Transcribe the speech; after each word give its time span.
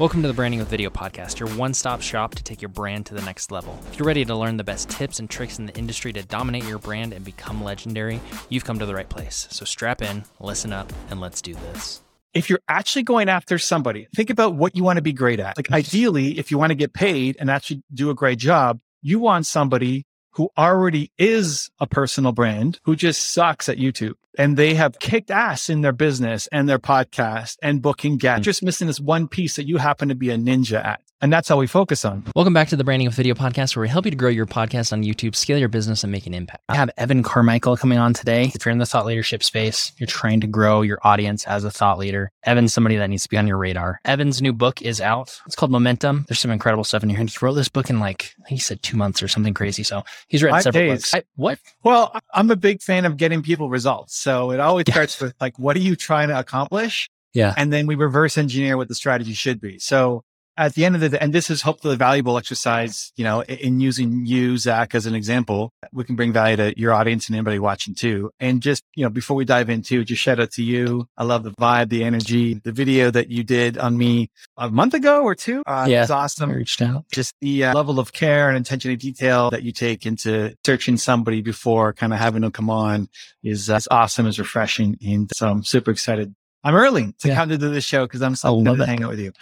Welcome 0.00 0.22
to 0.22 0.28
the 0.28 0.34
Branding 0.34 0.58
with 0.58 0.68
Video 0.70 0.90
podcast, 0.90 1.38
your 1.38 1.48
one 1.50 1.72
stop 1.72 2.02
shop 2.02 2.34
to 2.34 2.42
take 2.42 2.60
your 2.60 2.68
brand 2.68 3.06
to 3.06 3.14
the 3.14 3.22
next 3.22 3.52
level. 3.52 3.78
If 3.92 3.96
you're 3.96 4.08
ready 4.08 4.24
to 4.24 4.34
learn 4.34 4.56
the 4.56 4.64
best 4.64 4.90
tips 4.90 5.20
and 5.20 5.30
tricks 5.30 5.60
in 5.60 5.66
the 5.66 5.78
industry 5.78 6.12
to 6.14 6.24
dominate 6.24 6.64
your 6.64 6.80
brand 6.80 7.12
and 7.12 7.24
become 7.24 7.62
legendary, 7.62 8.20
you've 8.48 8.64
come 8.64 8.80
to 8.80 8.86
the 8.86 8.94
right 8.96 9.08
place. 9.08 9.46
So 9.52 9.64
strap 9.64 10.02
in, 10.02 10.24
listen 10.40 10.72
up, 10.72 10.92
and 11.10 11.20
let's 11.20 11.40
do 11.40 11.54
this. 11.54 12.00
If 12.32 12.50
you're 12.50 12.58
actually 12.68 13.04
going 13.04 13.28
after 13.28 13.56
somebody, 13.56 14.08
think 14.16 14.30
about 14.30 14.56
what 14.56 14.74
you 14.74 14.82
want 14.82 14.96
to 14.96 15.00
be 15.00 15.12
great 15.12 15.38
at. 15.38 15.56
Like, 15.56 15.70
ideally, 15.70 16.40
if 16.40 16.50
you 16.50 16.58
want 16.58 16.70
to 16.70 16.74
get 16.74 16.92
paid 16.92 17.36
and 17.38 17.48
actually 17.48 17.84
do 17.94 18.10
a 18.10 18.14
great 18.16 18.40
job, 18.40 18.80
you 19.00 19.20
want 19.20 19.46
somebody 19.46 20.06
who 20.34 20.50
already 20.58 21.10
is 21.18 21.70
a 21.80 21.86
personal 21.86 22.32
brand 22.32 22.80
who 22.84 22.96
just 22.96 23.30
sucks 23.30 23.68
at 23.68 23.78
YouTube 23.78 24.14
and 24.36 24.56
they 24.56 24.74
have 24.74 24.98
kicked 24.98 25.30
ass 25.30 25.70
in 25.70 25.80
their 25.80 25.92
business 25.92 26.48
and 26.48 26.68
their 26.68 26.78
podcast 26.78 27.56
and 27.62 27.80
booking 27.80 28.16
guests, 28.16 28.40
mm. 28.40 28.44
just 28.44 28.62
missing 28.62 28.88
this 28.88 29.00
one 29.00 29.28
piece 29.28 29.56
that 29.56 29.68
you 29.68 29.76
happen 29.76 30.08
to 30.08 30.14
be 30.14 30.30
a 30.30 30.36
ninja 30.36 30.84
at. 30.84 31.00
And 31.24 31.32
that's 31.32 31.48
how 31.48 31.56
we 31.56 31.66
focus 31.66 32.04
on. 32.04 32.22
Welcome 32.36 32.52
back 32.52 32.68
to 32.68 32.76
the 32.76 32.84
Branding 32.84 33.08
with 33.08 33.14
Video 33.14 33.32
podcast, 33.32 33.74
where 33.74 33.80
we 33.80 33.88
help 33.88 34.04
you 34.04 34.10
to 34.10 34.16
grow 34.16 34.28
your 34.28 34.44
podcast 34.44 34.92
on 34.92 35.02
YouTube, 35.02 35.34
scale 35.34 35.56
your 35.56 35.70
business, 35.70 36.04
and 36.04 36.12
make 36.12 36.26
an 36.26 36.34
impact. 36.34 36.62
I 36.68 36.76
have 36.76 36.90
Evan 36.98 37.22
Carmichael 37.22 37.78
coming 37.78 37.96
on 37.96 38.12
today. 38.12 38.52
If 38.54 38.66
you're 38.66 38.72
in 38.72 38.76
the 38.76 38.84
thought 38.84 39.06
leadership 39.06 39.42
space, 39.42 39.92
you're 39.96 40.06
trying 40.06 40.42
to 40.42 40.46
grow 40.46 40.82
your 40.82 40.98
audience 41.02 41.46
as 41.46 41.64
a 41.64 41.70
thought 41.70 41.96
leader, 41.96 42.30
Evan's 42.42 42.74
somebody 42.74 42.96
that 42.96 43.08
needs 43.08 43.22
to 43.22 43.30
be 43.30 43.38
on 43.38 43.46
your 43.46 43.56
radar. 43.56 44.00
Evan's 44.04 44.42
new 44.42 44.52
book 44.52 44.82
is 44.82 45.00
out. 45.00 45.40
It's 45.46 45.56
called 45.56 45.72
Momentum. 45.72 46.26
There's 46.28 46.40
some 46.40 46.50
incredible 46.50 46.84
stuff 46.84 47.02
in 47.02 47.08
here. 47.08 47.18
He 47.18 47.30
wrote 47.40 47.54
this 47.54 47.70
book 47.70 47.88
in 47.88 48.00
like, 48.00 48.34
he 48.48 48.58
said 48.58 48.82
two 48.82 48.98
months 48.98 49.22
or 49.22 49.28
something 49.28 49.54
crazy. 49.54 49.82
So 49.82 50.04
he's 50.28 50.42
written 50.42 50.56
Five 50.56 50.64
several 50.64 50.88
days. 50.88 51.10
books. 51.10 51.14
I, 51.14 51.22
what? 51.36 51.58
Well, 51.82 52.14
I'm 52.34 52.50
a 52.50 52.56
big 52.56 52.82
fan 52.82 53.06
of 53.06 53.16
getting 53.16 53.42
people 53.42 53.70
results. 53.70 54.14
So 54.14 54.50
it 54.50 54.60
always 54.60 54.84
starts 54.90 55.18
with 55.22 55.32
like, 55.40 55.58
what 55.58 55.74
are 55.74 55.80
you 55.80 55.96
trying 55.96 56.28
to 56.28 56.38
accomplish? 56.38 57.08
Yeah. 57.32 57.54
And 57.56 57.72
then 57.72 57.86
we 57.86 57.94
reverse 57.94 58.36
engineer 58.36 58.76
what 58.76 58.88
the 58.88 58.94
strategy 58.94 59.32
should 59.32 59.58
be. 59.58 59.78
So 59.78 60.22
at 60.56 60.74
the 60.74 60.84
end 60.84 60.94
of 60.94 61.00
the 61.00 61.08
day, 61.10 61.18
and 61.20 61.32
this 61.32 61.50
is 61.50 61.62
hopefully 61.62 61.94
a 61.94 61.96
valuable 61.96 62.38
exercise, 62.38 63.12
you 63.16 63.24
know, 63.24 63.42
in 63.42 63.80
using 63.80 64.24
you, 64.24 64.56
Zach, 64.56 64.94
as 64.94 65.06
an 65.06 65.14
example, 65.14 65.72
we 65.92 66.04
can 66.04 66.16
bring 66.16 66.32
value 66.32 66.56
to 66.56 66.78
your 66.78 66.92
audience 66.92 67.28
and 67.28 67.36
anybody 67.36 67.58
watching 67.58 67.94
too. 67.94 68.30
And 68.38 68.62
just, 68.62 68.82
you 68.94 69.04
know, 69.04 69.10
before 69.10 69.36
we 69.36 69.44
dive 69.44 69.68
into, 69.68 70.04
just 70.04 70.22
shout 70.22 70.40
out 70.40 70.52
to 70.52 70.62
you. 70.62 71.06
I 71.16 71.24
love 71.24 71.42
the 71.42 71.50
vibe, 71.52 71.88
the 71.88 72.04
energy, 72.04 72.54
the 72.62 72.72
video 72.72 73.10
that 73.10 73.30
you 73.30 73.42
did 73.42 73.78
on 73.78 73.98
me 73.98 74.30
a 74.56 74.70
month 74.70 74.94
ago 74.94 75.22
or 75.22 75.34
two. 75.34 75.62
Uh, 75.66 75.86
yeah. 75.88 76.02
It's 76.02 76.10
awesome. 76.10 76.50
I 76.50 76.54
reached 76.54 76.82
out. 76.82 77.04
Just 77.12 77.34
the 77.40 77.64
uh, 77.64 77.74
level 77.74 77.98
of 77.98 78.12
care 78.12 78.48
and 78.48 78.58
attention 78.58 78.90
to 78.90 78.96
detail 78.96 79.50
that 79.50 79.62
you 79.62 79.72
take 79.72 80.06
into 80.06 80.54
searching 80.64 80.96
somebody 80.96 81.42
before 81.42 81.92
kind 81.92 82.12
of 82.12 82.18
having 82.18 82.42
them 82.42 82.52
come 82.52 82.70
on 82.70 83.08
is 83.42 83.68
uh, 83.68 83.80
awesome, 83.90 84.26
is 84.26 84.38
refreshing. 84.38 84.96
And 85.04 85.30
so 85.34 85.48
I'm 85.48 85.64
super 85.64 85.90
excited 85.90 86.34
I'm 86.64 86.74
early 86.74 87.12
to 87.18 87.28
yeah. 87.28 87.34
come 87.34 87.50
to 87.50 87.58
this 87.58 87.84
show 87.84 88.06
because 88.06 88.22
I'm 88.22 88.34
so 88.34 88.58
excited 88.58 88.78
to 88.78 88.86
hang 88.86 89.02
out 89.04 89.10
with 89.10 89.20
you. 89.20 89.32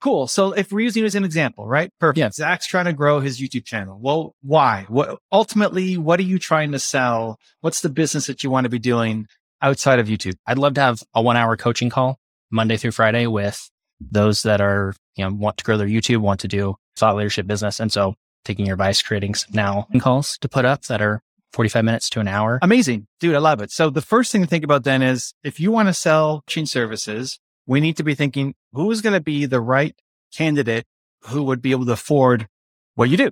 Cool. 0.00 0.26
So 0.26 0.52
if 0.52 0.72
we're 0.72 0.80
using 0.80 1.04
as 1.04 1.14
an 1.14 1.24
example, 1.24 1.68
right? 1.68 1.90
Perfect. 2.00 2.18
Yeah. 2.18 2.30
Zach's 2.30 2.66
trying 2.66 2.86
to 2.86 2.94
grow 2.94 3.20
his 3.20 3.38
YouTube 3.38 3.66
channel. 3.66 3.98
Well, 4.00 4.34
why? 4.42 4.86
What 4.88 5.18
ultimately, 5.30 5.98
what 5.98 6.18
are 6.18 6.24
you 6.24 6.38
trying 6.38 6.72
to 6.72 6.78
sell? 6.78 7.38
What's 7.60 7.82
the 7.82 7.90
business 7.90 8.26
that 8.26 8.42
you 8.42 8.50
want 8.50 8.64
to 8.64 8.70
be 8.70 8.78
doing 8.78 9.26
outside 9.60 9.98
of 9.98 10.08
YouTube? 10.08 10.36
I'd 10.46 10.58
love 10.58 10.74
to 10.74 10.80
have 10.80 11.02
a 11.14 11.20
one 11.20 11.36
hour 11.36 11.56
coaching 11.58 11.90
call 11.90 12.18
Monday 12.50 12.78
through 12.78 12.92
Friday 12.92 13.26
with 13.26 13.70
those 14.00 14.42
that 14.42 14.60
are, 14.62 14.94
you 15.16 15.24
know, 15.24 15.34
want 15.34 15.58
to 15.58 15.64
grow 15.64 15.76
their 15.76 15.86
YouTube, 15.86 16.18
want 16.18 16.40
to 16.40 16.48
do 16.48 16.76
thought 16.96 17.16
leadership 17.16 17.46
business. 17.46 17.80
And 17.80 17.92
so 17.92 18.14
taking 18.44 18.66
your 18.66 18.74
advice, 18.74 19.02
creating 19.02 19.34
some 19.34 19.52
now 19.54 19.86
calls 20.00 20.38
to 20.38 20.48
put 20.48 20.64
up 20.64 20.82
that 20.86 21.02
are 21.02 21.20
45 21.52 21.84
minutes 21.84 22.10
to 22.10 22.20
an 22.20 22.28
hour. 22.28 22.58
Amazing. 22.62 23.06
Dude, 23.20 23.34
I 23.34 23.38
love 23.38 23.60
it. 23.60 23.70
So 23.70 23.90
the 23.90 24.00
first 24.00 24.32
thing 24.32 24.42
to 24.42 24.46
think 24.46 24.64
about 24.64 24.84
then 24.84 25.02
is 25.02 25.34
if 25.42 25.60
you 25.60 25.70
want 25.70 25.88
to 25.88 25.94
sell 25.94 26.42
chain 26.46 26.66
services, 26.66 27.38
we 27.66 27.80
need 27.80 27.96
to 27.96 28.04
be 28.04 28.14
thinking 28.14 28.54
who 28.72 28.90
is 28.90 29.00
going 29.00 29.14
to 29.14 29.20
be 29.20 29.46
the 29.46 29.60
right 29.60 29.94
candidate 30.34 30.86
who 31.26 31.42
would 31.44 31.62
be 31.62 31.70
able 31.70 31.86
to 31.86 31.92
afford 31.92 32.48
what 32.94 33.08
you 33.08 33.16
do. 33.16 33.30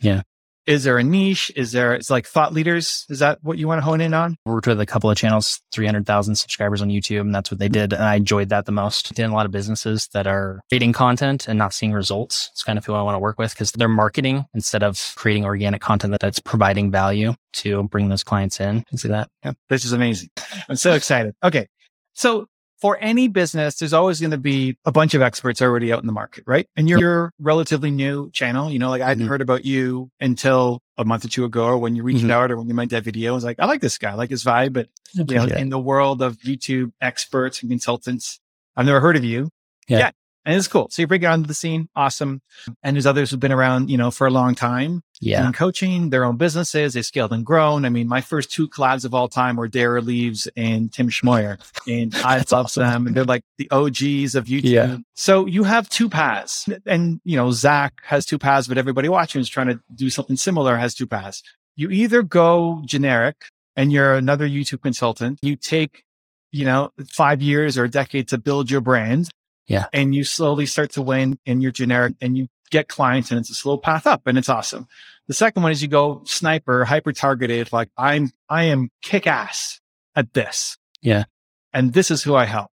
Yeah. 0.00 0.22
Is 0.66 0.84
there 0.84 0.98
a 0.98 1.02
niche? 1.02 1.50
Is 1.56 1.72
there, 1.72 1.94
it's 1.94 2.10
like 2.10 2.26
thought 2.26 2.52
leaders. 2.52 3.04
Is 3.08 3.18
that 3.18 3.38
what 3.42 3.58
you 3.58 3.66
want 3.66 3.78
to 3.78 3.84
hone 3.84 4.00
in 4.00 4.14
on? 4.14 4.36
Worked 4.46 4.68
with 4.68 4.80
a 4.80 4.86
couple 4.86 5.10
of 5.10 5.16
channels, 5.16 5.60
300,000 5.72 6.36
subscribers 6.36 6.80
on 6.80 6.88
YouTube. 6.88 7.20
And 7.20 7.34
that's 7.34 7.50
what 7.50 7.58
they 7.58 7.68
did. 7.68 7.92
And 7.92 8.02
I 8.04 8.14
enjoyed 8.14 8.50
that 8.50 8.66
the 8.66 8.72
most. 8.72 9.14
Did 9.14 9.24
a 9.24 9.32
lot 9.32 9.46
of 9.46 9.52
businesses 9.52 10.08
that 10.12 10.26
are 10.26 10.60
creating 10.70 10.92
content 10.92 11.48
and 11.48 11.58
not 11.58 11.74
seeing 11.74 11.92
results. 11.92 12.48
It's 12.52 12.62
kind 12.62 12.78
of 12.78 12.86
who 12.86 12.94
I 12.94 13.02
want 13.02 13.16
to 13.16 13.18
work 13.18 13.38
with 13.38 13.52
because 13.52 13.72
they're 13.72 13.88
marketing 13.88 14.44
instead 14.54 14.82
of 14.82 15.12
creating 15.16 15.44
organic 15.44 15.80
content 15.80 16.16
that's 16.20 16.38
providing 16.40 16.90
value 16.90 17.34
to 17.54 17.82
bring 17.84 18.08
those 18.08 18.22
clients 18.22 18.60
in. 18.60 18.84
and 18.90 19.00
see 19.00 19.08
that. 19.08 19.28
Yeah. 19.44 19.52
This 19.68 19.84
is 19.84 19.92
amazing. 19.92 20.28
I'm 20.68 20.76
so 20.76 20.92
excited. 20.92 21.34
Okay. 21.42 21.66
So 22.14 22.46
for 22.82 22.98
any 23.00 23.28
business, 23.28 23.76
there's 23.76 23.92
always 23.92 24.20
going 24.20 24.32
to 24.32 24.38
be 24.38 24.76
a 24.84 24.90
bunch 24.90 25.14
of 25.14 25.22
experts 25.22 25.62
already 25.62 25.92
out 25.92 26.00
in 26.00 26.06
the 26.08 26.12
market, 26.12 26.42
right? 26.48 26.66
And 26.74 26.88
you're, 26.88 26.98
you're 26.98 27.32
relatively 27.38 27.92
new 27.92 28.28
channel. 28.32 28.72
You 28.72 28.80
know, 28.80 28.90
like 28.90 29.00
I 29.00 29.06
hadn't 29.06 29.22
mm-hmm. 29.22 29.30
heard 29.30 29.40
about 29.40 29.64
you 29.64 30.10
until 30.18 30.80
a 30.98 31.04
month 31.04 31.24
or 31.24 31.28
two 31.28 31.44
ago, 31.44 31.64
or 31.64 31.78
when 31.78 31.94
you 31.94 32.02
reached 32.02 32.22
mm-hmm. 32.22 32.32
out, 32.32 32.50
or 32.50 32.56
when 32.56 32.66
you 32.66 32.74
made 32.74 32.90
that 32.90 33.04
video. 33.04 33.30
I 33.30 33.34
was 33.36 33.44
like, 33.44 33.60
I 33.60 33.66
like 33.66 33.80
this 33.80 33.98
guy, 33.98 34.10
I 34.10 34.14
like 34.14 34.30
his 34.30 34.42
vibe. 34.42 34.72
But 34.72 34.88
you 35.14 35.24
know, 35.24 35.44
in 35.44 35.68
the 35.68 35.78
world 35.78 36.22
of 36.22 36.38
YouTube 36.38 36.90
experts 37.00 37.62
and 37.62 37.70
consultants, 37.70 38.40
I've 38.76 38.84
never 38.84 38.98
heard 38.98 39.14
of 39.14 39.22
you. 39.22 39.48
Yeah. 39.86 39.98
yeah 39.98 40.10
and 40.44 40.56
it's 40.56 40.66
cool. 40.66 40.88
So 40.90 41.02
you 41.02 41.06
bring 41.06 41.22
it 41.22 41.26
onto 41.26 41.46
the 41.46 41.54
scene. 41.54 41.88
Awesome. 41.94 42.42
And 42.82 42.96
there's 42.96 43.06
others 43.06 43.30
who've 43.30 43.38
been 43.38 43.52
around, 43.52 43.90
you 43.90 43.96
know, 43.96 44.10
for 44.10 44.26
a 44.26 44.30
long 44.30 44.54
time. 44.54 45.02
Yeah. 45.20 45.46
In 45.46 45.52
coaching 45.52 46.10
their 46.10 46.24
own 46.24 46.36
businesses. 46.36 46.94
They 46.94 47.02
scaled 47.02 47.32
and 47.32 47.46
grown. 47.46 47.84
I 47.84 47.90
mean, 47.90 48.08
my 48.08 48.20
first 48.20 48.50
two 48.50 48.68
collabs 48.68 49.04
of 49.04 49.14
all 49.14 49.28
time 49.28 49.54
were 49.54 49.68
Derral 49.68 50.10
Eves 50.10 50.48
and 50.56 50.92
Tim 50.92 51.10
Schmoyer. 51.10 51.60
And 51.86 52.12
I 52.24 52.38
love 52.38 52.52
awesome. 52.52 52.82
them. 52.82 53.06
And 53.06 53.16
they're 53.16 53.24
like 53.24 53.44
the 53.56 53.70
OGs 53.70 54.34
of 54.34 54.46
YouTube. 54.46 54.64
Yeah. 54.64 54.96
So 55.14 55.46
you 55.46 55.62
have 55.62 55.88
two 55.88 56.08
paths. 56.08 56.68
And, 56.86 57.20
you 57.22 57.36
know, 57.36 57.52
Zach 57.52 57.94
has 58.02 58.26
two 58.26 58.38
paths, 58.38 58.66
but 58.66 58.78
everybody 58.78 59.08
watching 59.08 59.40
is 59.40 59.48
trying 59.48 59.68
to 59.68 59.80
do 59.94 60.10
something 60.10 60.36
similar 60.36 60.76
has 60.76 60.92
two 60.94 61.06
paths. 61.06 61.44
You 61.76 61.90
either 61.90 62.22
go 62.22 62.82
generic 62.84 63.36
and 63.76 63.92
you're 63.92 64.14
another 64.14 64.48
YouTube 64.48 64.82
consultant. 64.82 65.38
You 65.40 65.54
take, 65.54 66.02
you 66.50 66.64
know, 66.64 66.90
five 67.08 67.40
years 67.40 67.78
or 67.78 67.84
a 67.84 67.88
decade 67.88 68.26
to 68.28 68.38
build 68.38 68.72
your 68.72 68.80
brand 68.80 69.30
yeah. 69.66 69.86
And 69.92 70.14
you 70.14 70.24
slowly 70.24 70.66
start 70.66 70.92
to 70.92 71.02
win 71.02 71.38
in 71.46 71.60
your 71.60 71.72
generic 71.72 72.14
and 72.20 72.36
you 72.36 72.48
get 72.70 72.88
clients 72.88 73.30
and 73.30 73.38
it's 73.38 73.50
a 73.50 73.54
slow 73.54 73.76
path 73.76 74.06
up 74.06 74.26
and 74.26 74.36
it's 74.36 74.48
awesome. 74.48 74.86
The 75.28 75.34
second 75.34 75.62
one 75.62 75.72
is 75.72 75.82
you 75.82 75.88
go 75.88 76.22
sniper, 76.24 76.84
hyper 76.84 77.12
targeted, 77.12 77.72
like 77.72 77.88
I'm, 77.96 78.30
I 78.48 78.64
am 78.64 78.90
kick 79.02 79.26
ass 79.26 79.80
at 80.16 80.32
this. 80.32 80.76
Yeah. 81.00 81.24
And 81.72 81.92
this 81.92 82.10
is 82.10 82.22
who 82.22 82.34
I 82.34 82.44
help. 82.44 82.70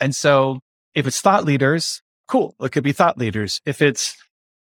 And 0.00 0.14
so 0.14 0.60
if 0.94 1.06
it's 1.06 1.20
thought 1.20 1.44
leaders, 1.44 2.02
cool. 2.26 2.54
It 2.60 2.72
could 2.72 2.84
be 2.84 2.92
thought 2.92 3.18
leaders. 3.18 3.60
If 3.66 3.82
it's, 3.82 4.16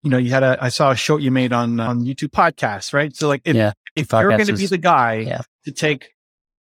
you 0.03 0.11
know, 0.11 0.19
you 0.19 0.31
had 0.31 0.43
a, 0.43 0.57
I 0.61 0.71
saw 0.71 0.93
a 0.93 0.97
short 0.97 1.23
you 1.23 1.31
made 1.31 1.53
on, 1.53 1.79
on 1.79 2.05
YouTube 2.05 2.31
podcasts, 2.31 2.93
right? 2.93 3.15
So 3.15 3.29
like 3.29 3.43
if, 3.45 3.55
yeah. 3.55 3.73
if 3.95 4.13
you're 4.13 4.29
going 4.29 4.47
to 4.47 4.57
be 4.57 4.67
the 4.67 4.79
guy 4.79 5.17
yeah. 5.17 5.43
to 5.65 5.73
take 5.73 6.13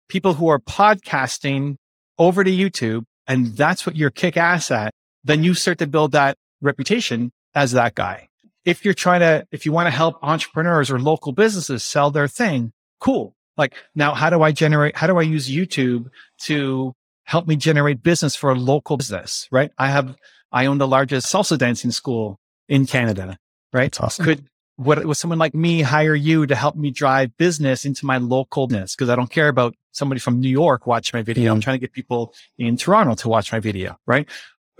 people 0.07 0.33
who 0.33 0.47
are 0.47 0.59
podcasting 0.59 1.75
over 2.17 2.43
to 2.43 2.51
YouTube 2.51 3.03
and 3.27 3.55
that's 3.57 3.85
what 3.85 3.95
you're 3.95 4.09
kick 4.09 4.37
ass 4.37 4.71
at, 4.71 4.93
then 5.23 5.43
you 5.43 5.53
start 5.53 5.77
to 5.79 5.87
build 5.87 6.11
that 6.11 6.37
reputation 6.61 7.31
as 7.55 7.71
that 7.71 7.95
guy. 7.95 8.27
If 8.65 8.85
you're 8.85 8.93
trying 8.93 9.19
to, 9.19 9.47
if 9.51 9.65
you 9.65 9.71
want 9.71 9.87
to 9.87 9.91
help 9.91 10.17
entrepreneurs 10.21 10.89
or 10.89 10.99
local 10.99 11.31
businesses 11.31 11.83
sell 11.83 12.11
their 12.11 12.27
thing, 12.27 12.71
cool. 12.99 13.35
Like 13.57 13.75
now, 13.93 14.13
how 14.13 14.29
do 14.29 14.41
I 14.41 14.51
generate, 14.51 14.95
how 14.95 15.07
do 15.07 15.17
I 15.17 15.21
use 15.21 15.49
YouTube 15.49 16.09
to 16.43 16.93
help 17.25 17.47
me 17.47 17.55
generate 17.55 18.01
business 18.01 18.35
for 18.35 18.51
a 18.51 18.55
local 18.55 18.97
business? 18.97 19.47
Right. 19.51 19.71
I 19.77 19.89
have, 19.89 20.15
I 20.51 20.65
own 20.65 20.77
the 20.77 20.87
largest 20.87 21.31
salsa 21.31 21.57
dancing 21.57 21.91
school 21.91 22.39
in 22.67 22.85
Canada. 22.85 23.37
Right. 23.71 23.91
That's 23.91 23.99
awesome. 23.99 24.25
Could, 24.25 24.45
would, 24.77 25.05
would 25.05 25.17
someone 25.17 25.39
like 25.39 25.53
me 25.53 25.81
hire 25.81 26.15
you 26.15 26.45
to 26.47 26.55
help 26.55 26.75
me 26.75 26.91
drive 26.91 27.35
business 27.37 27.85
into 27.85 28.05
my 28.05 28.17
local 28.17 28.67
business? 28.67 28.95
Cause 28.95 29.09
I 29.09 29.15
don't 29.15 29.29
care 29.29 29.47
about 29.47 29.75
somebody 29.91 30.19
from 30.19 30.39
New 30.39 30.49
York 30.49 30.87
watch 30.87 31.13
my 31.13 31.21
video. 31.21 31.51
I'm 31.51 31.57
mm-hmm. 31.57 31.63
trying 31.63 31.75
to 31.75 31.81
get 31.81 31.93
people 31.93 32.33
in 32.57 32.77
Toronto 32.77 33.15
to 33.15 33.29
watch 33.29 33.51
my 33.51 33.59
video, 33.59 33.97
right? 34.05 34.27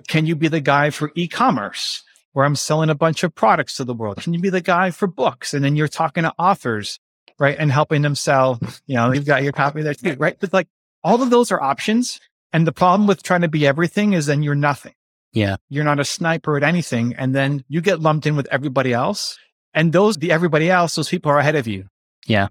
Can 0.07 0.25
you 0.25 0.35
be 0.35 0.47
the 0.47 0.59
guy 0.59 0.89
for 0.89 1.11
e-commerce 1.15 2.03
where 2.33 2.45
I'm 2.45 2.55
selling 2.55 2.89
a 2.89 2.95
bunch 2.95 3.23
of 3.23 3.33
products 3.33 3.77
to 3.77 3.83
the 3.83 3.93
world? 3.93 4.17
Can 4.17 4.33
you 4.33 4.39
be 4.39 4.49
the 4.49 4.61
guy 4.61 4.91
for 4.91 5.07
books? 5.07 5.53
And 5.53 5.63
then 5.63 5.75
you're 5.75 5.87
talking 5.87 6.23
to 6.23 6.33
authors, 6.39 6.99
right? 7.39 7.55
And 7.57 7.71
helping 7.71 8.01
them 8.01 8.15
sell, 8.15 8.59
you 8.87 8.95
know, 8.95 9.11
you've 9.11 9.25
got 9.25 9.43
your 9.43 9.53
copy 9.53 9.83
there 9.83 9.93
too, 9.93 10.15
right? 10.17 10.35
But 10.39 10.51
like 10.51 10.67
all 11.03 11.21
of 11.21 11.29
those 11.29 11.51
are 11.51 11.61
options. 11.61 12.19
And 12.51 12.67
the 12.67 12.71
problem 12.71 13.07
with 13.07 13.23
trying 13.23 13.41
to 13.41 13.47
be 13.47 13.65
everything 13.67 14.13
is 14.13 14.25
then 14.25 14.43
you're 14.43 14.55
nothing. 14.55 14.93
Yeah. 15.31 15.57
You're 15.69 15.83
not 15.83 15.99
a 15.99 16.05
sniper 16.05 16.57
at 16.57 16.63
anything. 16.63 17.15
And 17.15 17.35
then 17.35 17.63
you 17.67 17.81
get 17.81 17.99
lumped 17.99 18.25
in 18.25 18.35
with 18.35 18.47
everybody 18.51 18.93
else. 18.93 19.37
And 19.73 19.91
those, 19.93 20.17
the 20.17 20.31
everybody 20.31 20.69
else, 20.69 20.95
those 20.95 21.09
people 21.09 21.31
are 21.31 21.39
ahead 21.39 21.55
of 21.55 21.67
you. 21.67 21.87
Yeah. 22.27 22.47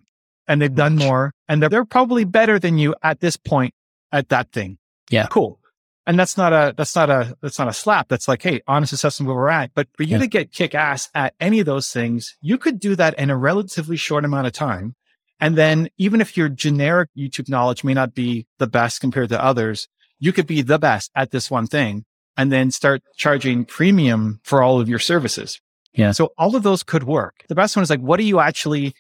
And 0.49 0.61
they've 0.61 0.75
done 0.75 0.97
more 0.97 1.33
and 1.49 1.63
they're, 1.63 1.69
they're 1.69 1.85
probably 1.85 2.25
better 2.25 2.59
than 2.59 2.79
you 2.79 2.95
at 3.03 3.21
this 3.21 3.37
point 3.37 3.75
at 4.11 4.29
that 4.31 4.51
thing. 4.53 4.79
Yeah. 5.11 5.27
Cool. 5.29 5.59
And 6.05 6.19
that's 6.19 6.37
not 6.37 6.53
a, 6.53 6.75
that's 6.77 6.97
not 6.97 7.11
a, 7.11 7.37
that's 7.41 7.59
not 7.61 7.69
a 7.69 7.73
slap. 7.73 8.09
That's 8.09 8.27
like, 8.27 8.43
Hey, 8.43 8.61
honest 8.67 8.93
assessment 8.93 9.29
where 9.29 9.37
we're 9.37 9.49
at. 9.49 9.71
But 9.73 9.87
for 9.97 10.03
you 10.03 10.17
yeah. 10.17 10.19
to 10.19 10.27
get 10.27 10.53
kick 10.53 10.75
ass 10.75 11.09
at 11.15 11.35
any 11.39 11.61
of 11.61 11.67
those 11.67 11.91
things, 11.93 12.37
you 12.41 12.59
could 12.59 12.81
do 12.81 12.97
that 12.97 13.17
in 13.19 13.31
a 13.31 13.37
relatively 13.37 13.97
short 13.97 14.25
amount 14.25 14.49
of 14.49 14.53
time. 14.53 14.97
And 15.39 15.57
then 15.57 15.89
even 15.99 16.21
if 16.21 16.37
your 16.37 16.49
generic 16.49 17.09
YouTube 17.17 17.49
knowledge 17.49 17.85
may 17.85 17.95
not 17.95 18.15
be 18.15 18.47
the 18.59 18.67
best 18.67 19.01
compared 19.01 19.29
to 19.29 19.43
others, 19.43 19.87
you 20.19 20.33
could 20.33 20.47
be 20.47 20.63
the 20.63 20.79
best 20.79 21.11
at 21.15 21.31
this 21.31 21.51
one 21.51 21.67
thing. 21.69 22.05
and 22.37 22.51
then 22.51 22.71
start 22.71 23.03
charging 23.17 23.65
premium 23.65 24.41
for 24.43 24.63
all 24.63 24.81
of 24.81 24.89
your 24.89 24.99
services. 24.99 25.61
Yeah. 25.95 26.13
So 26.13 26.33
all 26.39 26.57
of 26.57 26.63
those 26.63 26.83
could 26.83 27.05
work. 27.05 27.45
The 27.49 27.55
best 27.55 27.77
one 27.77 27.83
is 27.83 27.91
like, 27.91 28.01
what 28.01 28.17
do 28.19 28.25
you 28.25 28.41
actually 28.41 28.95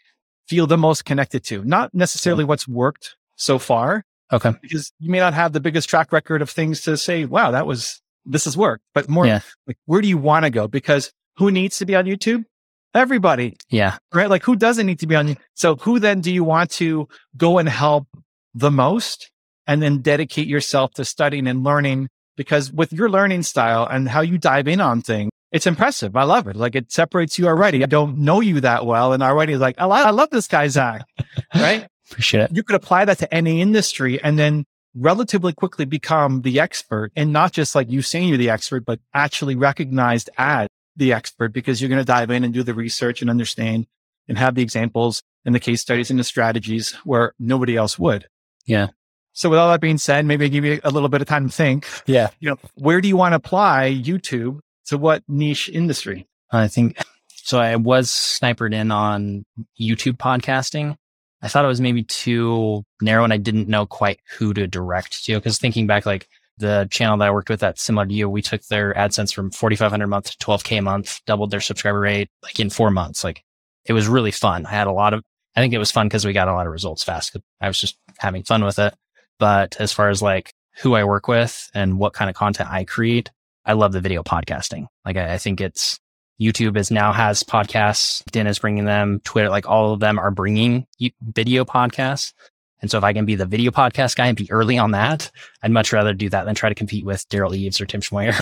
feel 0.48 0.66
the 0.66 0.76
most 0.78 1.04
connected 1.04 1.42
to? 1.44 1.64
Not 1.64 1.94
necessarily 1.94 2.44
what's 2.44 2.68
worked 2.68 3.16
so 3.36 3.58
far, 3.58 4.04
Okay. 4.32 4.52
because 4.60 4.92
you 4.98 5.10
may 5.10 5.18
not 5.18 5.34
have 5.34 5.52
the 5.52 5.60
biggest 5.60 5.88
track 5.88 6.12
record 6.12 6.42
of 6.42 6.50
things 6.50 6.82
to 6.82 6.96
say, 6.96 7.24
wow, 7.24 7.50
that 7.50 7.66
was, 7.66 8.00
this 8.26 8.44
has 8.44 8.56
worked, 8.56 8.82
but 8.94 9.08
more 9.08 9.26
Yeah. 9.26 9.40
like, 9.66 9.78
where 9.86 10.00
do 10.02 10.08
you 10.08 10.18
want 10.18 10.44
to 10.44 10.50
go? 10.50 10.68
Because 10.68 11.12
who 11.36 11.50
needs 11.50 11.78
to 11.78 11.86
be 11.86 11.96
on 11.96 12.04
YouTube? 12.04 12.44
Everybody, 12.94 13.56
Yeah. 13.70 13.96
right? 14.12 14.28
Like 14.28 14.42
who 14.44 14.54
doesn't 14.54 14.86
need 14.86 14.98
to 15.00 15.06
be 15.06 15.16
on 15.16 15.28
you? 15.28 15.36
So 15.54 15.76
who 15.76 15.98
then 15.98 16.20
do 16.20 16.30
you 16.30 16.44
want 16.44 16.70
to 16.72 17.08
go 17.38 17.56
and 17.58 17.66
help 17.68 18.06
the 18.54 18.70
most 18.70 19.30
and 19.66 19.80
then 19.80 20.02
dedicate 20.02 20.46
yourself 20.46 20.92
to 20.94 21.04
studying 21.06 21.46
and 21.46 21.64
learning? 21.64 22.08
Because 22.36 22.70
with 22.70 22.92
your 22.92 23.08
learning 23.08 23.44
style 23.44 23.86
and 23.90 24.08
how 24.10 24.20
you 24.20 24.36
dive 24.36 24.68
in 24.68 24.80
on 24.80 25.00
things, 25.00 25.30
it's 25.52 25.66
impressive. 25.66 26.16
I 26.16 26.24
love 26.24 26.48
it. 26.48 26.56
Like 26.56 26.74
it 26.74 26.90
separates 26.90 27.38
you 27.38 27.46
already. 27.46 27.82
I 27.82 27.86
don't 27.86 28.18
know 28.18 28.40
you 28.40 28.60
that 28.60 28.86
well. 28.86 29.12
And 29.12 29.22
already 29.22 29.56
like, 29.56 29.76
I, 29.78 29.84
I 29.86 30.10
love 30.10 30.30
this 30.30 30.48
guy, 30.48 30.66
Zach, 30.68 31.04
right? 31.54 31.86
Appreciate 32.10 32.44
it. 32.44 32.56
you 32.56 32.62
could 32.62 32.76
apply 32.76 33.04
that 33.04 33.18
to 33.18 33.32
any 33.34 33.60
industry 33.60 34.22
and 34.22 34.38
then 34.38 34.64
relatively 34.94 35.52
quickly 35.52 35.84
become 35.86 36.42
the 36.42 36.60
expert 36.60 37.10
and 37.16 37.32
not 37.32 37.52
just 37.52 37.74
like 37.74 37.90
you 37.90 38.02
saying 38.02 38.28
you're 38.28 38.36
the 38.38 38.50
expert, 38.50 38.84
but 38.84 39.00
actually 39.14 39.54
recognized 39.56 40.28
as 40.36 40.68
the 40.96 41.12
expert 41.12 41.52
because 41.52 41.80
you're 41.80 41.88
going 41.88 42.00
to 42.00 42.04
dive 42.04 42.30
in 42.30 42.44
and 42.44 42.52
do 42.52 42.62
the 42.62 42.74
research 42.74 43.22
and 43.22 43.30
understand 43.30 43.86
and 44.28 44.36
have 44.36 44.54
the 44.54 44.62
examples 44.62 45.22
and 45.44 45.54
the 45.54 45.60
case 45.60 45.80
studies 45.80 46.10
and 46.10 46.18
the 46.20 46.24
strategies 46.24 46.92
where 47.04 47.32
nobody 47.38 47.76
else 47.76 47.98
would. 47.98 48.26
Yeah. 48.66 48.88
So 49.32 49.48
with 49.48 49.58
all 49.58 49.70
that 49.70 49.80
being 49.80 49.96
said, 49.96 50.26
maybe 50.26 50.44
I 50.44 50.48
give 50.48 50.64
you 50.66 50.78
a 50.84 50.90
little 50.90 51.08
bit 51.08 51.22
of 51.22 51.26
time 51.28 51.48
to 51.48 51.54
think, 51.54 51.86
Yeah. 52.04 52.28
you 52.38 52.50
know, 52.50 52.56
where 52.74 53.00
do 53.00 53.08
you 53.08 53.16
want 53.16 53.32
to 53.32 53.36
apply 53.36 53.90
YouTube 53.90 54.60
what 54.98 55.22
niche 55.28 55.68
industry? 55.68 56.26
I 56.50 56.68
think 56.68 56.98
so. 57.28 57.58
I 57.58 57.76
was 57.76 58.10
snipered 58.10 58.74
in 58.74 58.90
on 58.90 59.44
YouTube 59.80 60.16
podcasting. 60.16 60.96
I 61.42 61.48
thought 61.48 61.64
it 61.64 61.68
was 61.68 61.80
maybe 61.80 62.04
too 62.04 62.84
narrow 63.00 63.24
and 63.24 63.32
I 63.32 63.36
didn't 63.36 63.68
know 63.68 63.86
quite 63.86 64.20
who 64.36 64.54
to 64.54 64.66
direct 64.66 65.24
to. 65.24 65.40
Cause 65.40 65.58
thinking 65.58 65.86
back, 65.86 66.06
like 66.06 66.28
the 66.58 66.86
channel 66.90 67.16
that 67.18 67.28
I 67.28 67.30
worked 67.32 67.50
with 67.50 67.60
that's 67.60 67.82
similar 67.82 68.06
to 68.06 68.14
you, 68.14 68.30
we 68.30 68.42
took 68.42 68.62
their 68.66 68.94
AdSense 68.94 69.34
from 69.34 69.50
4,500 69.50 70.04
a 70.04 70.06
month 70.06 70.30
to 70.30 70.44
12K 70.44 70.78
a 70.78 70.82
month, 70.82 71.20
doubled 71.26 71.50
their 71.50 71.60
subscriber 71.60 72.00
rate 72.00 72.28
like 72.42 72.60
in 72.60 72.70
four 72.70 72.90
months. 72.90 73.24
Like 73.24 73.42
it 73.84 73.92
was 73.92 74.06
really 74.06 74.30
fun. 74.30 74.66
I 74.66 74.70
had 74.70 74.86
a 74.86 74.92
lot 74.92 75.14
of, 75.14 75.24
I 75.56 75.60
think 75.60 75.74
it 75.74 75.78
was 75.78 75.90
fun 75.90 76.06
because 76.06 76.24
we 76.24 76.32
got 76.32 76.48
a 76.48 76.54
lot 76.54 76.66
of 76.66 76.72
results 76.72 77.02
fast. 77.02 77.36
I 77.60 77.66
was 77.66 77.80
just 77.80 77.98
having 78.18 78.44
fun 78.44 78.64
with 78.64 78.78
it. 78.78 78.94
But 79.38 79.76
as 79.80 79.92
far 79.92 80.08
as 80.08 80.22
like 80.22 80.54
who 80.78 80.94
I 80.94 81.04
work 81.04 81.26
with 81.26 81.70
and 81.74 81.98
what 81.98 82.12
kind 82.12 82.30
of 82.30 82.36
content 82.36 82.70
I 82.70 82.84
create, 82.84 83.30
I 83.64 83.74
love 83.74 83.92
the 83.92 84.00
video 84.00 84.22
podcasting. 84.22 84.86
Like 85.04 85.16
I, 85.16 85.34
I 85.34 85.38
think 85.38 85.60
it's 85.60 86.00
YouTube 86.40 86.76
is 86.76 86.90
now 86.90 87.12
has 87.12 87.42
podcasts. 87.42 88.24
Den 88.32 88.46
is 88.46 88.58
bringing 88.58 88.84
them. 88.84 89.20
Twitter, 89.24 89.48
like 89.48 89.68
all 89.68 89.92
of 89.92 90.00
them 90.00 90.18
are 90.18 90.30
bringing 90.30 90.86
video 91.20 91.64
podcasts. 91.64 92.32
And 92.80 92.90
so 92.90 92.98
if 92.98 93.04
I 93.04 93.12
can 93.12 93.24
be 93.24 93.36
the 93.36 93.46
video 93.46 93.70
podcast 93.70 94.16
guy 94.16 94.26
and 94.26 94.36
be 94.36 94.50
early 94.50 94.76
on 94.76 94.90
that, 94.90 95.30
I'd 95.62 95.70
much 95.70 95.92
rather 95.92 96.12
do 96.12 96.28
that 96.30 96.44
than 96.44 96.56
try 96.56 96.68
to 96.68 96.74
compete 96.74 97.04
with 97.04 97.26
Derral 97.28 97.54
Eves 97.54 97.80
or 97.80 97.86
Tim 97.86 98.00
Schmoyer. 98.00 98.34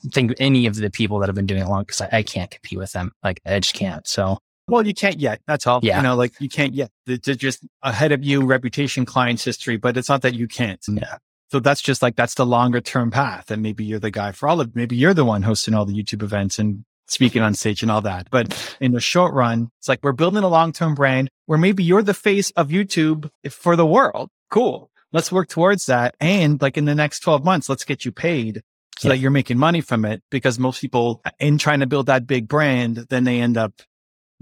think 0.12 0.34
any 0.38 0.66
of 0.66 0.76
the 0.76 0.88
people 0.88 1.18
that 1.18 1.28
have 1.28 1.34
been 1.34 1.46
doing 1.46 1.62
it 1.62 1.68
long 1.68 1.82
because 1.82 2.00
I, 2.00 2.08
I 2.12 2.22
can't 2.22 2.50
compete 2.50 2.78
with 2.78 2.92
them. 2.92 3.12
Like 3.24 3.40
I 3.44 3.58
just 3.58 3.74
can't. 3.74 4.06
So 4.06 4.38
Well, 4.68 4.86
you 4.86 4.94
can't 4.94 5.18
yet. 5.18 5.40
That's 5.48 5.66
all. 5.66 5.80
Yeah. 5.82 5.96
You 5.96 6.04
know, 6.04 6.14
like 6.14 6.32
you 6.38 6.48
can't 6.48 6.74
yet. 6.74 6.92
They're 7.06 7.16
just 7.16 7.66
ahead 7.82 8.12
of 8.12 8.22
you, 8.24 8.46
reputation, 8.46 9.04
clients 9.04 9.42
history, 9.42 9.76
but 9.76 9.96
it's 9.96 10.08
not 10.08 10.22
that 10.22 10.34
you 10.34 10.46
can't. 10.46 10.80
yeah, 10.88 11.16
So 11.50 11.60
that's 11.60 11.80
just 11.80 12.02
like, 12.02 12.14
that's 12.16 12.34
the 12.34 12.44
longer 12.46 12.80
term 12.80 13.10
path. 13.10 13.50
And 13.50 13.62
maybe 13.62 13.84
you're 13.84 13.98
the 13.98 14.10
guy 14.10 14.32
for 14.32 14.48
all 14.48 14.60
of, 14.60 14.76
maybe 14.76 14.96
you're 14.96 15.14
the 15.14 15.24
one 15.24 15.42
hosting 15.42 15.74
all 15.74 15.84
the 15.86 15.94
YouTube 15.94 16.22
events 16.22 16.58
and 16.58 16.84
speaking 17.06 17.40
on 17.40 17.54
stage 17.54 17.80
and 17.82 17.90
all 17.90 18.02
that. 18.02 18.28
But 18.30 18.76
in 18.80 18.92
the 18.92 19.00
short 19.00 19.32
run, 19.32 19.70
it's 19.78 19.88
like 19.88 20.00
we're 20.02 20.12
building 20.12 20.42
a 20.42 20.48
long 20.48 20.72
term 20.72 20.94
brand 20.94 21.30
where 21.46 21.58
maybe 21.58 21.82
you're 21.82 22.02
the 22.02 22.12
face 22.14 22.50
of 22.50 22.68
YouTube 22.68 23.30
for 23.50 23.76
the 23.76 23.86
world. 23.86 24.28
Cool. 24.50 24.90
Let's 25.10 25.32
work 25.32 25.48
towards 25.48 25.86
that. 25.86 26.14
And 26.20 26.60
like 26.60 26.76
in 26.76 26.84
the 26.84 26.94
next 26.94 27.20
12 27.20 27.44
months, 27.44 27.68
let's 27.70 27.84
get 27.84 28.04
you 28.04 28.12
paid 28.12 28.62
so 28.98 29.08
Yeah. 29.08 29.14
that 29.14 29.20
you're 29.20 29.30
making 29.30 29.56
money 29.56 29.80
from 29.80 30.04
it 30.04 30.22
because 30.30 30.58
most 30.58 30.82
people 30.82 31.22
in 31.40 31.56
trying 31.56 31.80
to 31.80 31.86
build 31.86 32.06
that 32.06 32.26
big 32.26 32.46
brand, 32.46 33.06
then 33.08 33.24
they 33.24 33.40
end 33.40 33.56
up 33.56 33.80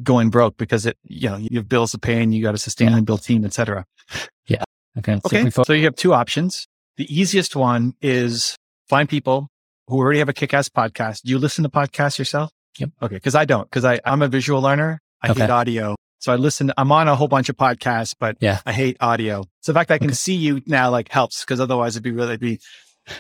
going 0.03 0.29
broke 0.31 0.57
because 0.57 0.87
it, 0.87 0.99
you 1.05 1.29
know, 1.29 1.37
you 1.37 1.59
have 1.59 1.69
bills 1.69 1.93
to 1.93 1.99
pay 1.99 2.21
and 2.21 2.35
you 2.35 2.43
got 2.43 2.53
to 2.53 2.59
sustain 2.59 2.89
Yeah. 2.91 2.97
and 2.97 3.07
build 3.07 3.23
team, 3.23 3.45
et 3.45 3.53
cetera. 3.53 3.85
okay. 4.99 5.21
Okay. 5.27 5.51
So 5.51 5.73
you 5.73 5.85
have 5.85 5.95
two 5.95 6.15
options. 6.15 6.67
The 6.97 7.15
easiest 7.15 7.55
one 7.57 7.95
is 8.01 8.57
find 8.89 9.09
people 9.09 9.49
who 9.89 9.99
already 9.99 10.19
have 10.21 10.29
a 10.29 10.33
kick-ass 10.33 10.69
podcast. 10.69 11.23
Do 11.23 11.31
you 11.31 11.39
listen 11.39 11.63
to 11.65 11.71
podcasts 11.71 12.19
yourself? 12.19 12.51
Yep. 12.79 12.91
Okay. 13.03 13.21
Cause 13.21 13.35
I 13.35 13.45
don't, 13.45 13.71
cause 13.71 13.85
I, 13.85 14.01
I'm 14.05 14.23
a 14.23 14.29
visual 14.29 14.61
learner. 14.61 15.01
I 15.23 15.31
Okay. 15.31 15.41
hate 15.43 15.51
audio. 15.51 15.95
So 16.19 16.33
I 16.33 16.37
listen, 16.37 16.73
I'm 16.77 16.91
on 16.93 17.09
a 17.09 17.15
whole 17.15 17.29
bunch 17.29 17.49
of 17.49 17.57
podcasts, 17.57 18.15
but 18.19 18.37
Yeah. 18.41 18.61
I 18.67 18.73
hate 18.73 18.97
audio. 19.01 19.45
So 19.61 19.73
the 19.73 19.79
fact 19.79 19.91
I 19.91 19.99
can 19.99 20.09
Okay. 20.09 20.15
see 20.15 20.35
you 20.35 20.63
now 20.67 20.91
like 20.91 21.11
helps 21.11 21.43
because 21.45 21.61
otherwise 21.61 21.95
it'd 21.97 22.03
be 22.05 22.11
really 22.11 22.31
it'd 22.31 22.41
be 22.41 22.59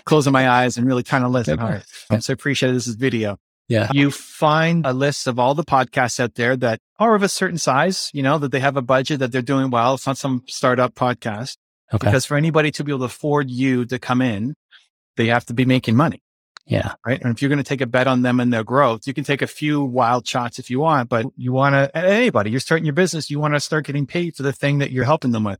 closing 0.04 0.32
my 0.32 0.48
eyes 0.48 0.76
and 0.76 0.86
really 0.86 1.02
trying 1.02 1.22
to 1.22 1.28
listen. 1.28 1.58
All 1.58 1.68
right. 1.68 1.84
Okay. 2.10 2.20
So 2.20 2.32
I 2.32 2.34
appreciate 2.34 2.70
it. 2.70 2.72
This 2.72 2.86
is 2.86 2.96
video. 2.96 3.38
yeah. 3.68 3.88
You 3.92 4.10
find 4.10 4.86
a 4.86 4.92
list 4.92 5.26
of 5.26 5.38
all 5.38 5.54
the 5.54 5.64
podcasts 5.64 6.18
out 6.20 6.34
there 6.34 6.56
that 6.56 6.78
are 6.98 7.14
of 7.14 7.22
a 7.22 7.28
certain 7.28 7.58
size, 7.58 8.10
you 8.14 8.22
know, 8.22 8.38
that 8.38 8.52
they 8.52 8.60
have 8.60 8.76
a 8.76 8.82
budget, 8.82 9.20
that 9.20 9.32
they're 9.32 9.42
doing 9.42 9.70
well. 9.70 9.94
It's 9.94 10.06
not 10.06 10.16
some 10.18 10.42
startup 10.48 10.94
podcast 10.94 11.56
Okay. 11.92 12.06
because 12.06 12.24
for 12.24 12.36
anybody 12.36 12.70
to 12.72 12.84
be 12.84 12.90
able 12.92 13.00
to 13.00 13.04
afford 13.06 13.50
you 13.50 13.84
to 13.86 13.98
come 13.98 14.20
in, 14.20 14.54
they 15.16 15.26
have 15.26 15.44
to 15.46 15.54
be 15.54 15.64
making 15.64 15.94
money, 15.96 16.20
Yeah. 16.66 16.94
right? 17.06 17.20
And 17.22 17.32
if 17.34 17.40
you're 17.40 17.48
going 17.48 17.58
to 17.62 17.64
take 17.64 17.80
a 17.80 17.86
bet 17.86 18.06
on 18.06 18.22
them 18.22 18.40
and 18.40 18.52
their 18.52 18.64
growth, 18.64 19.06
you 19.06 19.14
can 19.14 19.24
take 19.24 19.40
a 19.42 19.46
few 19.46 19.82
wild 19.82 20.26
shots 20.26 20.58
if 20.58 20.68
you 20.70 20.80
want, 20.80 21.08
but 21.08 21.26
you 21.36 21.52
want 21.52 21.74
to, 21.74 21.96
anybody, 21.96 22.50
you're 22.50 22.60
starting 22.60 22.84
your 22.84 22.92
business, 22.94 23.30
you 23.30 23.38
want 23.38 23.54
to 23.54 23.60
start 23.60 23.86
getting 23.86 24.06
paid 24.06 24.34
for 24.36 24.42
the 24.42 24.52
thing 24.52 24.78
that 24.78 24.90
you're 24.90 25.04
helping 25.04 25.30
them 25.32 25.44
with. 25.44 25.58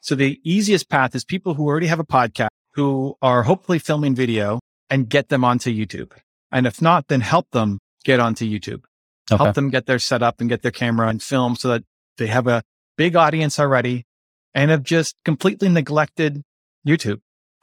So 0.00 0.14
the 0.14 0.40
easiest 0.44 0.88
path 0.88 1.14
is 1.14 1.24
people 1.24 1.54
who 1.54 1.66
already 1.66 1.86
have 1.86 2.00
a 2.00 2.04
podcast, 2.04 2.48
who 2.74 3.16
are 3.22 3.42
hopefully 3.44 3.78
filming 3.78 4.14
video 4.14 4.58
and 4.88 5.08
get 5.08 5.28
them 5.28 5.44
onto 5.44 5.70
YouTube. 5.72 6.12
And 6.50 6.66
if 6.66 6.82
not, 6.82 7.06
then 7.08 7.20
help 7.20 7.50
them 7.52 7.78
get 8.04 8.18
onto 8.20 8.44
YouTube 8.44 8.82
Okay. 9.32 9.44
help 9.44 9.54
them 9.54 9.70
get 9.70 9.86
their 9.86 10.00
setup 10.00 10.40
and 10.40 10.48
get 10.48 10.62
their 10.62 10.72
camera 10.72 11.06
and 11.08 11.22
film 11.22 11.54
so 11.54 11.68
that 11.68 11.84
they 12.18 12.26
have 12.26 12.48
a 12.48 12.62
big 12.96 13.14
audience 13.14 13.60
already 13.60 14.04
and 14.54 14.70
have 14.70 14.82
just 14.82 15.16
completely 15.24 15.68
neglected 15.68 16.42
YouTube. 16.86 17.20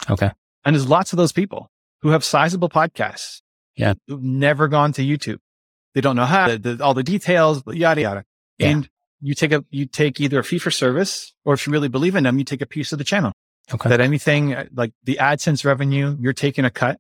Okay. 0.10 0.32
And 0.66 0.76
there's 0.76 0.88
lots 0.88 1.14
of 1.14 1.18
those 1.18 1.32
people 1.32 1.70
who 2.02 2.10
have 2.10 2.24
sizable 2.24 2.70
podcasts. 2.70 3.42
Yeah. 3.76 3.94
Who've 4.08 4.22
never 4.22 4.68
gone 4.68 4.94
to 4.94 5.02
YouTube. 5.02 5.38
They 5.94 6.02
don't 6.02 6.16
know 6.16 6.26
how, 6.26 6.48
the, 6.50 6.58
the- 6.76 6.84
all 6.84 6.94
the 6.94 7.04
details, 7.04 7.64
yada, 7.68 8.02
yada. 8.02 8.24
Yeah. 8.58 8.70
And 8.70 8.90
you 9.22 9.34
take 9.34 9.52
a, 9.52 9.64
you 9.70 9.86
take 9.86 10.20
either 10.22 10.40
a 10.40 10.44
fee 10.44 10.60
for 10.60 10.72
service 10.72 11.34
or 11.46 11.54
if 11.54 11.66
you 11.66 11.74
really 11.74 11.88
believe 11.88 12.16
in 12.16 12.24
them, 12.24 12.38
you 12.38 12.44
take 12.44 12.62
a 12.62 12.66
piece 12.68 12.92
of 12.92 12.98
the 12.98 13.04
channel 13.04 13.32
Okay. 13.74 13.90
that 13.90 14.00
anything 14.00 14.54
uh, 14.54 14.66
like 14.74 14.94
the 15.04 15.18
AdSense 15.20 15.66
revenue, 15.66 16.16
you're 16.20 16.34
taking 16.34 16.66
a 16.66 16.70
cut 16.70 17.00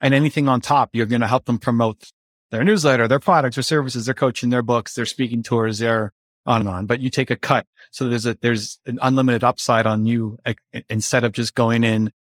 and 0.00 0.14
anything 0.14 0.48
on 0.48 0.60
top, 0.60 0.90
you're 0.92 1.06
going 1.06 1.20
to 1.20 1.26
help 1.26 1.44
them 1.44 1.58
promote 1.58 2.10
their 2.50 2.64
newsletter, 2.64 3.06
their 3.06 3.20
products 3.20 3.56
or 3.58 3.62
services, 3.62 4.06
their 4.06 4.14
coaching, 4.14 4.50
their 4.50 4.62
books, 4.62 4.94
their 4.94 5.06
speaking 5.06 5.42
tours, 5.42 5.78
their 5.78 6.12
on 6.46 6.60
and 6.60 6.68
on, 6.68 6.86
but 6.86 7.00
you 7.00 7.10
take 7.10 7.30
a 7.30 7.36
cut. 7.36 7.66
So 7.90 8.08
there's 8.08 8.26
a, 8.26 8.36
there's 8.40 8.78
an 8.86 8.98
unlimited 9.02 9.44
upside 9.44 9.86
on 9.86 10.06
you 10.06 10.38
uh, 10.46 10.54
instead 10.88 11.24
of 11.24 11.32
just 11.32 11.54
going 11.54 11.84
in 11.84 12.12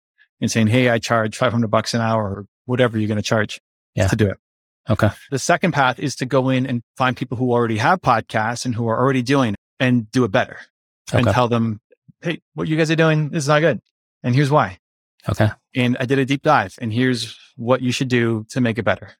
and 0.41 0.51
saying, 0.51 0.67
Hey, 0.67 0.89
I 0.89 0.99
charge 0.99 1.37
500 1.37 1.67
bucks 1.69 1.93
an 1.93 2.01
hour 2.01 2.23
or 2.23 2.45
whatever 2.65 2.97
you're 2.97 3.07
going 3.07 3.17
to 3.17 3.21
charge 3.23 3.61
Yeah. 3.95 4.07
to 4.07 4.15
do 4.15 4.27
it. 4.29 4.37
Okay. 4.89 5.09
The 5.31 5.39
second 5.39 5.71
path 5.73 5.99
is 5.99 6.15
to 6.17 6.25
go 6.25 6.49
in 6.49 6.65
and 6.65 6.81
find 6.97 7.15
people 7.15 7.37
who 7.37 7.51
already 7.51 7.77
have 7.77 8.01
podcasts 8.01 8.65
and 8.65 8.73
who 8.75 8.87
are 8.87 8.97
already 8.97 9.21
doing 9.21 9.53
it 9.53 9.59
and 9.79 10.09
do 10.11 10.23
it 10.25 10.31
better 10.31 10.57
and 11.13 11.25
tell 11.27 11.47
them, 11.47 11.79
Hey, 12.21 12.41
what 12.55 12.67
you 12.67 12.75
guys 12.75 12.91
are 12.91 12.95
doing 12.95 13.31
is 13.33 13.47
not 13.47 13.59
good. 13.61 13.79
And 14.23 14.35
here's 14.35 14.51
why. 14.51 14.79
Okay. 15.29 15.49
And 15.75 15.95
I 15.99 16.05
did 16.05 16.19
a 16.19 16.25
deep 16.25 16.41
dive 16.41 16.75
and 16.81 16.91
here's 16.91 17.37
what 17.55 17.81
you 17.81 17.91
should 17.91 18.07
do 18.09 18.45
to 18.49 18.61
make 18.61 18.77
it 18.77 18.83
better. 18.83 19.11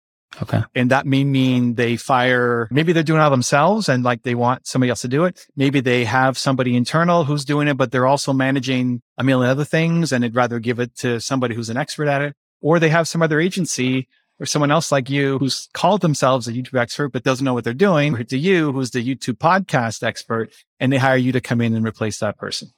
Okay. 0.42 0.62
And 0.76 0.92
that 0.92 1.06
may 1.06 1.24
mean 1.24 1.76
they 1.76 1.98
fire, 1.98 2.68
maybe 2.72 2.94
they're 2.94 3.04
doing 3.04 3.20
it 3.20 3.24
all 3.24 3.30
themselves 3.30 3.90
and 3.90 4.04
like 4.04 4.24
they 4.24 4.36
want 4.36 4.68
somebody 4.68 4.90
else 4.90 5.02
to 5.02 5.08
do 5.08 5.26
it. 5.26 5.46
Maybe 5.56 5.80
they 5.80 6.06
have 6.06 6.38
somebody 6.38 6.76
internal 6.76 7.24
who's 7.26 7.46
doing 7.46 7.68
it, 7.68 7.76
but 7.78 7.92
they're 7.92 8.06
also 8.06 8.32
managing 8.32 9.02
a 9.18 9.24
million 9.24 9.50
other 9.50 9.66
things 9.66 10.12
and 10.12 10.24
they'd 10.24 10.36
rather 10.36 10.60
give 10.60 10.80
it 10.80 10.96
to 10.98 11.20
somebody 11.20 11.56
who's 11.56 11.70
an 11.70 11.78
expert 11.78 12.08
at 12.08 12.22
it. 12.22 12.36
Or 12.62 12.80
they 12.80 12.90
have 12.90 13.08
some 13.08 13.22
other 13.22 13.40
agency 13.40 14.08
or 14.40 14.46
someone 14.46 14.72
else 14.72 14.92
like 14.92 15.10
you 15.10 15.38
who's 15.40 15.68
called 15.74 16.02
themselves 16.02 16.48
a 16.48 16.54
YouTube 16.54 16.80
expert, 16.80 17.10
but 17.10 17.24
doesn't 17.24 17.44
know 17.44 17.54
what 17.54 17.64
they're 17.64 17.74
doing 17.74 18.16
or 18.16 18.24
to 18.24 18.38
you 18.38 18.72
who's 18.72 18.92
the 18.92 19.04
YouTube 19.04 19.38
podcast 19.38 20.04
expert 20.04 20.52
and 20.80 20.94
they 20.94 20.98
hire 20.98 21.18
you 21.18 21.32
to 21.32 21.42
come 21.42 21.60
in 21.60 21.74
and 21.74 21.86
replace 21.86 22.20
that 22.20 22.38
person 22.38 22.70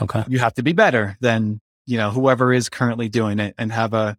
Okay. 0.00 0.24
you 0.28 0.38
have 0.38 0.54
to 0.54 0.62
be 0.62 0.72
better 0.72 1.18
than, 1.20 1.60
you 1.84 1.98
know, 1.98 2.10
whoever 2.10 2.52
is 2.52 2.68
currently 2.68 3.08
doing 3.08 3.38
it 3.40 3.54
and 3.58 3.70
have 3.72 3.92
a, 3.92 4.16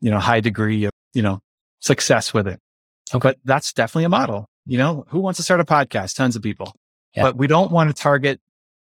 you 0.00 0.10
know, 0.10 0.18
high 0.18 0.40
degree 0.40 0.84
of, 0.84 0.90
you 1.14 1.22
know, 1.22 1.40
success 1.84 2.32
with 2.34 2.46
it. 2.48 2.58
Okay. 3.14 3.28
But 3.28 3.38
that's 3.44 3.72
definitely 3.72 4.04
a 4.04 4.08
model. 4.08 4.46
You 4.66 4.78
know, 4.78 5.04
who 5.08 5.20
wants 5.20 5.36
to 5.36 5.42
start 5.42 5.60
a 5.60 5.64
podcast? 5.64 6.16
Tons 6.16 6.34
of 6.36 6.42
people. 6.42 6.74
Yeah. 7.14 7.24
But 7.24 7.36
we 7.36 7.46
don't 7.46 7.70
want 7.70 7.94
to 7.94 8.02
target 8.02 8.40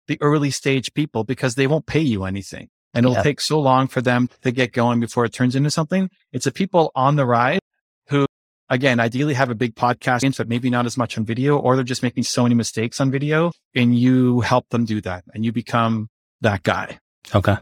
the 0.07 0.17
early 0.21 0.51
stage 0.51 0.93
people 0.93 1.23
because 1.23 1.55
they 1.55 1.67
won't 1.67 1.85
pay 1.85 2.01
you 2.01 2.25
anything. 2.25 2.67
and 2.95 3.05
it'll 3.05 3.13
Yeah. 3.17 3.21
take 3.21 3.39
so 3.39 3.59
long 3.59 3.87
for 3.87 4.01
them 4.01 4.27
to 4.41 4.49
get 4.51 4.73
going 4.73 4.99
before 4.99 5.23
it 5.23 5.31
turns 5.31 5.55
into 5.55 5.69
something. 5.69 6.09
It's 6.33 6.45
the 6.45 6.51
people 6.51 6.91
on 6.95 7.17
the 7.17 7.25
ride 7.25 7.59
who, 8.07 8.25
again, 8.67 8.99
ideally 8.99 9.35
have 9.35 9.51
a 9.51 9.55
big 9.55 9.75
podcast, 9.75 10.35
but 10.39 10.47
maybe 10.49 10.71
not 10.71 10.87
as 10.87 10.97
much 10.97 11.15
on 11.15 11.23
video, 11.23 11.55
or 11.59 11.75
they're 11.75 11.83
just 11.85 12.01
making 12.01 12.23
so 12.23 12.41
many 12.41 12.55
mistakes 12.55 12.99
on 12.99 13.11
video 13.11 13.51
and 13.75 13.95
you 13.97 14.41
help 14.41 14.67
them 14.69 14.85
do 14.85 15.01
that 15.01 15.23
and 15.35 15.45
you 15.45 15.51
become 15.51 16.07
that 16.41 16.63
guy. 16.63 16.97
Okay. 17.35 17.57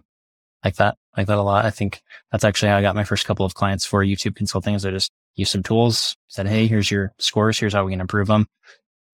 Like 0.63 0.75
that. 0.77 0.95
Like 1.17 1.27
that 1.27 1.37
a 1.37 1.41
lot. 1.41 1.65
I 1.65 1.71
think 1.71 2.01
that's 2.31 2.45
actually 2.45 2.69
how 2.69 2.77
I 2.77 2.81
got 2.81 2.95
my 2.95 3.03
first 3.03 3.25
couple 3.25 3.45
of 3.45 3.53
clients 3.53 3.85
for 3.85 4.05
YouTube 4.05 4.37
consulting 4.37 4.75
is 4.75 4.85
I 4.85 4.91
just 4.91 5.11
used 5.37 5.51
some 5.51 5.63
tools, 5.63 6.15
said, 6.27 6.47
Hey, 6.47 6.67
here's 6.67 6.91
your 6.91 7.13
scores. 7.19 7.57
Here's 7.57 7.73
how 7.73 7.85
we 7.85 7.93
can 7.93 8.01
improve 8.01 8.27
them. 8.27 8.47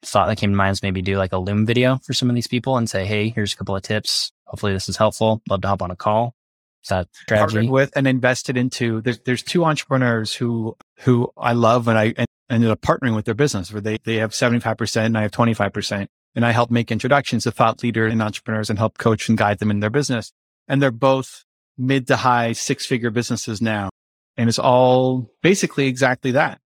Thought 0.03 0.27
that 0.27 0.37
came 0.37 0.51
to 0.51 0.55
mind 0.55 0.73
is 0.73 0.83
maybe 0.83 1.01
do 1.01 1.17
like 1.17 1.33
a 1.33 1.37
Loom 1.37 1.65
video 1.65 1.99
for 2.03 2.13
some 2.13 2.29
of 2.29 2.35
these 2.35 2.47
people 2.47 2.77
and 2.77 2.89
say, 2.89 3.05
Hey, 3.05 3.29
here's 3.29 3.53
a 3.53 3.57
couple 3.57 3.75
of 3.75 3.83
tips. 3.83 4.31
Hopefully 4.45 4.73
this 4.73 4.89
is 4.89 4.97
helpful. 4.97 5.41
Love 5.49 5.61
to 5.61 5.67
hop 5.67 5.81
on 5.81 5.91
a 5.91 5.95
call. 5.95 6.35
Is 6.83 6.89
that 6.89 7.07
partnered 7.27 7.49
strategy? 7.49 7.69
with 7.69 7.93
and 7.95 8.07
invested 8.07 8.57
into 8.57 9.01
there's 9.01 9.19
there's 9.19 9.41
two 9.41 9.63
entrepreneurs 9.63 10.33
who 10.33 10.75
who 10.99 11.31
I 11.37 11.53
love 11.53 11.87
and 11.87 11.97
I 11.97 12.13
and 12.17 12.27
ended 12.49 12.71
up 12.71 12.81
partnering 12.81 13.15
with 13.15 13.23
their 13.23 13.33
business 13.33 13.71
where 13.71 13.79
they 13.79 13.99
they 14.03 14.17
have 14.17 14.31
75% 14.31 15.05
and 15.05 15.17
I 15.17 15.21
have 15.21 15.31
25% 15.31 16.07
and 16.35 16.45
I 16.45 16.51
help 16.51 16.71
make 16.71 16.91
introductions 16.91 17.43
to 17.43 17.51
thought 17.51 17.81
leader 17.83 18.05
and 18.05 18.21
entrepreneurs 18.21 18.69
and 18.69 18.77
help 18.77 18.97
coach 18.97 19.29
and 19.29 19.37
guide 19.37 19.59
them 19.59 19.71
in 19.71 19.79
their 19.79 19.89
business 19.89 20.33
and 20.67 20.81
they're 20.81 20.91
both 20.91 21.45
mid 21.77 22.05
to 22.07 22.17
high 22.17 22.51
six 22.51 22.85
figure 22.85 23.11
businesses 23.11 23.61
now 23.61 23.89
and 24.37 24.49
it's 24.49 24.59
all 24.59 25.29
basically 25.41 25.87
exactly 25.87 26.31
that 26.31 26.59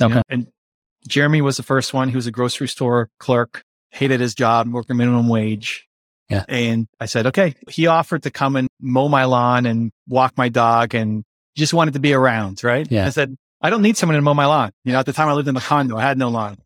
you 0.00 0.06
Okay. 0.06 0.14
know? 0.16 0.22
and 0.28 0.46
Jeremy 1.06 1.40
was 1.40 1.56
the 1.56 1.62
first 1.62 1.94
one 1.94 2.08
he 2.08 2.16
was 2.16 2.26
a 2.26 2.30
grocery 2.32 2.68
store 2.68 3.08
clerk 3.18 3.62
hated 3.90 4.20
his 4.20 4.34
job 4.34 4.68
working 4.68 4.96
minimum 4.96 5.28
wage 5.28 5.86
Yeah. 6.28 6.44
and 6.48 6.86
I 7.00 7.06
said, 7.06 7.26
okay. 7.28 7.54
He 7.68 7.86
offered 7.86 8.22
to 8.24 8.30
come 8.30 8.54
and 8.56 8.68
mow 8.80 9.08
my 9.08 9.24
lawn 9.24 9.64
and 9.66 9.90
walk 10.06 10.36
my 10.36 10.48
dog 10.50 10.94
and 10.94 11.24
just 11.56 11.72
wanted 11.72 11.94
to 11.94 12.00
be 12.00 12.12
around. 12.12 12.62
Right. 12.62 12.86
Yeah. 12.90 13.06
I 13.06 13.10
said, 13.10 13.34
I 13.62 13.70
don't 13.70 13.80
need 13.82 13.96
someone 13.96 14.16
to 14.16 14.22
mow 14.22 14.34
my 14.34 14.44
lawn. 14.46 14.70
You 14.84 14.92
know, 14.92 14.98
at 14.98 15.06
the 15.06 15.12
time 15.14 15.28
I 15.28 15.32
lived 15.32 15.48
in 15.48 15.54
the 15.54 15.60
condo, 15.62 15.96
I 15.96 16.02
had 16.02 16.18
no 16.18 16.28
lawn, 16.28 16.58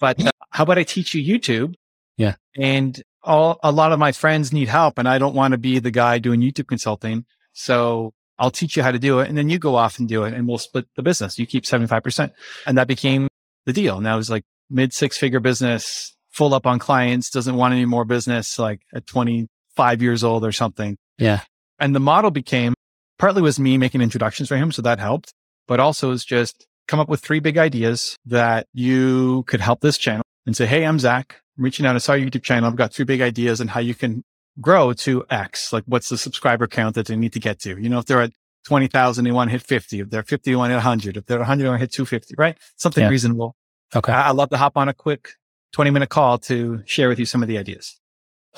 but 0.00 0.20
uh, 0.26 0.30
how 0.50 0.62
about 0.64 0.78
I 0.78 0.84
teach 0.84 1.12
you 1.14 1.38
YouTube? 1.38 1.74
Yeah. 2.16 2.34
And 2.58 3.00
all, 3.22 3.60
a 3.62 3.70
lot 3.70 3.92
of 3.92 3.98
my 3.98 4.12
friends 4.12 4.52
need 4.52 4.68
help 4.68 4.98
and 4.98 5.06
I 5.06 5.18
don't 5.18 5.34
want 5.34 5.52
to 5.52 5.58
be 5.58 5.78
the 5.80 5.90
guy 5.90 6.18
doing 6.18 6.40
YouTube 6.40 6.66
consulting. 6.68 7.26
So 7.52 8.14
I'll 8.40 8.50
teach 8.50 8.76
you 8.76 8.82
how 8.82 8.90
to 8.90 8.98
do 8.98 9.20
it. 9.20 9.28
And 9.28 9.36
then 9.36 9.50
you 9.50 9.58
go 9.58 9.76
off 9.76 9.98
and 9.98 10.08
do 10.08 10.24
it 10.24 10.32
and 10.32 10.48
we'll 10.48 10.58
split 10.58 10.86
the 10.96 11.02
business. 11.02 11.38
You 11.38 11.46
keep 11.46 11.64
75%. 11.64 12.32
And 12.66 12.78
that 12.78 12.88
became 12.88 13.28
the 13.66 13.72
deal. 13.72 14.00
Now 14.00 14.18
it's 14.18 14.30
like 14.30 14.44
mid 14.70 14.94
six 14.94 15.18
figure 15.18 15.40
business, 15.40 16.16
full 16.30 16.54
up 16.54 16.66
on 16.66 16.78
clients, 16.78 17.30
doesn't 17.30 17.54
want 17.54 17.74
any 17.74 17.84
more 17.84 18.06
business, 18.06 18.58
like 18.58 18.80
at 18.94 19.06
25 19.06 20.02
years 20.02 20.24
old 20.24 20.44
or 20.44 20.52
something. 20.52 20.96
Yeah. 21.18 21.42
And 21.78 21.94
the 21.94 22.00
model 22.00 22.30
became 22.30 22.72
partly 23.18 23.42
was 23.42 23.60
me 23.60 23.76
making 23.76 24.00
introductions 24.00 24.48
for 24.48 24.56
him. 24.56 24.72
So 24.72 24.80
that 24.82 24.98
helped, 24.98 25.34
but 25.68 25.78
also 25.78 26.10
is 26.10 26.24
just 26.24 26.66
come 26.88 26.98
up 26.98 27.10
with 27.10 27.20
three 27.20 27.40
big 27.40 27.58
ideas 27.58 28.16
that 28.24 28.66
you 28.72 29.44
could 29.46 29.60
help 29.60 29.82
this 29.82 29.98
channel 29.98 30.24
and 30.46 30.56
say, 30.56 30.64
Hey, 30.64 30.86
I'm 30.86 30.98
Zach. 30.98 31.36
I'm 31.58 31.64
reaching 31.64 31.84
out. 31.84 31.94
I 31.94 31.98
saw 31.98 32.14
your 32.14 32.30
YouTube 32.30 32.42
channel. 32.42 32.70
I've 32.70 32.76
got 32.76 32.94
three 32.94 33.04
big 33.04 33.20
ideas 33.20 33.60
on 33.60 33.68
how 33.68 33.80
you 33.80 33.94
can 33.94 34.24
grow 34.60 34.92
to 34.92 35.24
X. 35.30 35.72
Like 35.72 35.84
what's 35.86 36.08
the 36.08 36.18
subscriber 36.18 36.66
count 36.66 36.94
that 36.94 37.06
they 37.06 37.16
need 37.16 37.32
to 37.32 37.40
get 37.40 37.58
to? 37.60 37.80
You 37.80 37.88
know, 37.88 37.98
if 37.98 38.06
they're 38.06 38.20
at 38.22 38.32
20,000, 38.66 39.24
they 39.24 39.30
want 39.32 39.48
to 39.48 39.52
hit 39.52 39.62
50. 39.62 40.00
If 40.00 40.10
they're 40.10 40.22
50, 40.22 40.50
they 40.50 40.56
want 40.56 40.70
to 40.70 40.74
hit 40.74 40.76
100. 40.84 41.16
If 41.16 41.26
they're 41.26 41.38
100, 41.38 41.62
they 41.62 41.68
want 41.68 41.78
to 41.80 41.84
hit 41.84 41.92
250, 41.92 42.34
right? 42.38 42.58
Something 42.76 43.02
Yeah. 43.04 43.08
reasonable. 43.10 43.56
Okay. 43.96 44.12
I- 44.12 44.28
I'd 44.30 44.36
love 44.36 44.50
to 44.50 44.56
hop 44.58 44.76
on 44.76 44.88
a 44.88 44.94
quick 44.94 45.30
20 45.72 45.90
minute 45.90 46.08
call 46.08 46.38
to 46.38 46.82
share 46.86 47.08
with 47.08 47.18
you 47.18 47.24
some 47.26 47.42
of 47.42 47.48
the 47.48 47.58
ideas. 47.58 47.98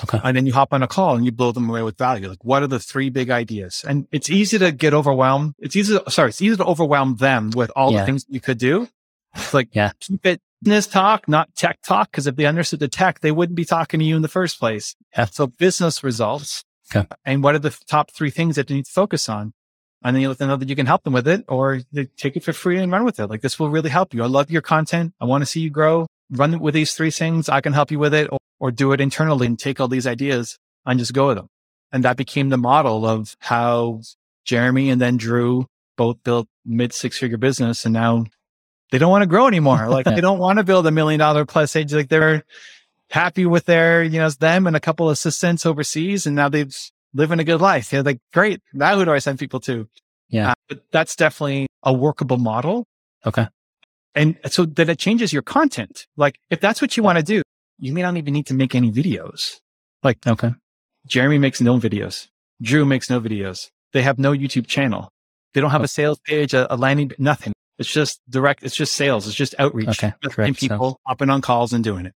Okay. 0.03 0.19
And 0.23 0.35
then 0.35 0.45
you 0.47 0.53
hop 0.53 0.73
on 0.73 0.81
a 0.81 0.87
call 0.87 1.15
and 1.15 1.23
you 1.23 1.31
blow 1.31 1.51
them 1.51 1.69
away 1.69 1.83
with 1.83 1.97
value. 1.97 2.27
Like, 2.27 2.43
what 2.43 2.63
are 2.63 2.67
the 2.67 2.79
three 2.79 3.09
big 3.11 3.29
ideas? 3.29 3.85
And 3.87 4.07
it's 4.11 4.29
easy 4.29 4.57
to 4.57 4.71
get 4.71 4.93
overwhelmed. 4.93 5.53
It's 5.59 5.75
easy, 5.75 5.99
to, 5.99 6.09
sorry, 6.09 6.29
it's 6.29 6.41
easy 6.41 6.55
to 6.57 6.65
overwhelm 6.65 7.17
them 7.17 7.51
with 7.55 7.71
all 7.75 7.91
Yeah. 7.93 7.99
the 7.99 8.05
things 8.07 8.25
you 8.27 8.41
could 8.41 8.57
do. 8.57 8.89
It's 9.35 9.53
like, 9.53 9.69
Yeah. 9.71 9.91
keep 9.99 10.25
it 10.25 10.41
business 10.63 10.87
talk, 10.87 11.27
not 11.27 11.53
tech 11.55 11.81
talk. 11.81 12.11
Cause 12.11 12.27
if 12.27 12.35
they 12.35 12.45
understood 12.45 12.79
the 12.79 12.87
tech, 12.87 13.19
they 13.19 13.31
wouldn't 13.31 13.55
be 13.55 13.65
talking 13.65 13.99
to 13.99 14.05
you 14.05 14.15
in 14.15 14.21
the 14.21 14.27
first 14.27 14.59
place. 14.59 14.95
Yeah. 15.15 15.25
So 15.25 15.47
business 15.47 16.03
results. 16.03 16.63
Okay. 16.93 17.07
And 17.25 17.43
what 17.43 17.55
are 17.55 17.59
the 17.59 17.77
top 17.87 18.11
three 18.11 18.29
things 18.29 18.55
that 18.55 18.67
they 18.67 18.75
need 18.75 18.85
to 18.85 18.91
focus 18.91 19.29
on? 19.29 19.53
And 20.03 20.15
then 20.15 20.21
you 20.21 20.27
let 20.27 20.37
them 20.37 20.49
know 20.49 20.57
that 20.57 20.67
you 20.67 20.75
can 20.75 20.85
help 20.85 21.03
them 21.03 21.13
with 21.13 21.27
it 21.27 21.45
or 21.47 21.81
they 21.91 22.05
take 22.05 22.35
it 22.35 22.43
for 22.43 22.51
free 22.51 22.77
and 22.77 22.91
run 22.91 23.05
with 23.05 23.19
it. 23.19 23.27
Like 23.27 23.41
this 23.41 23.57
will 23.57 23.69
really 23.69 23.89
help 23.89 24.13
you. 24.13 24.23
I 24.23 24.27
love 24.27 24.51
your 24.51 24.61
content. 24.61 25.13
I 25.21 25.25
want 25.25 25.41
to 25.41 25.45
see 25.45 25.61
you 25.61 25.69
grow. 25.69 26.07
Run 26.29 26.59
with 26.59 26.73
these 26.73 26.93
three 26.93 27.11
things. 27.11 27.47
I 27.47 27.61
can 27.61 27.73
help 27.73 27.89
you 27.89 27.99
with 27.99 28.13
it 28.13 28.27
or, 28.31 28.37
or 28.59 28.71
do 28.71 28.91
it 28.91 28.99
internally 28.99 29.47
and 29.47 29.57
take 29.57 29.79
all 29.79 29.87
these 29.87 30.07
ideas 30.07 30.57
and 30.85 30.99
just 30.99 31.13
go 31.13 31.27
with 31.27 31.37
them. 31.37 31.47
And 31.91 32.03
that 32.03 32.17
became 32.17 32.49
the 32.49 32.57
model 32.57 33.05
of 33.05 33.35
how 33.39 34.01
Jeremy 34.45 34.89
and 34.89 34.99
then 34.99 35.17
Drew 35.17 35.67
both 35.95 36.23
built 36.23 36.47
mid 36.65 36.91
six 36.91 37.17
figure 37.17 37.37
business. 37.37 37.85
And 37.85 37.93
now 37.93 38.25
they 38.93 38.99
don't 38.99 39.09
want 39.09 39.23
to 39.23 39.27
grow 39.27 39.47
anymore. 39.47 39.87
Like 39.89 40.05
they 40.05 40.21
don't 40.21 40.37
want 40.37 40.59
to 40.59 40.63
build 40.63 40.85
a 40.85 40.91
million 40.91 41.17
dollar 41.17 41.45
plus 41.45 41.75
age. 41.75 41.91
Like 41.93 42.09
they're 42.09 42.43
happy 43.09 43.47
with 43.47 43.65
their, 43.65 44.03
you 44.03 44.19
know, 44.19 44.29
them 44.29 44.67
and 44.67 44.75
a 44.75 44.79
couple 44.79 45.09
of 45.09 45.13
assistants 45.13 45.65
overseas. 45.65 46.27
And 46.27 46.35
now 46.35 46.47
they've 46.47 46.75
living 47.11 47.39
a 47.39 47.43
good 47.43 47.59
life. 47.59 47.89
They're 47.89 48.03
like, 48.03 48.19
great. 48.33 48.61
Now 48.71 48.95
who 48.95 49.03
do 49.03 49.11
I 49.11 49.17
send 49.17 49.39
people 49.39 49.59
to? 49.61 49.89
Yeah. 50.29 50.51
Uh, 50.51 50.53
but 50.69 50.83
that's 50.91 51.15
definitely 51.15 51.65
a 51.81 51.91
workable 51.91 52.37
model. 52.37 52.85
Okay. 53.25 53.47
And 54.13 54.37
so 54.45 54.65
that 54.65 54.89
it 54.89 54.99
changes 54.99 55.33
your 55.33 55.41
content. 55.41 56.05
Like 56.15 56.37
if 56.51 56.59
that's 56.59 56.79
what 56.79 56.95
you 56.95 57.01
want 57.01 57.17
to 57.17 57.23
do, 57.23 57.41
you 57.79 57.93
may 57.93 58.03
not 58.03 58.15
even 58.15 58.33
need 58.33 58.45
to 58.47 58.53
make 58.53 58.75
any 58.75 58.91
videos. 58.91 59.59
Like 60.03 60.25
Okay. 60.27 60.53
Jeremy 61.07 61.39
makes 61.39 61.61
no 61.61 61.79
videos. 61.79 62.27
Drew 62.61 62.85
makes 62.85 63.09
no 63.09 63.19
videos. 63.19 63.71
They 63.91 64.03
have 64.03 64.19
no 64.19 64.33
YouTube 64.33 64.67
channel. 64.67 65.09
They 65.55 65.61
don't 65.61 65.71
have 65.71 65.83
a 65.83 65.87
sales 65.87 66.19
page, 66.19 66.53
a, 66.53 66.71
a 66.71 66.77
landing, 66.77 67.11
nothing. 67.17 67.53
It's 67.79 67.91
just 67.91 68.21
direct. 68.29 68.63
It's 68.63 68.75
just 68.75 68.93
sales. 68.93 69.25
It's 69.27 69.35
just 69.35 69.55
outreach. 69.57 69.89
Okay, 69.89 70.13
Just 70.21 70.35
direct 70.35 70.37
getting 70.37 70.53
people 70.55 70.99
hopping 71.07 71.29
on 71.29 71.41
calls 71.41 71.73
and 71.73 71.83
doing 71.83 72.05
it. 72.05 72.13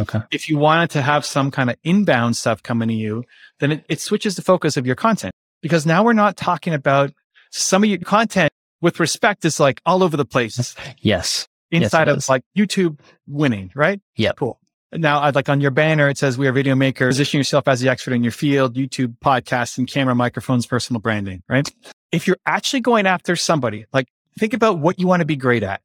Okay. 0.00 0.20
If 0.30 0.48
you 0.48 0.56
wanted 0.58 0.90
to 0.90 1.02
have 1.02 1.24
some 1.26 1.50
kind 1.50 1.68
of 1.70 1.76
inbound 1.84 2.36
stuff 2.36 2.62
coming 2.62 2.88
to 2.88 2.94
you, 2.94 3.24
then 3.60 3.72
it, 3.72 3.84
it 3.88 4.00
switches 4.00 4.36
the 4.36 4.42
focus 4.42 4.76
of 4.76 4.86
your 4.86 4.96
content 4.96 5.34
because 5.62 5.84
now 5.84 6.02
we're 6.02 6.14
not 6.14 6.36
talking 6.36 6.72
about 6.72 7.12
some 7.50 7.84
of 7.84 7.90
your 7.90 7.98
content 7.98 8.50
with 8.80 8.98
respect 8.98 9.44
is 9.44 9.60
like 9.60 9.80
all 9.86 10.02
over 10.02 10.16
the 10.16 10.24
place 10.24 10.56
Yes. 11.00 11.46
Yes, 11.70 11.82
inside 11.82 12.08
it 12.08 12.12
of 12.12 12.18
is. 12.18 12.28
like 12.28 12.42
YouTube 12.56 12.98
winning, 13.26 13.70
right? 13.74 14.00
Yeah. 14.16 14.32
Cool. 14.36 14.58
Now, 14.92 15.20
I'd 15.22 15.34
like 15.34 15.48
on 15.48 15.60
your 15.60 15.72
banner, 15.72 16.08
it 16.08 16.18
says 16.18 16.38
we 16.38 16.46
are 16.46 16.52
video 16.52 16.74
makers. 16.76 17.14
Position 17.16 17.38
yourself 17.38 17.66
as 17.66 17.80
the 17.80 17.88
expert 17.88 18.12
in 18.12 18.22
your 18.22 18.30
field, 18.30 18.76
YouTube, 18.76 19.16
podcasting, 19.24 19.90
camera, 19.90 20.14
microphones, 20.14 20.66
personal 20.66 21.00
branding, 21.00 21.42
right? 21.48 21.68
If 22.12 22.28
you're 22.28 22.36
actually 22.46 22.80
going 22.80 23.06
after 23.06 23.34
somebody, 23.34 23.86
like 23.92 24.06
think 24.38 24.54
about 24.54 24.78
what 24.78 24.98
you 24.98 25.06
want 25.06 25.20
to 25.20 25.26
be 25.26 25.36
great 25.36 25.62
at. 25.62 25.82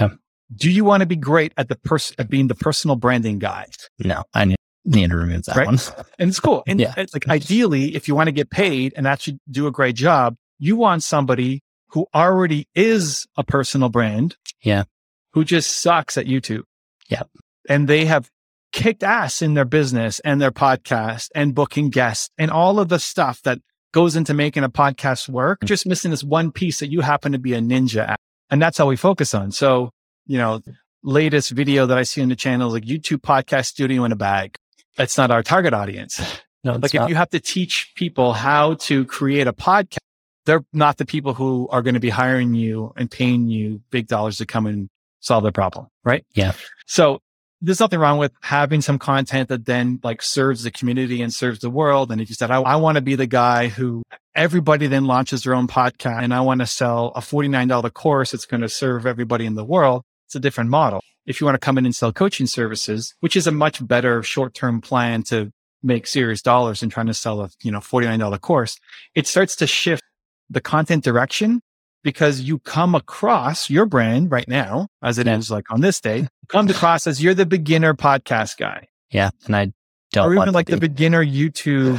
Okay. 0.00 0.12
Do 0.54 0.70
you 0.70 0.84
want 0.84 1.00
to 1.00 1.06
be 1.06 1.16
great 1.16 1.52
at 1.56 1.68
the 1.68 1.76
person, 1.76 2.16
at 2.18 2.28
being 2.28 2.48
the 2.48 2.54
personal 2.54 2.96
branding 2.96 3.38
guy? 3.38 3.66
No, 3.98 4.24
I 4.34 4.44
need, 4.44 4.56
need 4.84 5.10
to 5.10 5.16
remove 5.16 5.44
that 5.44 5.56
Right. 5.56 5.66
one. 5.66 5.78
And 6.18 6.28
it's 6.28 6.40
cool. 6.40 6.62
And 6.66 6.80
Yeah. 6.80 6.94
like 7.12 7.28
ideally, 7.28 7.94
if 7.94 8.08
you 8.08 8.14
want 8.14 8.28
to 8.28 8.32
get 8.32 8.50
paid 8.50 8.92
and 8.96 9.06
actually 9.06 9.38
do 9.50 9.66
a 9.66 9.70
great 9.72 9.96
job, 9.96 10.36
you 10.58 10.76
want 10.76 11.02
somebody 11.02 11.62
who 11.88 12.06
already 12.14 12.68
is 12.74 13.26
a 13.36 13.44
personal 13.44 13.88
brand. 13.88 14.36
Yeah. 14.62 14.84
Who 15.32 15.44
just 15.44 15.76
sucks 15.80 16.16
at 16.18 16.26
YouTube. 16.26 16.62
Yep. 17.08 17.28
And 17.68 17.88
they 17.88 18.04
have 18.04 18.30
kicked 18.72 19.02
ass 19.02 19.40
in 19.42 19.54
their 19.54 19.64
business 19.64 20.20
and 20.20 20.40
their 20.40 20.50
podcast 20.50 21.30
and 21.34 21.54
booking 21.54 21.90
guests 21.90 22.28
and 22.38 22.50
all 22.50 22.78
of 22.80 22.88
the 22.88 22.98
stuff 22.98 23.40
that 23.42 23.60
goes 23.94 24.16
into 24.16 24.34
making 24.34 24.64
a 24.64 24.68
podcast 24.68 25.28
work. 25.28 25.60
Mm. 25.60 25.68
Just 25.68 25.86
missing 25.86 26.10
this 26.10 26.24
one 26.24 26.50
piece 26.50 26.80
that 26.80 26.90
you 26.90 27.00
happen 27.00 27.32
to 27.32 27.38
be 27.38 27.54
a 27.54 27.60
ninja 27.60 28.06
at. 28.08 28.20
And 28.50 28.60
that's 28.60 28.76
how 28.76 28.86
we 28.86 28.96
focus 28.96 29.32
on. 29.34 29.52
So, 29.52 29.90
you 30.26 30.36
know, 30.36 30.60
latest 31.04 31.52
video 31.52 31.86
that 31.86 31.96
I 31.96 32.02
see 32.02 32.20
on 32.20 32.28
the 32.28 32.36
channel 32.36 32.66
is 32.68 32.74
like 32.74 32.84
YouTube 32.84 33.20
podcast 33.20 33.66
studio 33.66 34.04
in 34.04 34.10
a 34.12 34.16
bag. 34.16 34.56
That's 34.96 35.16
not 35.16 35.30
our 35.30 35.42
target 35.42 35.72
audience. 35.72 36.20
No, 36.66 36.76
Like 36.76 36.94
not. 36.94 37.02
if 37.04 37.08
you 37.10 37.14
have 37.14 37.28
to 37.28 37.40
teach 37.40 37.92
people 37.94 38.32
how 38.32 38.72
to 38.88 39.04
create 39.04 39.46
a 39.46 39.52
podcast, 39.52 39.98
they're 40.46 40.64
not 40.72 40.96
the 40.96 41.04
people 41.04 41.34
who 41.34 41.68
are 41.70 41.82
going 41.82 41.92
to 41.92 42.00
be 42.00 42.08
hiring 42.08 42.54
you 42.54 42.90
and 42.96 43.10
paying 43.10 43.48
you 43.48 43.82
big 43.90 44.06
dollars 44.06 44.38
to 44.38 44.46
come 44.46 44.64
and 44.64 44.88
solve 45.20 45.42
their 45.42 45.52
problem, 45.52 45.88
right? 46.04 46.24
Yeah. 46.32 46.52
So 46.86 47.20
there's 47.64 47.80
nothing 47.80 47.98
wrong 47.98 48.18
with 48.18 48.32
having 48.42 48.80
some 48.80 48.98
content 48.98 49.48
that 49.48 49.64
then 49.66 50.00
like 50.02 50.22
serves 50.22 50.62
the 50.62 50.70
community 50.70 51.22
and 51.22 51.32
serves 51.32 51.60
the 51.60 51.70
world. 51.70 52.10
And 52.12 52.20
if 52.20 52.28
you 52.28 52.34
said, 52.34 52.50
I, 52.50 52.60
I 52.60 52.76
want 52.76 52.96
to 52.96 53.02
be 53.02 53.14
the 53.16 53.26
guy 53.26 53.68
who 53.68 54.02
everybody 54.34 54.86
then 54.86 55.04
launches 55.06 55.44
their 55.44 55.54
own 55.54 55.66
podcast 55.68 56.22
and 56.22 56.34
I 56.34 56.40
want 56.40 56.60
to 56.60 56.66
sell 56.66 57.12
a 57.16 57.20
$49 57.20 57.92
course 57.94 58.32
that's 58.32 58.46
going 58.46 58.60
to 58.60 58.68
serve 58.68 59.06
everybody 59.06 59.46
in 59.46 59.54
the 59.54 59.64
world, 59.64 60.02
it's 60.26 60.34
a 60.34 60.40
different 60.40 60.70
model. 60.70 61.00
If 61.26 61.40
you 61.40 61.46
want 61.46 61.54
to 61.54 61.64
come 61.64 61.78
in 61.78 61.86
and 61.86 61.94
sell 61.94 62.12
coaching 62.12 62.46
services, 62.46 63.14
which 63.20 63.36
is 63.36 63.46
a 63.46 63.52
much 63.52 63.86
better 63.86 64.22
short-term 64.22 64.80
plan 64.82 65.22
to 65.24 65.50
make 65.82 66.06
serious 66.06 66.42
dollars 66.42 66.80
than 66.80 66.90
trying 66.90 67.06
to 67.06 67.14
sell 67.14 67.40
a, 67.40 67.50
you 67.62 67.70
know, 67.70 67.78
$49 67.80 68.40
course, 68.40 68.76
it 69.14 69.26
starts 69.26 69.56
to 69.56 69.66
shift 69.66 70.02
the 70.50 70.60
content 70.60 71.02
direction 71.04 71.60
because 72.02 72.42
you 72.42 72.58
come 72.58 72.94
across 72.94 73.70
your 73.70 73.86
brand 73.86 74.30
right 74.30 74.46
now, 74.48 74.88
as 75.02 75.18
it 75.18 75.26
is 75.26 75.48
Yeah. 75.48 75.56
like 75.56 75.70
on 75.70 75.80
this 75.80 76.00
day, 76.00 76.28
comes 76.48 76.70
across 76.70 77.06
as 77.06 77.22
you're 77.22 77.34
the 77.34 77.46
beginner 77.46 77.94
podcast 77.94 78.56
guy 78.56 78.86
yeah. 79.14 79.30
And 79.46 79.56
I 79.56 79.72
don't 80.12 80.26
or 80.26 80.34
even 80.34 80.52
like 80.52 80.66
the 80.66 80.76
beginner 80.76 81.24
YouTube 81.24 81.98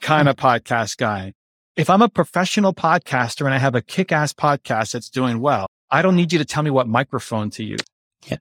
kind 0.00 0.28
of 0.28 0.36
podcast 0.36 0.98
guy. 0.98 1.32
if 1.76 1.88
I'm 1.88 2.02
a 2.02 2.08
professional 2.08 2.74
podcaster 2.74 3.44
and 3.44 3.54
I 3.54 3.58
have 3.58 3.76
a 3.76 3.80
kick 3.80 4.10
ass 4.10 4.32
podcast 4.32 4.92
that's 4.92 5.08
doing 5.08 5.40
well, 5.40 5.68
I 5.90 6.02
don't 6.02 6.16
need 6.16 6.32
you 6.32 6.40
to 6.40 6.44
tell 6.44 6.64
me 6.64 6.70
what 6.70 6.88
microphone 6.88 7.50
to 7.50 7.64
use. 7.64 7.80
Yeah. 8.26 8.38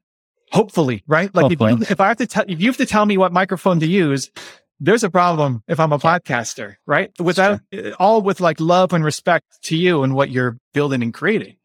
Hopefully, 0.52 1.04
right? 1.06 1.34
Like 1.36 1.52
if, 1.52 1.62
you, 1.62 1.86
if 1.88 2.00
I 2.00 2.08
have 2.08 2.18
to 2.18 2.26
tell, 2.26 2.46
if 2.48 2.60
you 2.60 2.68
have 2.68 2.78
to 2.78 2.86
tell 2.88 3.06
me 3.06 3.18
what 3.18 3.32
microphone 3.32 3.80
to 3.82 3.88
use, 3.88 4.32
there's 4.80 5.04
a 5.04 5.10
problem 5.12 5.64
if 5.68 5.80
I'm 5.80 5.94
a 5.94 6.00
podcaster, 6.00 6.78
right? 6.88 7.12
Without 7.20 7.60
eh, 7.72 7.92
all 8.00 8.24
with 8.24 8.40
like 8.40 8.60
love 8.60 8.92
and 8.92 9.04
respect 9.06 9.46
to 9.66 9.78
you 9.78 10.02
and 10.02 10.16
what 10.16 10.32
you're 10.32 10.58
building 10.74 11.04
and 11.04 11.14
creating. 11.14 11.58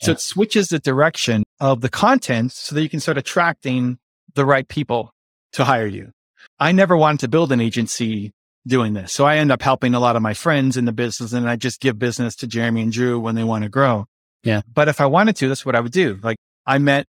Yeah. 0.00 0.06
So 0.06 0.12
it 0.12 0.20
switches 0.20 0.68
the 0.68 0.78
direction 0.78 1.42
of 1.58 1.80
the 1.80 1.88
content 1.88 2.52
so 2.52 2.74
that 2.74 2.82
you 2.82 2.88
can 2.88 3.00
start 3.00 3.18
attracting 3.18 3.98
the 4.34 4.44
right 4.44 4.66
people 4.66 5.12
to 5.52 5.64
hire 5.64 5.86
you. 5.86 6.12
I 6.58 6.72
never 6.72 6.96
wanted 6.96 7.20
to 7.20 7.28
build 7.28 7.52
an 7.52 7.60
agency 7.60 8.32
doing 8.66 8.92
this. 8.92 9.12
So 9.12 9.24
I 9.24 9.36
end 9.36 9.50
up 9.50 9.62
helping 9.62 9.94
a 9.94 10.00
lot 10.00 10.16
of 10.16 10.22
my 10.22 10.34
friends 10.34 10.76
in 10.76 10.84
the 10.84 10.92
business 10.92 11.32
and 11.32 11.48
I 11.48 11.56
just 11.56 11.80
give 11.80 11.98
business 11.98 12.36
to 12.36 12.46
Jeremy 12.46 12.82
and 12.82 12.92
Drew 12.92 13.18
when 13.18 13.34
they 13.34 13.44
want 13.44 13.64
to 13.64 13.70
grow. 13.70 14.06
Yeah. 14.42 14.62
But 14.72 14.88
if 14.88 15.00
I 15.00 15.06
wanted 15.06 15.36
to, 15.36 15.48
that's 15.48 15.66
what 15.66 15.74
I 15.74 15.80
would 15.80 15.92
do. 15.92 16.18
Like 16.22 16.36
I 16.66 16.78
met 16.78 17.06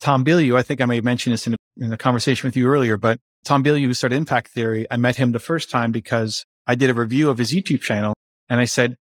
Tom 0.00 0.24
Bilyeu. 0.24 0.56
I 0.56 0.62
think 0.62 0.80
I 0.80 0.86
may 0.86 0.96
have 0.96 1.04
mentioned 1.04 1.34
this 1.34 1.46
in 1.46 1.54
a, 1.54 1.56
in 1.78 1.92
a 1.92 1.96
conversation 1.96 2.46
with 2.46 2.56
you 2.56 2.68
earlier, 2.68 2.96
but 2.96 3.18
Tom 3.44 3.62
Bilyeu, 3.62 3.86
who 3.86 3.94
started 3.94 4.16
Impact 4.16 4.48
Theory, 4.48 4.86
I 4.90 4.96
met 4.96 5.16
him 5.16 5.32
the 5.32 5.38
first 5.38 5.70
time 5.70 5.92
because 5.92 6.44
I 6.66 6.74
did 6.74 6.90
a 6.90 6.94
review 6.94 7.30
of 7.30 7.38
his 7.38 7.52
YouTube 7.52 7.80
channel 7.80 8.14
and 8.48 8.60
I 8.60 8.64
said, 8.64 8.96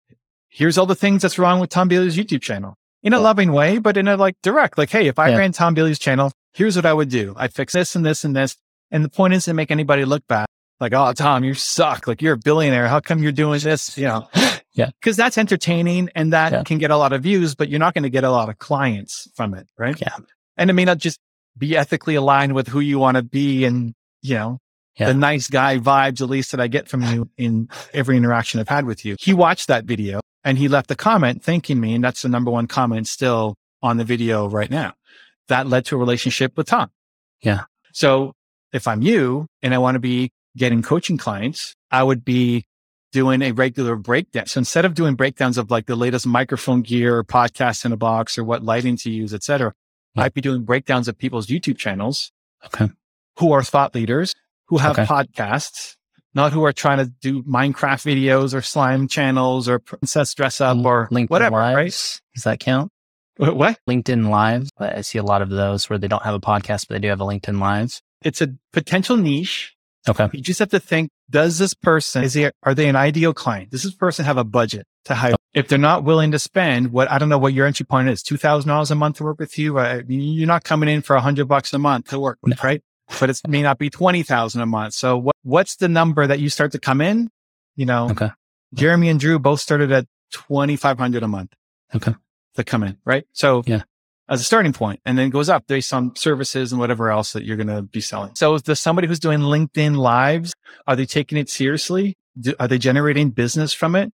here's 0.50 0.78
all 0.78 0.86
the 0.86 0.96
things 0.96 1.22
that's 1.22 1.38
wrong 1.38 1.60
with 1.60 1.70
Tom 1.70 1.90
Bilyeu's 1.90 2.18
YouTube 2.18 2.42
channel 2.42 2.76
in 3.04 3.14
a 3.14 3.20
loving 3.20 3.52
way, 3.52 3.78
but 3.78 3.98
in 3.98 4.08
a 4.08 4.18
like 4.18 4.36
direct, 4.44 4.78
like, 4.78 4.90
Hey, 4.90 5.08
if 5.08 5.20
I 5.20 5.30
yeah. 5.30 5.38
ran 5.38 5.52
Tom 5.52 5.76
Bilyeu's 5.76 6.00
channel, 6.00 6.32
here's 6.54 6.76
what 6.76 6.86
I 6.86 6.94
would 6.94 7.10
do. 7.10 7.34
I'd 7.38 7.54
fix 7.54 7.74
this 7.74 7.96
and 7.96 8.06
this 8.06 8.24
and 8.24 8.36
this. 8.36 8.56
And 8.92 9.06
the 9.06 9.10
point 9.10 9.34
isn't 9.34 9.52
to 9.52 9.56
make 9.56 9.72
anybody 9.72 10.06
look 10.06 10.24
bad. 10.28 10.48
Like, 10.80 10.94
oh, 10.94 11.14
Tom, 11.14 11.44
you 11.44 11.54
suck. 11.54 12.08
Like 12.08 12.22
you're 12.22 12.34
a 12.34 12.38
billionaire. 12.38 12.88
How 12.88 13.00
come 13.00 13.22
you're 13.22 13.32
doing 13.32 13.60
this? 13.60 13.98
You 13.98 14.06
know, 14.06 14.30
yeah, 14.74 14.90
because 15.00 15.18
that's 15.18 15.38
entertaining 15.38 16.10
and 16.16 16.34
that 16.34 16.52
yeah. 16.52 16.64
can 16.64 16.78
get 16.78 16.92
a 16.92 16.98
lot 16.98 17.14
of 17.14 17.22
views, 17.24 17.56
but 17.56 17.70
you're 17.70 17.80
not 17.80 17.94
going 17.94 18.04
to 18.04 18.10
get 18.10 18.24
a 18.24 18.32
lot 18.32 18.50
of 18.50 18.58
clients 18.58 19.30
from 19.36 19.54
it. 19.54 19.68
Right. 19.78 20.00
Yeah. 20.00 20.16
And 20.58 20.70
it 20.70 20.74
may 20.74 20.86
not 20.86 20.98
just 20.98 21.20
be 21.58 21.76
ethically 21.76 22.16
aligned 22.16 22.54
with 22.54 22.68
who 22.68 22.80
you 22.80 23.00
want 23.00 23.18
to 23.18 23.24
be 23.24 23.66
and, 23.66 23.94
you 24.22 24.36
know, 24.36 24.60
yeah. 24.98 25.08
the 25.08 25.14
nice 25.14 25.48
guy 25.48 25.78
vibes, 25.78 26.22
at 26.22 26.30
least 26.30 26.52
that 26.52 26.62
I 26.62 26.68
get 26.68 26.88
from 26.88 27.02
you 27.04 27.30
in 27.38 27.70
every 27.94 28.18
interaction 28.18 28.60
I've 28.60 28.70
had 28.70 28.86
with 28.86 29.06
you. 29.06 29.16
He 29.20 29.34
watched 29.34 29.68
that 29.68 29.86
video 29.86 30.22
and 30.44 30.58
he 30.58 30.68
left 30.68 30.92
a 30.92 30.96
comment 30.96 31.44
thanking 31.44 31.80
me. 31.80 31.96
And 31.96 32.04
that's 32.04 32.22
the 32.22 32.30
number 32.30 32.52
one 32.52 32.68
comment 32.68 33.08
still 33.08 33.56
on 33.82 33.98
the 33.98 34.04
video 34.04 34.48
right 34.48 34.70
now. 34.70 34.94
That 35.48 35.68
led 35.68 35.86
to 35.86 35.96
a 35.96 35.98
relationship 36.00 36.58
with 36.58 36.68
Tom. 36.68 36.92
Yeah. 37.42 37.64
So 37.94 38.34
if 38.72 38.88
I'm 38.88 39.02
you 39.02 39.48
and 39.62 39.74
I 39.74 39.78
want 39.78 39.96
to 39.96 40.00
be 40.00 40.32
getting 40.56 40.82
coaching 40.82 41.18
clients, 41.18 41.76
I 41.90 42.04
would 42.04 42.24
be 42.24 42.66
doing 43.12 43.42
a 43.42 43.52
regular 43.52 43.96
breakdown. 43.96 44.46
So 44.46 44.60
instead 44.60 44.86
of 44.86 44.94
doing 44.94 45.16
breakdowns 45.16 45.58
of 45.58 45.72
like 45.72 45.88
the 45.88 45.96
latest 45.96 46.28
microphone 46.28 46.82
gear 46.82 47.18
or 47.18 47.24
podcast 47.24 47.86
in 47.86 47.92
a 47.92 47.98
box 47.98 48.38
or 48.38 48.44
what 48.44 48.64
lighting 48.64 48.98
to 48.98 49.10
use, 49.10 49.34
et 49.34 49.44
cetera, 49.44 49.74
yeah. 50.14 50.24
I'd 50.24 50.34
be 50.34 50.42
doing 50.42 50.64
breakdowns 50.64 51.08
of 51.08 51.18
people's 51.18 51.48
YouTube 51.48 51.78
channels. 51.78 52.32
Okay. 52.66 52.90
Who 53.40 53.52
are 53.54 53.64
thought 53.64 53.96
leaders, 53.96 54.36
who 54.68 54.78
have 54.78 55.00
okay. 55.00 55.06
podcasts, 55.06 55.96
not 56.34 56.54
who 56.54 56.64
are 56.66 56.74
trying 56.74 57.00
to 57.00 57.06
do 57.22 57.44
Minecraft 57.44 58.04
videos 58.06 58.54
or 58.54 58.62
slime 58.62 59.08
channels 59.08 59.68
or 59.68 59.80
princess 59.80 60.34
dress 60.34 60.62
up 60.62 60.78
or 60.86 61.08
LinkedIn 61.10 61.30
whatever, 61.30 61.58
Lives. 61.58 61.76
right? 61.76 62.22
Does 62.36 62.44
that 62.44 62.60
count? 62.60 62.92
What? 63.38 63.80
LinkedIn 63.90 64.30
Lives. 64.30 64.70
I 64.78 65.02
see 65.02 65.18
a 65.18 65.24
lot 65.24 65.42
of 65.42 65.50
those 65.50 65.90
where 65.90 65.98
they 65.98 66.08
don't 66.08 66.24
have 66.24 66.36
a 66.36 66.40
podcast, 66.40 66.88
but 66.88 66.96
they 66.96 67.00
do 67.00 67.08
have 67.08 67.22
a 67.22 67.26
LinkedIn 67.26 67.60
Lives. 67.60 68.02
It's 68.22 68.42
a 68.42 68.50
potential 68.74 69.16
niche. 69.16 69.76
Okay. 70.08 70.30
You 70.34 70.42
just 70.42 70.60
have 70.60 70.70
to 70.70 70.80
think, 70.80 71.10
does 71.30 71.58
this 71.58 71.74
person, 71.74 72.24
is 72.24 72.34
he, 72.34 72.50
are 72.64 72.74
they 72.74 72.90
an 72.90 72.96
ideal 72.96 73.34
client? 73.34 73.72
Does 73.72 73.84
this 73.84 73.94
person 73.94 74.26
have 74.26 74.38
a 74.38 74.44
budget 74.44 74.86
to 75.06 75.16
hire? 75.16 75.32
Okay. 75.32 75.38
If 75.54 75.68
they're 75.68 75.78
not 75.78 76.04
willing 76.04 76.32
to 76.32 76.40
spend 76.40 76.92
what, 76.92 77.10
I 77.10 77.18
don't 77.18 77.30
know 77.30 77.38
what 77.38 77.54
your 77.54 77.66
entry 77.66 77.86
point 77.86 78.10
is, 78.10 78.24
$2,000 78.24 78.92
a 78.92 78.96
month 78.96 79.18
to 79.18 79.24
work 79.24 79.40
with 79.40 79.58
you. 79.58 79.78
Uh, 79.78 80.02
you're 80.08 80.48
not 80.48 80.64
coming 80.64 80.90
in 80.90 81.02
for 81.02 81.16
a 81.16 81.22
hundred 81.22 81.48
bucks 81.48 81.74
a 81.74 81.80
month 81.80 82.10
to 82.10 82.20
work 82.20 82.40
with, 82.42 82.52
no. 82.52 82.68
right? 82.68 82.82
But 83.20 83.30
it 83.30 83.42
may 83.48 83.62
not 83.62 83.78
be 83.78 83.90
20,000 83.90 84.62
a 84.62 84.66
month. 84.66 84.94
So 84.94 85.18
what, 85.18 85.36
what's 85.44 85.76
the 85.78 85.90
number 85.90 86.28
that 86.28 86.40
you 86.40 86.50
start 86.50 86.72
to 86.74 86.80
come 86.80 87.02
in? 87.02 87.30
You 87.76 87.86
know, 87.86 88.10
okay. 88.12 88.30
Jeremy 88.74 89.10
and 89.10 89.20
Drew 89.20 89.40
both 89.40 89.60
started 89.62 89.92
at 89.92 90.06
2,500 90.32 91.24
a 91.24 91.28
month. 91.28 91.54
Okay. 91.96 92.14
To 92.56 92.64
come 92.64 92.84
in, 92.84 92.98
right? 93.06 93.26
So 93.34 93.64
yeah 93.66 93.84
as 94.30 94.40
a 94.40 94.44
starting 94.44 94.72
point 94.72 95.02
and 95.06 95.18
then 95.18 95.30
goes 95.30 95.50
up 95.50 95.66
based 95.68 95.92
on 95.92 96.16
services 96.16 96.72
and 96.72 96.80
whatever 96.80 97.10
else 97.10 97.34
that 97.34 97.44
you're 97.44 97.58
going 97.58 97.68
to 97.68 97.82
be 97.82 98.00
selling. 98.00 98.36
So 98.36 98.54
is 98.54 98.62
the 98.62 98.76
somebody 98.76 99.08
who's 99.08 99.20
doing 99.20 99.40
LinkedIn 99.40 99.98
lives, 99.98 100.54
are 100.88 100.96
they 100.96 101.06
taking 101.06 101.38
it 101.38 101.50
seriously? 101.50 102.16
Do, 102.40 102.54
are 102.60 102.68
they 102.68 102.78
generating 102.78 103.32
business 103.32 103.74
from 103.74 103.96
it? 103.96 104.14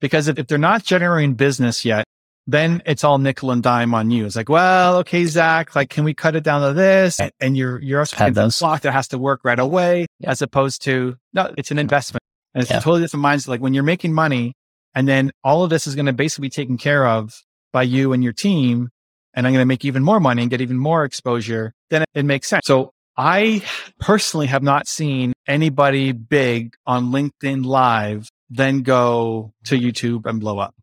Because 0.00 0.26
if, 0.26 0.38
if 0.38 0.48
they're 0.48 0.58
not 0.58 0.82
generating 0.82 1.34
business 1.34 1.84
yet, 1.84 2.04
then 2.46 2.82
it's 2.86 3.04
all 3.04 3.18
nickel 3.18 3.50
and 3.50 3.62
dime 3.62 3.94
on 3.94 4.10
you. 4.10 4.26
It's 4.26 4.36
like, 4.36 4.48
well, 4.48 4.98
okay, 4.98 5.24
Zach, 5.26 5.76
like, 5.76 5.90
can 5.90 6.04
we 6.04 6.14
cut 6.14 6.34
it 6.34 6.42
down 6.42 6.66
to 6.66 6.74
this? 6.74 7.20
And 7.40 7.56
you're, 7.56 7.80
you're 7.80 8.00
also 8.00 8.16
a 8.24 8.30
block 8.30 8.82
that 8.82 8.92
has 8.92 9.08
to 9.08 9.18
work 9.18 9.40
right 9.44 9.58
away 9.58 10.06
as 10.24 10.42
opposed 10.42 10.82
to, 10.82 11.16
no, 11.32 11.52
it's 11.56 11.70
an 11.70 11.78
investment. 11.78 12.22
And 12.54 12.62
it's 12.62 12.70
yeah. 12.70 12.78
a 12.78 12.80
totally 12.80 13.02
different 13.02 13.24
mindset. 13.24 13.48
Like 13.48 13.60
when 13.60 13.74
you're 13.74 13.82
making 13.82 14.12
money 14.12 14.54
and 14.94 15.08
then 15.08 15.30
all 15.44 15.64
of 15.64 15.70
this 15.70 15.86
is 15.86 15.94
going 15.94 16.06
to 16.06 16.12
basically 16.12 16.46
be 16.46 16.50
taken 16.50 16.76
care 16.76 17.06
of 17.06 17.32
by 17.72 17.84
you 17.84 18.12
and 18.12 18.22
your 18.22 18.32
team 18.32 18.90
and 19.34 19.46
I'm 19.46 19.52
going 19.52 19.62
to 19.62 19.66
make 19.66 19.84
even 19.84 20.02
more 20.02 20.20
money 20.20 20.42
and 20.42 20.50
get 20.50 20.60
even 20.60 20.76
more 20.76 21.04
exposure, 21.04 21.72
then 21.90 22.04
it 22.14 22.24
makes 22.24 22.48
sense. 22.48 22.66
So 22.66 22.92
I 23.16 23.62
personally 23.98 24.48
have 24.48 24.62
not 24.62 24.86
seen 24.86 25.32
anybody 25.46 26.12
big 26.12 26.74
on 26.86 27.12
LinkedIn 27.12 27.64
live 27.64 28.28
then 28.52 28.82
go 28.82 29.52
to 29.64 29.78
YouTube 29.78 30.26
and 30.26 30.38
blow 30.38 30.58
up. 30.58 30.74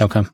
Okay. 0.00 0.24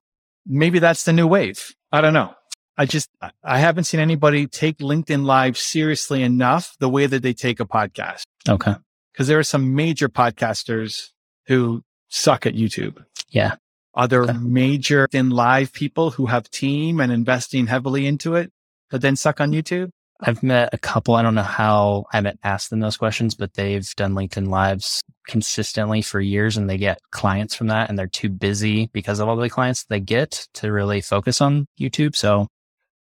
Maybe 0.47 0.79
that's 0.79 1.05
the 1.05 1.13
new 1.13 1.27
wave. 1.27 1.75
I 1.93 2.01
don't 2.01 2.15
know. 2.15 2.35
I 2.79 2.85
just, 2.85 3.09
I 3.43 3.59
haven't 3.59 3.85
seen 3.85 4.01
anybody 4.01 4.47
take 4.47 4.79
LinkedIn 4.79 5.25
live 5.25 5.57
seriously 5.57 6.23
enough 6.23 6.77
the 6.79 6.89
way 6.89 7.07
that 7.07 7.23
they 7.23 7.33
take 7.33 7.59
a 7.59 7.65
podcast. 7.65 8.25
Okay. 8.49 8.75
Cause 9.17 9.29
there 9.29 9.39
are 9.39 9.45
some 9.45 9.75
major 9.75 10.11
podcasters 10.11 11.11
who 11.47 11.83
suck 12.09 12.45
at 12.45 12.55
YouTube. 12.55 13.03
Yeah. 13.31 13.57
Are 13.95 14.07
there 14.07 14.25
okay. 14.25 14.35
major 14.35 15.09
in 15.13 15.31
live 15.31 15.73
people 15.73 16.11
who 16.11 16.27
have 16.27 16.51
team 16.51 17.01
and 17.01 17.11
investing 17.11 17.67
heavily 17.67 18.07
into 18.07 18.35
it 18.35 18.53
that 18.91 19.01
then 19.01 19.17
suck 19.17 19.41
on 19.41 19.53
YouTube? 19.53 19.91
I've 20.21 20.43
met 20.43 20.71
a 20.73 20.79
couple. 20.79 21.15
I 21.15 21.23
don't 21.23 21.35
know 21.35 21.43
how 21.43 22.07
I 22.13 22.17
haven't 22.17 22.41
asked 22.43 22.71
them 22.71 22.81
those 22.81 22.97
questions, 22.97 23.35
but 23.35 23.55
they've 23.55 23.89
done 23.97 24.15
LinkedIn 24.15 24.49
lives 24.49 25.03
consistently 25.27 26.03
for 26.03 26.21
years 26.21 26.57
and 26.57 26.71
they 26.71 26.79
get 26.79 27.01
clients 27.11 27.55
from 27.55 27.67
that 27.69 27.89
and 27.89 27.99
they're 27.99 28.07
too 28.07 28.29
busy 28.29 28.89
because 28.93 29.19
of 29.19 29.29
all 29.29 29.37
the 29.37 29.51
clients 29.51 29.85
they 29.85 30.01
get 30.01 30.47
to 30.55 30.73
really 30.73 31.01
focus 31.01 31.41
on 31.41 31.67
YouTube. 31.79 32.17
So 32.17 32.47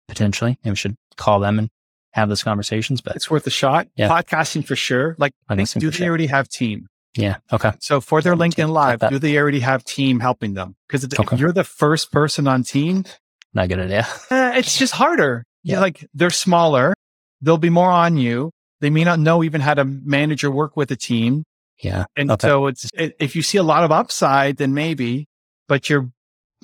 potentially 0.09 0.59
we 0.65 0.75
should 0.75 0.97
call 1.17 1.41
them 1.41 1.59
and 1.59 1.69
have 2.13 2.29
those 2.29 2.43
conversations, 2.43 3.01
but 3.01 3.17
it's 3.17 3.31
worth 3.31 3.47
a 3.47 3.51
shot. 3.51 3.89
Yeah. 3.97 4.09
Podcasting 4.09 4.65
for 4.65 4.77
sure. 4.77 5.17
Like, 5.19 5.33
do 5.49 5.57
they 5.57 5.65
sure. 5.65 6.07
already 6.07 6.27
have 6.27 6.49
team? 6.49 6.87
Yeah. 7.17 7.37
Okay. 7.53 7.73
So 7.81 8.01
for 8.01 8.23
their 8.23 8.35
LinkedIn 8.35 8.71
Live, 8.71 9.01
do 9.01 9.19
they 9.19 9.37
already 9.37 9.61
have 9.61 9.85
team 9.85 10.21
helping 10.21 10.55
them? 10.55 10.77
Because 10.89 11.05
if 11.05 11.19
okay. 11.19 11.37
you're 11.37 11.53
the 11.53 11.65
first 11.65 12.11
person 12.13 12.49
on 12.49 12.63
team, 12.63 13.05
not 13.53 13.69
good 13.69 13.81
idea. 13.81 14.07
Eh, 14.31 14.59
it's 14.59 14.79
just 14.79 14.93
harder. 14.93 15.45
Yeah. 15.65 15.81
Like 15.81 16.07
they're 16.15 16.31
smaller. 16.31 16.95
They'll 17.41 17.59
be 17.59 17.71
more 17.71 17.91
on 17.91 18.17
you. 18.17 18.53
They 18.81 18.91
may 18.91 19.03
not 19.03 19.19
know 19.19 19.43
even 19.43 19.61
how 19.61 19.75
to 19.75 19.85
manage 19.85 20.45
or 20.45 20.51
work 20.51 20.77
with 20.77 20.91
a 20.91 20.97
team. 20.97 21.45
Yeah. 21.83 22.05
And 22.17 22.31
okay. 22.31 22.47
so 22.47 22.67
it's, 22.67 22.89
it, 22.95 23.17
if 23.19 23.35
you 23.35 23.43
see 23.43 23.59
a 23.59 23.63
lot 23.63 23.83
of 23.83 23.91
upside, 23.91 24.59
then 24.59 24.75
maybe, 24.75 25.27
but 25.67 25.91
you're 25.91 26.11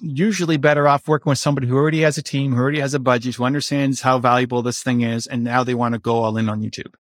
usually 0.01 0.57
better 0.57 0.87
off 0.87 1.09
working 1.09 1.31
with 1.31 1.39
somebody 1.39 1.67
who 1.67 1.77
already 1.77 2.03
has 2.03 2.19
a 2.19 2.23
team, 2.23 2.53
who 2.53 2.61
already 2.61 2.81
has 2.81 2.95
a 2.95 2.99
budget, 2.99 3.35
who 3.35 3.45
understands 3.45 4.03
how 4.03 4.19
valuable 4.19 4.63
this 4.63 4.83
thing 4.83 5.01
is. 5.01 5.27
And 5.27 5.45
now 5.45 5.65
they 5.65 5.75
want 5.75 5.95
to 5.95 5.99
go 5.99 6.17
all 6.17 6.37
in 6.37 6.49
on 6.49 6.63
YouTube. 6.63 6.95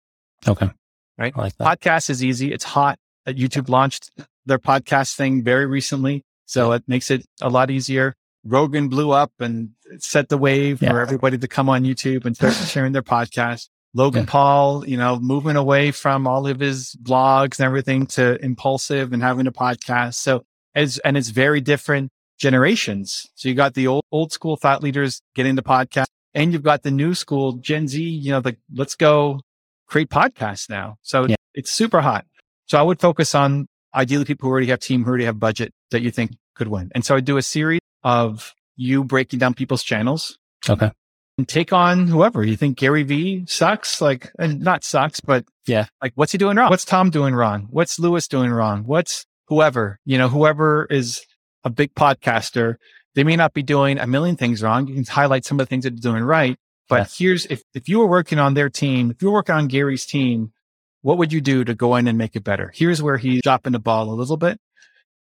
Okay. 0.47 0.69
Right. 1.17 1.35
Like 1.35 1.57
Podcast 1.57 2.09
is 2.09 2.23
easy. 2.23 2.53
It's 2.53 2.63
hot. 2.63 2.97
Uh, 3.27 3.31
YouTube 3.31 3.69
launched 3.69 4.09
their 4.45 4.59
podcast 4.59 5.15
thing 5.15 5.43
very 5.43 5.65
recently. 5.65 6.23
So 6.45 6.71
it 6.71 6.83
makes 6.87 7.11
it 7.11 7.25
a 7.41 7.49
lot 7.49 7.69
easier. 7.69 8.15
Rogan 8.43 8.89
blew 8.89 9.11
up 9.11 9.31
and 9.39 9.71
set 9.99 10.29
the 10.29 10.37
wave 10.37 10.81
yeah. 10.81 10.91
for 10.91 10.99
everybody 10.99 11.37
to 11.37 11.47
come 11.47 11.69
on 11.69 11.83
YouTube 11.83 12.25
and 12.25 12.35
start 12.35 12.53
sharing 12.67 12.93
their 12.93 13.03
podcast. 13.03 13.69
Logan 13.93 14.23
yeah. 14.23 14.29
Paul, 14.29 14.87
you 14.87 14.97
know, 14.97 15.19
moving 15.19 15.55
away 15.55 15.91
from 15.91 16.27
all 16.27 16.47
of 16.47 16.59
his 16.59 16.95
blogs 17.01 17.59
and 17.59 17.65
everything 17.65 18.05
to 18.07 18.37
Impaulsive 18.43 19.13
and 19.13 19.21
having 19.21 19.47
a 19.47 19.51
podcast. 19.51 20.15
So 20.15 20.43
as, 20.75 20.99
and 20.99 21.17
it's 21.17 21.29
very 21.29 21.59
different 21.59 22.11
generations. 22.37 23.27
So 23.35 23.49
you 23.49 23.55
got 23.55 23.73
the 23.73 23.87
old, 23.87 24.03
old 24.11 24.31
school 24.31 24.55
thought 24.55 24.83
leaders 24.83 25.21
getting 25.35 25.55
the 25.55 25.63
podcast 25.63 26.05
and 26.33 26.53
you've 26.53 26.63
got 26.63 26.83
the 26.83 26.91
new 26.91 27.15
school 27.15 27.53
Gen 27.53 27.87
Z, 27.87 28.01
you 28.01 28.31
know, 28.31 28.41
like 28.43 28.59
let's 28.73 28.95
go 28.95 29.41
create 29.87 30.09
podcasts 30.09 30.69
now. 30.69 30.97
So 31.01 31.25
yeah. 31.25 31.35
it's 31.55 31.71
super 31.71 32.01
hot. 32.01 32.25
So 32.67 32.77
I 32.77 32.83
would 32.83 32.99
focus 32.99 33.33
on 33.33 33.67
ideally 33.93 34.25
people 34.25 34.47
who 34.47 34.51
already 34.51 34.67
have 34.67 34.79
team, 34.79 35.03
who 35.03 35.09
already 35.09 35.25
have 35.25 35.39
budget 35.39 35.73
that 35.89 36.01
you 36.01 36.11
think 36.11 36.31
could 36.55 36.67
win. 36.67 36.91
And 36.93 37.03
so 37.03 37.15
I 37.15 37.19
do 37.19 37.37
a 37.37 37.41
series 37.41 37.79
of 38.03 38.53
you 38.75 39.03
breaking 39.03 39.39
down 39.39 39.53
people's 39.53 39.83
channels. 39.83 40.37
Okay. 40.67 40.91
And 41.37 41.47
take 41.47 41.71
on 41.71 42.07
whoever 42.07 42.43
you 42.43 42.57
think 42.57 42.77
Gary 42.77 43.03
Vee 43.03 43.45
sucks, 43.47 44.01
like, 44.01 44.31
and 44.37 44.59
not 44.59 44.83
sucks, 44.83 45.21
but 45.21 45.45
yeah, 45.65 45.85
like 46.01 46.11
what's 46.15 46.33
he 46.33 46.37
doing 46.37 46.57
wrong? 46.57 46.69
What's 46.69 46.83
Tom 46.83 47.09
doing 47.09 47.33
wrong? 47.33 47.67
What's 47.69 47.97
Lewis 47.97 48.27
doing 48.27 48.51
wrong? 48.51 48.83
What's 48.83 49.25
whoever, 49.47 49.99
you 50.05 50.17
know, 50.17 50.27
whoever 50.27 50.85
is 50.89 51.25
a 51.63 51.69
big 51.69 51.93
podcaster. 51.93 52.75
They 53.15 53.23
may 53.23 53.35
not 53.35 53.53
be 53.53 53.63
doing 53.63 53.99
a 53.99 54.07
million 54.07 54.37
things 54.37 54.61
wrong. 54.61 54.87
You 54.87 54.95
can 54.95 55.05
highlight 55.05 55.45
some 55.45 55.59
of 55.59 55.65
the 55.65 55.69
things 55.69 55.83
that 55.83 55.91
they're 55.91 56.11
doing 56.11 56.23
right. 56.23 56.57
But 56.87 56.99
yeah. 56.99 57.05
here's 57.17 57.45
if, 57.47 57.63
if 57.73 57.89
you 57.89 57.99
were 57.99 58.07
working 58.07 58.39
on 58.39 58.53
their 58.53 58.69
team, 58.69 59.11
if 59.11 59.21
you 59.21 59.29
were 59.29 59.35
working 59.35 59.55
on 59.55 59.67
Gary's 59.67 60.05
team, 60.05 60.51
what 61.01 61.17
would 61.17 61.31
you 61.31 61.41
do 61.41 61.63
to 61.63 61.73
go 61.73 61.95
in 61.95 62.07
and 62.07 62.17
make 62.17 62.35
it 62.35 62.43
better? 62.43 62.71
Here's 62.73 63.01
where 63.01 63.17
he's 63.17 63.41
dropping 63.41 63.73
the 63.73 63.79
ball 63.79 64.09
a 64.09 64.15
little 64.15 64.37
bit. 64.37 64.59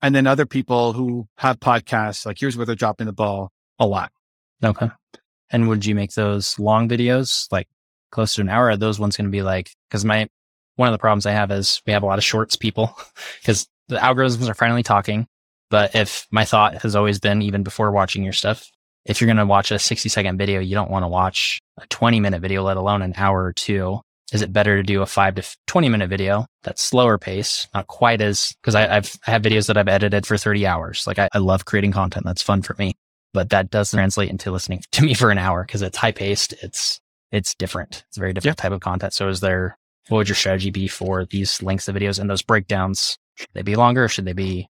And 0.03 0.15
then 0.15 0.27
other 0.27 0.47
people 0.47 0.93
who 0.93 1.27
have 1.39 1.59
podcasts, 1.59 2.27
like 2.27 2.39
here's 2.39 2.57
where 2.57 2.67
they're 2.67 2.75
dropping 2.75 3.07
the 3.07 3.13
ball 3.13 3.51
a 3.79 3.87
lot. 3.87 4.13
Okay. 4.63 4.89
And 5.51 5.69
would 5.69 5.87
you 5.87 5.95
make 5.95 6.13
those 6.13 6.59
long 6.59 6.89
videos 6.89 7.51
like 7.51 7.69
close 8.11 8.35
to 8.35 8.41
an 8.41 8.49
hour? 8.49 8.71
Are 8.71 8.77
those 8.77 8.99
ones 8.99 9.17
going 9.17 9.27
to 9.27 9.31
be 9.31 9.43
like, 9.43 9.71
cause 9.91 10.05
my, 10.05 10.29
one 10.77 10.89
of 10.89 10.93
the 10.93 10.99
problems 10.99 11.27
I 11.27 11.33
have 11.33 11.51
is 11.51 11.81
we 11.87 11.93
have 11.93 12.03
a 12.03 12.07
lot 12.07 12.19
of 12.19 12.25
shorts 12.25 12.57
people 12.57 12.97
because 13.41 13.67
the 13.89 13.97
algorithms 13.97 14.49
are 14.49 14.55
finally 14.55 14.83
talking. 14.83 15.27
But 15.71 15.95
if 15.95 16.27
my 16.31 16.45
thought 16.45 16.83
has 16.83 16.95
always 16.95 17.19
been, 17.19 17.43
even 17.43 17.63
before 17.63 17.91
watching 17.91 18.23
your 18.23 18.33
stuff, 18.33 18.71
if 19.05 19.21
you're 19.21 19.27
going 19.27 19.37
to 19.37 19.47
watch 19.47 19.71
a 19.71 19.79
60 19.79 20.09
second 20.09 20.39
video, 20.39 20.61
you 20.61 20.75
don't 20.75 20.91
want 20.91 21.05
to 21.05 21.09
watch 21.09 21.61
a 21.81 21.87
20 21.87 22.21
minute 22.21 22.41
video, 22.41 22.63
let 22.63 22.77
alone 22.77 23.03
an 23.03 23.15
hour 23.17 23.45
or 23.45 23.53
two. 23.53 24.01
Is 24.33 24.43
it 24.43 24.53
better 24.53 24.77
to 24.77 24.83
do 24.83 25.03
a 25.03 25.07
five 25.07 25.37
to 25.37 25.57
20 25.67 25.89
minute 25.89 26.11
video 26.11 26.47
that's 26.65 26.83
slower 26.83 27.17
pace, 27.17 27.69
not 27.75 27.87
quite 27.87 28.21
as, 28.21 28.55
cause 28.63 28.75
I, 28.75 28.97
I've, 28.97 29.17
I 29.27 29.31
have 29.31 29.43
videos 29.43 29.69
that 29.69 29.77
I've 29.77 29.89
edited 29.89 30.27
for 30.27 30.37
30 30.37 30.67
hours. 30.67 31.07
Like 31.07 31.19
I, 31.19 31.29
I 31.33 31.39
love 31.39 31.65
creating 31.65 31.93
content. 31.93 32.27
That's 32.27 32.43
fun 32.43 32.63
for 32.63 32.75
me, 32.79 32.95
but 33.33 33.51
that 33.51 33.71
does 33.71 33.93
translate 33.93 34.31
into 34.31 34.51
listening 34.51 34.83
to 34.93 35.05
me 35.05 35.15
for 35.15 35.31
an 35.31 35.39
hour 35.39 35.65
because 35.65 35.83
it's 35.83 35.99
high 35.99 36.13
paced. 36.13 36.55
It's, 36.63 37.01
it's 37.31 37.55
different. 37.55 38.05
It's 38.09 38.17
a 38.17 38.21
very 38.21 38.33
different 38.33 38.59
type 38.59 38.73
of 38.73 38.81
content. 38.81 39.13
So 39.13 39.29
is 39.29 39.41
there, 39.41 39.79
what 40.09 40.19
would 40.19 40.29
your 40.29 40.37
strategy 40.37 40.71
be 40.71 40.89
for 40.89 41.25
these 41.25 41.63
lengths 41.63 41.89
of 41.89 41.95
videos 41.95 42.19
and 42.19 42.29
those 42.29 42.43
breakdowns? 42.43 43.19
Should 43.37 43.49
they 43.55 43.63
be 43.63 43.77
longer 43.77 44.05
or 44.05 44.09
should 44.09 44.25
they 44.25 44.33
be 44.33 44.69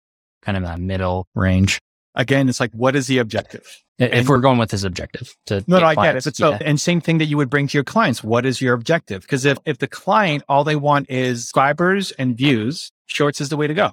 kind 0.43 0.57
of 0.57 0.65
that 0.65 0.79
middle 0.81 1.27
range? 1.35 1.81
Again, 2.15 2.49
it's 2.49 2.61
like, 2.61 2.73
what 2.73 2.97
is 2.97 3.07
the 3.07 3.19
objective? 3.19 3.67
If 3.99 4.13
and, 4.13 4.29
we're 4.29 4.39
going 4.39 4.59
with 4.59 4.71
his 4.71 4.83
objective 4.83 5.37
to 5.47 5.63
no, 5.67 5.79
no, 5.79 5.87
I 5.87 5.95
get 5.95 6.17
it. 6.17 6.25
But 6.25 6.35
so, 6.35 6.55
and 6.55 6.81
same 6.81 7.03
thing 7.03 7.19
that 7.19 7.27
you 7.27 7.37
would 7.37 7.51
bring 7.51 7.69
to 7.69 7.77
your 7.77 7.85
clients. 7.85 8.25
What 8.25 8.47
is 8.47 8.61
your 8.61 8.73
objective? 8.73 9.23
Because 9.23 9.45
if, 9.45 9.59
if 9.67 9.79
the 9.79 9.87
client, 9.87 10.43
all 10.49 10.65
they 10.65 10.77
want 10.77 11.11
is 11.11 11.43
subscribers 11.43 12.11
and 12.13 12.35
views, 12.35 12.91
shorts 13.07 13.43
is 13.43 13.51
the 13.51 13.59
way 13.59 13.67
to 13.67 13.75
go. 13.75 13.93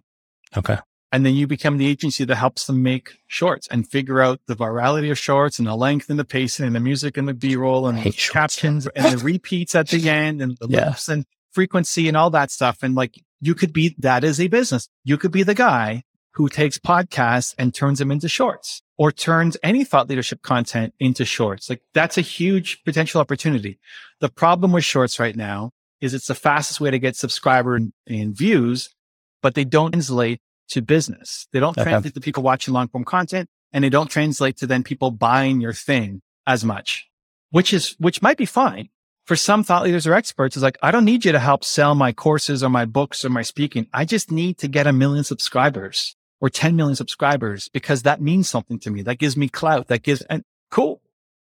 Okay. 0.56 0.78
And 1.12 1.26
then 1.26 1.36
you 1.36 1.46
become 1.46 1.78
the 1.78 1.88
agency 1.88 2.24
that 2.26 2.36
helps 2.36 2.68
them 2.68 2.84
make 2.84 3.18
shorts 3.28 3.68
and 3.70 3.88
figure 3.88 4.22
out 4.22 4.40
the 4.48 4.56
virality 4.56 5.12
of 5.12 5.18
shorts 5.18 5.60
and 5.60 5.68
the 5.68 5.76
length 5.76 6.10
and 6.10 6.20
the 6.20 6.26
pacing 6.26 6.68
and 6.68 6.76
the 6.76 6.80
music 6.80 7.18
and 7.18 7.28
the 7.28 7.34
B 7.34 7.56
roll 7.56 7.88
and 7.88 8.02
the 8.02 8.12
captions 8.12 8.88
and 8.88 9.18
the 9.18 9.18
repeats 9.24 9.76
at 9.76 9.90
the 9.90 10.10
end 10.10 10.42
and 10.42 10.58
the 10.60 10.68
yeah. 10.70 10.88
loops 10.88 11.08
and 11.08 11.26
frequency 11.52 12.08
and 12.08 12.16
all 12.16 12.30
that 12.30 12.52
stuff. 12.52 12.80
And 12.82 12.96
like 12.96 13.22
you 13.42 13.56
could 13.56 13.74
be, 13.74 13.96
that 14.00 14.24
is 14.24 14.40
a 14.40 14.48
business. 14.48 14.90
You 15.04 15.18
could 15.18 15.32
be 15.32 15.44
the 15.44 15.54
guy 15.54 16.04
who 16.38 16.48
takes 16.48 16.78
podcasts 16.78 17.56
and 17.58 17.74
turns 17.74 17.98
them 17.98 18.12
into 18.12 18.30
shorts 18.30 18.84
or 18.96 19.12
turns 19.12 19.58
any 19.64 19.84
thought 19.84 20.08
leadership 20.08 20.44
content 20.44 20.94
into 21.00 21.26
shorts. 21.26 21.68
Like 21.68 21.82
that's 21.96 22.16
a 22.16 22.22
huge 22.22 22.84
potential 22.84 23.20
opportunity. 23.20 23.80
The 24.20 24.30
problem 24.30 24.72
with 24.72 24.84
shorts 24.84 25.20
right 25.20 25.36
now 25.36 25.72
is 26.00 26.14
it's 26.14 26.28
the 26.28 26.36
fastest 26.36 26.80
way 26.80 26.92
to 26.92 27.00
get 27.00 27.16
subscriber 27.16 27.76
and, 27.76 27.92
and 28.06 28.38
views, 28.38 28.94
but 29.42 29.56
they 29.56 29.66
don't 29.66 29.94
translate 29.94 30.40
to 30.70 30.84
business. 30.84 31.48
They 31.54 31.60
don't 31.60 31.76
okay. 31.76 31.90
translate 31.90 32.14
to 32.14 32.22
people 32.22 32.44
watching 32.44 32.72
long 32.72 32.88
form 32.88 33.04
content 33.04 33.50
and 33.74 33.84
they 33.84 33.90
don't 33.90 34.12
translate 34.12 34.58
to 34.58 34.68
then 34.68 34.84
people 34.84 35.10
buying 35.10 35.60
your 35.60 35.74
thing 35.74 36.22
as 36.46 36.64
much, 36.64 37.10
which 37.50 37.74
is, 37.74 37.96
which 37.98 38.22
might 38.22 38.38
be 38.38 38.46
fine. 38.46 38.90
For 39.26 39.36
some 39.36 39.64
thought 39.64 39.86
leaders 39.86 40.06
or 40.06 40.14
experts, 40.14 40.56
it's 40.56 40.64
like, 40.64 40.78
I 40.84 40.92
don't 40.92 41.04
need 41.04 41.26
you 41.26 41.32
to 41.32 41.40
help 41.40 41.66
sell 41.66 41.96
my 41.96 42.12
courses 42.14 42.64
or 42.64 42.70
my 42.70 42.86
books 42.86 43.26
or 43.26 43.30
my 43.30 43.42
speaking. 43.42 43.88
I 43.92 44.06
just 44.06 44.32
need 44.32 44.60
to 44.60 44.68
get 44.68 44.86
a 44.86 44.94
million 44.94 45.24
subscribers 45.24 46.16
or 46.40 46.50
10 46.50 46.76
million 46.76 46.96
subscribers 46.96 47.70
because 47.70 48.04
that 48.04 48.22
means 48.22 48.48
something 48.48 48.80
to 48.80 48.92
me. 48.92 49.02
That 49.02 49.18
gives 49.18 49.36
me 49.36 49.50
clout. 49.50 49.88
That 49.88 50.04
gives, 50.04 50.22
and 50.24 50.44
cool. 50.70 51.02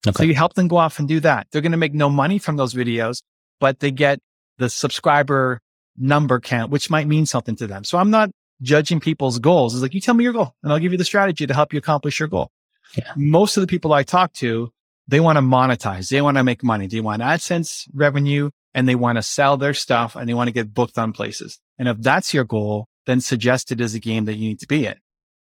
Okay. 0.05 0.17
So 0.17 0.23
you 0.23 0.35
help 0.35 0.53
them 0.53 0.67
go 0.67 0.77
off 0.77 0.99
and 0.99 1.07
do 1.07 1.19
that. 1.21 1.47
They're 1.51 1.61
going 1.61 1.71
to 1.71 1.77
make 1.77 1.93
no 1.93 2.09
money 2.09 2.37
from 2.37 2.57
those 2.57 2.73
videos, 2.73 3.21
but 3.59 3.79
they 3.79 3.91
get 3.91 4.19
the 4.57 4.69
subscriber 4.69 5.61
number 5.97 6.39
count, 6.39 6.71
which 6.71 6.89
might 6.89 7.07
mean 7.07 7.25
something 7.25 7.55
to 7.57 7.67
them. 7.67 7.83
So 7.83 7.97
I'm 7.97 8.09
not 8.09 8.29
judging 8.61 8.99
people's 8.99 9.39
goals. 9.39 9.73
It's 9.73 9.81
like, 9.81 9.93
you 9.93 10.01
tell 10.01 10.13
me 10.13 10.23
your 10.23 10.33
goal 10.33 10.53
and 10.63 10.71
I'll 10.71 10.79
give 10.79 10.91
you 10.91 10.97
the 10.97 11.05
strategy 11.05 11.47
to 11.47 11.53
help 11.53 11.73
you 11.73 11.79
accomplish 11.79 12.19
your 12.19 12.29
goal. 12.29 12.51
Yeah. 12.97 13.11
Most 13.15 13.57
of 13.57 13.61
the 13.61 13.67
people 13.67 13.93
I 13.93 14.03
talk 14.03 14.33
to, 14.33 14.71
they 15.07 15.19
want 15.19 15.37
to 15.37 15.41
monetize. 15.41 16.09
They 16.09 16.21
want 16.21 16.37
to 16.37 16.43
make 16.43 16.63
money. 16.63 16.87
They 16.87 17.01
want 17.01 17.21
AdSense 17.21 17.87
revenue 17.93 18.49
and 18.73 18.87
they 18.87 18.95
want 18.95 19.17
to 19.17 19.23
sell 19.23 19.57
their 19.57 19.73
stuff 19.73 20.15
and 20.15 20.27
they 20.27 20.33
want 20.33 20.47
to 20.47 20.53
get 20.53 20.73
booked 20.73 20.97
on 20.97 21.13
places. 21.13 21.59
And 21.77 21.87
if 21.87 21.97
that's 21.99 22.33
your 22.33 22.43
goal, 22.43 22.87
then 23.05 23.21
suggested 23.21 23.81
is 23.81 23.95
a 23.95 23.99
game 23.99 24.25
that 24.25 24.35
you 24.35 24.49
need 24.49 24.59
to 24.59 24.67
be 24.67 24.85
in. 24.85 24.95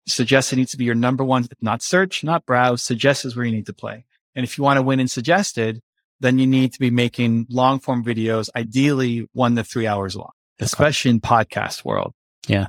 Suggested 0.07 0.57
needs 0.57 0.70
to 0.73 0.77
be 0.77 0.85
your 0.85 0.94
number 0.94 1.23
one, 1.23 1.46
not 1.61 1.83
search, 1.83 2.25
not 2.25 2.46
browse. 2.46 2.83
Suggest 2.83 3.25
is 3.25 3.37
where 3.37 3.44
you 3.44 3.53
need 3.53 3.66
to 3.66 3.73
play. 3.73 4.05
And 4.35 4.44
if 4.44 4.57
you 4.57 4.64
want 4.64 4.79
to 4.79 4.83
win 4.83 5.01
in 5.01 5.09
suggested, 5.09 5.81
then 6.20 6.38
you 6.38 6.46
need 6.46 6.73
to 6.73 6.79
be 6.79 6.90
making 6.90 7.46
long 7.49 7.81
form 7.81 8.05
videos, 8.05 8.49
ideally 8.55 9.29
one 9.33 9.57
to 9.57 9.64
three 9.64 9.87
hours 9.87 10.16
long, 10.16 10.33
especially 10.61 11.11
in 11.11 11.20
podcast 11.20 11.85
world. 11.85 12.12
Yeah. 12.46 12.68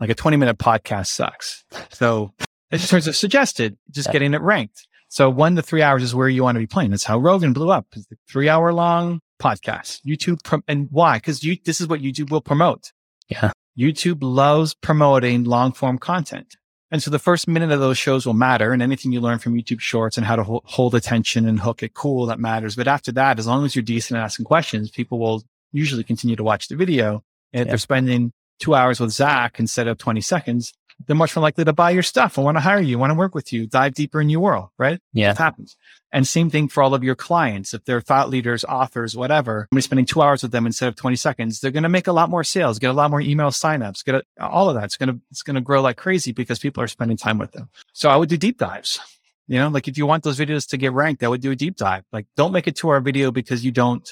Like 0.00 0.10
a 0.10 0.14
20 0.14 0.36
minute 0.36 0.58
podcast 0.58 1.08
sucks. 1.08 1.64
So 1.90 2.32
in 2.70 2.78
terms 2.78 3.06
of 3.06 3.16
suggested, 3.16 3.78
just 3.90 4.08
yeah. 4.08 4.12
getting 4.12 4.34
it 4.34 4.42
ranked. 4.42 4.86
So 5.08 5.30
one 5.30 5.56
to 5.56 5.62
three 5.62 5.82
hours 5.82 6.02
is 6.02 6.14
where 6.14 6.28
you 6.28 6.42
want 6.42 6.56
to 6.56 6.60
be 6.60 6.66
playing. 6.66 6.90
That's 6.90 7.04
how 7.04 7.18
Rogan 7.18 7.52
blew 7.52 7.70
up. 7.70 7.86
It's 7.94 8.06
the 8.06 8.16
three 8.28 8.48
hour 8.48 8.72
long 8.72 9.20
podcast. 9.40 10.00
YouTube. 10.06 10.62
and 10.66 10.88
why? 10.90 11.18
Cause 11.20 11.42
you, 11.42 11.56
this 11.64 11.80
is 11.80 11.86
what 11.86 12.00
YouTube 12.00 12.30
will 12.30 12.40
promote. 12.40 12.92
Yeah. 13.28 13.52
YouTube 13.78 14.18
loves 14.20 14.74
promoting 14.74 15.44
long 15.44 15.72
form 15.72 15.98
content. 15.98 16.56
And 16.90 17.02
so 17.02 17.10
the 17.10 17.18
first 17.18 17.48
minute 17.48 17.72
of 17.72 17.80
those 17.80 17.98
shows 17.98 18.24
will 18.24 18.34
matter 18.34 18.72
and 18.72 18.80
anything 18.80 19.12
you 19.12 19.20
learn 19.20 19.38
from 19.38 19.54
YouTube 19.54 19.80
shorts 19.80 20.16
and 20.16 20.24
how 20.24 20.36
to 20.36 20.44
ho- 20.44 20.62
hold 20.64 20.94
attention 20.94 21.48
and 21.48 21.58
hook 21.58 21.82
it 21.82 21.94
cool, 21.94 22.26
that 22.26 22.38
matters. 22.38 22.76
But 22.76 22.86
after 22.86 23.10
that, 23.12 23.38
as 23.38 23.46
long 23.46 23.64
as 23.64 23.74
you're 23.74 23.82
decent 23.82 24.18
at 24.18 24.24
asking 24.24 24.44
questions, 24.44 24.90
people 24.90 25.18
will 25.18 25.42
usually 25.72 26.04
continue 26.04 26.36
to 26.36 26.44
watch 26.44 26.68
the 26.68 26.76
video. 26.76 27.24
And 27.52 27.62
if 27.62 27.66
yeah. 27.66 27.70
they're 27.72 27.78
spending 27.78 28.32
two 28.60 28.74
hours 28.74 29.00
with 29.00 29.10
Zach 29.10 29.58
instead 29.58 29.88
of 29.88 29.98
20 29.98 30.20
seconds, 30.20 30.72
they're 31.04 31.16
much 31.16 31.36
more 31.36 31.42
likely 31.42 31.64
to 31.64 31.72
buy 31.72 31.90
your 31.90 32.02
stuff 32.02 32.36
and 32.36 32.44
want 32.44 32.56
to 32.56 32.60
hire 32.60 32.80
you, 32.80 32.98
want 32.98 33.10
to 33.10 33.14
work 33.14 33.34
with 33.34 33.52
you, 33.52 33.66
dive 33.66 33.94
deeper 33.94 34.20
in 34.20 34.30
your 34.30 34.40
world, 34.40 34.70
right? 34.78 35.00
Yeah. 35.12 35.32
It 35.32 35.38
happens. 35.38 35.76
And 36.12 36.26
same 36.26 36.48
thing 36.48 36.68
for 36.68 36.82
all 36.82 36.94
of 36.94 37.04
your 37.04 37.14
clients. 37.14 37.74
If 37.74 37.84
they're 37.84 38.00
thought 38.00 38.30
leaders, 38.30 38.64
authors, 38.64 39.14
whatever, 39.14 39.68
I'm 39.70 39.80
spending 39.82 40.06
two 40.06 40.22
hours 40.22 40.42
with 40.42 40.52
them 40.52 40.64
instead 40.64 40.88
of 40.88 40.96
20 40.96 41.16
seconds, 41.16 41.60
they're 41.60 41.70
going 41.70 41.82
to 41.82 41.88
make 41.88 42.06
a 42.06 42.12
lot 42.12 42.30
more 42.30 42.44
sales, 42.44 42.78
get 42.78 42.90
a 42.90 42.94
lot 42.94 43.10
more 43.10 43.20
email 43.20 43.50
signups, 43.50 44.04
get 44.04 44.14
a, 44.14 44.22
all 44.40 44.70
of 44.70 44.76
that. 44.76 44.84
It's 44.84 44.96
going 44.96 45.10
to, 45.10 45.20
it's 45.30 45.42
going 45.42 45.56
to 45.56 45.60
grow 45.60 45.82
like 45.82 45.96
crazy 45.96 46.32
because 46.32 46.58
people 46.58 46.82
are 46.82 46.88
spending 46.88 47.16
time 47.16 47.38
with 47.38 47.52
them. 47.52 47.68
So 47.92 48.08
I 48.08 48.16
would 48.16 48.28
do 48.28 48.36
deep 48.36 48.58
dives. 48.58 48.98
You 49.48 49.58
know, 49.60 49.68
like 49.68 49.86
if 49.86 49.96
you 49.98 50.06
want 50.06 50.24
those 50.24 50.38
videos 50.38 50.68
to 50.70 50.76
get 50.76 50.92
ranked, 50.92 51.22
I 51.22 51.28
would 51.28 51.40
do 51.40 51.50
a 51.50 51.56
deep 51.56 51.76
dive. 51.76 52.04
Like 52.12 52.26
don't 52.36 52.52
make 52.52 52.66
it 52.66 52.76
to 52.76 52.88
our 52.88 53.00
video 53.00 53.30
because 53.30 53.64
you 53.64 53.70
don't, 53.70 54.08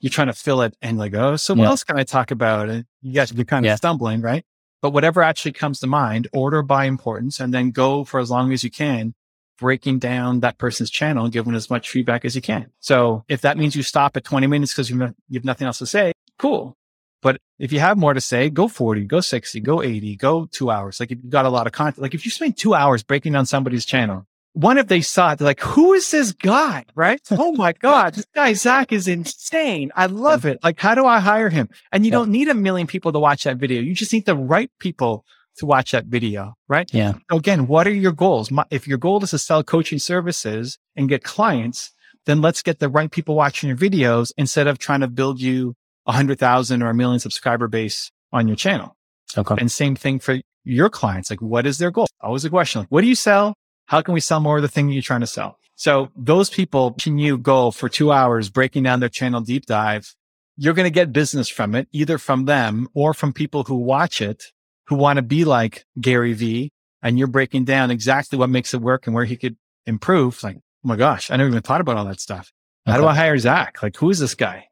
you're 0.00 0.10
trying 0.10 0.26
to 0.26 0.32
fill 0.32 0.62
it 0.62 0.76
and 0.82 0.98
like, 0.98 1.14
oh, 1.14 1.36
so 1.36 1.54
what 1.54 1.62
yeah. 1.62 1.68
else 1.68 1.84
can 1.84 1.98
I 1.98 2.04
talk 2.04 2.30
about? 2.30 2.68
And 2.68 2.84
you 3.02 3.12
guys 3.12 3.30
be 3.30 3.44
kind 3.44 3.64
of 3.64 3.68
yeah. 3.68 3.76
stumbling, 3.76 4.20
right? 4.20 4.44
But 4.84 4.92
whatever 4.92 5.22
actually 5.22 5.52
comes 5.52 5.80
to 5.80 5.86
mind, 5.86 6.28
order 6.34 6.60
by 6.60 6.84
importance 6.84 7.40
and 7.40 7.54
then 7.54 7.70
go 7.70 8.04
for 8.04 8.20
as 8.20 8.30
long 8.30 8.52
as 8.52 8.62
you 8.62 8.70
can, 8.70 9.14
breaking 9.58 9.98
down 9.98 10.40
that 10.40 10.58
person's 10.58 10.90
channel 10.90 11.24
and 11.24 11.32
giving 11.32 11.54
as 11.54 11.70
much 11.70 11.88
feedback 11.88 12.22
as 12.26 12.36
you 12.36 12.42
can. 12.42 12.70
So 12.80 13.24
if 13.26 13.40
that 13.40 13.56
means 13.56 13.74
you 13.74 13.82
stop 13.82 14.14
at 14.14 14.24
20 14.24 14.46
minutes 14.46 14.74
because 14.74 14.90
you 14.90 15.00
have 15.00 15.14
nothing 15.42 15.66
else 15.66 15.78
to 15.78 15.86
say, 15.86 16.12
cool. 16.38 16.76
But 17.22 17.38
if 17.58 17.72
you 17.72 17.80
have 17.80 17.96
more 17.96 18.12
to 18.12 18.20
say, 18.20 18.50
go 18.50 18.68
40, 18.68 19.06
go 19.06 19.22
60, 19.22 19.58
go 19.60 19.80
80, 19.80 20.16
go 20.16 20.44
two 20.52 20.70
hours. 20.70 21.00
Like 21.00 21.10
if 21.10 21.16
you've 21.22 21.32
got 21.32 21.46
a 21.46 21.48
lot 21.48 21.66
of 21.66 21.72
content, 21.72 22.02
like 22.02 22.12
if 22.12 22.26
you 22.26 22.30
spend 22.30 22.58
two 22.58 22.74
hours 22.74 23.02
breaking 23.02 23.32
down 23.32 23.46
somebody's 23.46 23.86
channel, 23.86 24.26
one 24.54 24.78
if 24.78 24.86
they 24.86 25.00
saw 25.00 25.32
it, 25.32 25.38
they're 25.38 25.46
like, 25.46 25.60
who 25.60 25.92
is 25.92 26.10
this 26.10 26.32
guy? 26.32 26.84
Right? 26.94 27.20
oh 27.30 27.52
my 27.52 27.72
God, 27.72 28.14
this 28.14 28.26
guy, 28.34 28.54
Zach 28.54 28.92
is 28.92 29.06
insane. 29.06 29.92
I 29.94 30.06
love 30.06 30.46
it. 30.46 30.58
Like, 30.62 30.80
how 30.80 30.94
do 30.94 31.04
I 31.04 31.20
hire 31.20 31.50
him? 31.50 31.68
And 31.92 32.06
you 32.06 32.10
yeah. 32.10 32.18
don't 32.18 32.30
need 32.30 32.48
a 32.48 32.54
million 32.54 32.86
people 32.86 33.12
to 33.12 33.18
watch 33.18 33.44
that 33.44 33.58
video. 33.58 33.82
You 33.82 33.94
just 33.94 34.12
need 34.12 34.26
the 34.26 34.36
right 34.36 34.70
people 34.78 35.24
to 35.56 35.66
watch 35.66 35.92
that 35.92 36.06
video, 36.06 36.54
right? 36.68 36.92
Yeah. 36.92 37.14
So 37.30 37.36
again, 37.36 37.66
what 37.66 37.86
are 37.86 37.92
your 37.92 38.12
goals? 38.12 38.50
if 38.70 38.88
your 38.88 38.98
goal 38.98 39.22
is 39.22 39.30
to 39.30 39.38
sell 39.38 39.62
coaching 39.62 39.98
services 39.98 40.78
and 40.96 41.08
get 41.08 41.22
clients, 41.22 41.92
then 42.26 42.40
let's 42.40 42.62
get 42.62 42.78
the 42.78 42.88
right 42.88 43.10
people 43.10 43.34
watching 43.34 43.68
your 43.68 43.76
videos 43.76 44.32
instead 44.36 44.66
of 44.66 44.78
trying 44.78 45.00
to 45.00 45.08
build 45.08 45.40
you 45.40 45.74
a 46.06 46.12
hundred 46.12 46.38
thousand 46.38 46.82
or 46.82 46.90
a 46.90 46.94
million 46.94 47.20
subscriber 47.20 47.68
base 47.68 48.10
on 48.32 48.48
your 48.48 48.56
channel. 48.56 48.96
Okay. 49.36 49.54
And 49.58 49.70
same 49.70 49.96
thing 49.96 50.18
for 50.18 50.38
your 50.64 50.88
clients. 50.88 51.30
Like, 51.30 51.42
what 51.42 51.66
is 51.66 51.78
their 51.78 51.90
goal? 51.90 52.06
Always 52.20 52.44
a 52.44 52.50
question. 52.50 52.82
Like, 52.82 52.88
what 52.88 53.00
do 53.02 53.08
you 53.08 53.14
sell? 53.14 53.54
How 53.86 54.00
can 54.00 54.14
we 54.14 54.20
sell 54.20 54.40
more 54.40 54.56
of 54.56 54.62
the 54.62 54.68
thing 54.68 54.88
you're 54.88 55.02
trying 55.02 55.20
to 55.20 55.26
sell? 55.26 55.58
So 55.76 56.10
those 56.16 56.50
people 56.50 56.92
can 56.92 57.18
you 57.18 57.36
go 57.36 57.70
for 57.70 57.88
two 57.88 58.12
hours 58.12 58.48
breaking 58.48 58.84
down 58.84 59.00
their 59.00 59.08
channel 59.08 59.40
deep 59.40 59.66
dive. 59.66 60.14
You're 60.56 60.74
going 60.74 60.86
to 60.86 60.90
get 60.90 61.12
business 61.12 61.48
from 61.48 61.74
it, 61.74 61.88
either 61.92 62.16
from 62.16 62.44
them 62.44 62.88
or 62.94 63.12
from 63.12 63.32
people 63.32 63.64
who 63.64 63.74
watch 63.74 64.20
it, 64.20 64.44
who 64.86 64.94
want 64.94 65.16
to 65.16 65.22
be 65.22 65.44
like 65.44 65.84
Gary 66.00 66.32
V. 66.32 66.70
And 67.02 67.18
you're 67.18 67.26
breaking 67.26 67.64
down 67.64 67.90
exactly 67.90 68.38
what 68.38 68.48
makes 68.48 68.72
it 68.72 68.80
work 68.80 69.06
and 69.06 69.14
where 69.14 69.24
he 69.24 69.36
could 69.36 69.56
improve. 69.84 70.42
Like, 70.42 70.56
oh 70.56 70.88
my 70.88 70.96
gosh, 70.96 71.30
I 71.30 71.36
never 71.36 71.50
even 71.50 71.60
thought 71.60 71.80
about 71.80 71.96
all 71.96 72.04
that 72.06 72.20
stuff. 72.20 72.52
How 72.86 72.98
do 72.98 73.06
I 73.06 73.14
hire 73.14 73.36
Zach? 73.38 73.82
Like, 73.82 73.96
who 73.96 74.10
is 74.10 74.18
this 74.18 74.34
guy? 74.34 74.68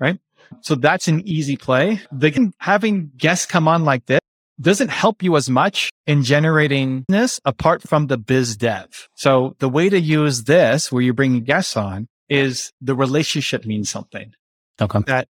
Right. 0.00 0.18
So 0.60 0.74
that's 0.74 1.08
an 1.08 1.26
easy 1.26 1.56
play. 1.56 2.00
They 2.12 2.30
can 2.30 2.52
having 2.58 3.10
guests 3.16 3.46
come 3.46 3.68
on 3.68 3.84
like 3.84 4.06
this 4.06 4.20
doesn't 4.60 4.88
help 4.88 5.22
you 5.22 5.36
as 5.36 5.50
much 5.50 5.90
in 6.06 6.22
generating 6.22 7.04
this 7.08 7.40
apart 7.44 7.82
from 7.82 8.06
the 8.06 8.16
biz 8.16 8.56
dev. 8.56 9.08
So 9.14 9.54
the 9.58 9.68
way 9.68 9.88
to 9.88 9.98
use 9.98 10.44
this 10.44 10.90
where 10.90 11.02
you're 11.02 11.14
bringing 11.14 11.44
guests 11.44 11.76
on 11.76 12.08
is 12.28 12.72
the 12.80 12.94
relationship 12.94 13.64
means 13.66 13.90
something. 13.90 14.32
Okay. 14.80 15.00
That 15.06 15.28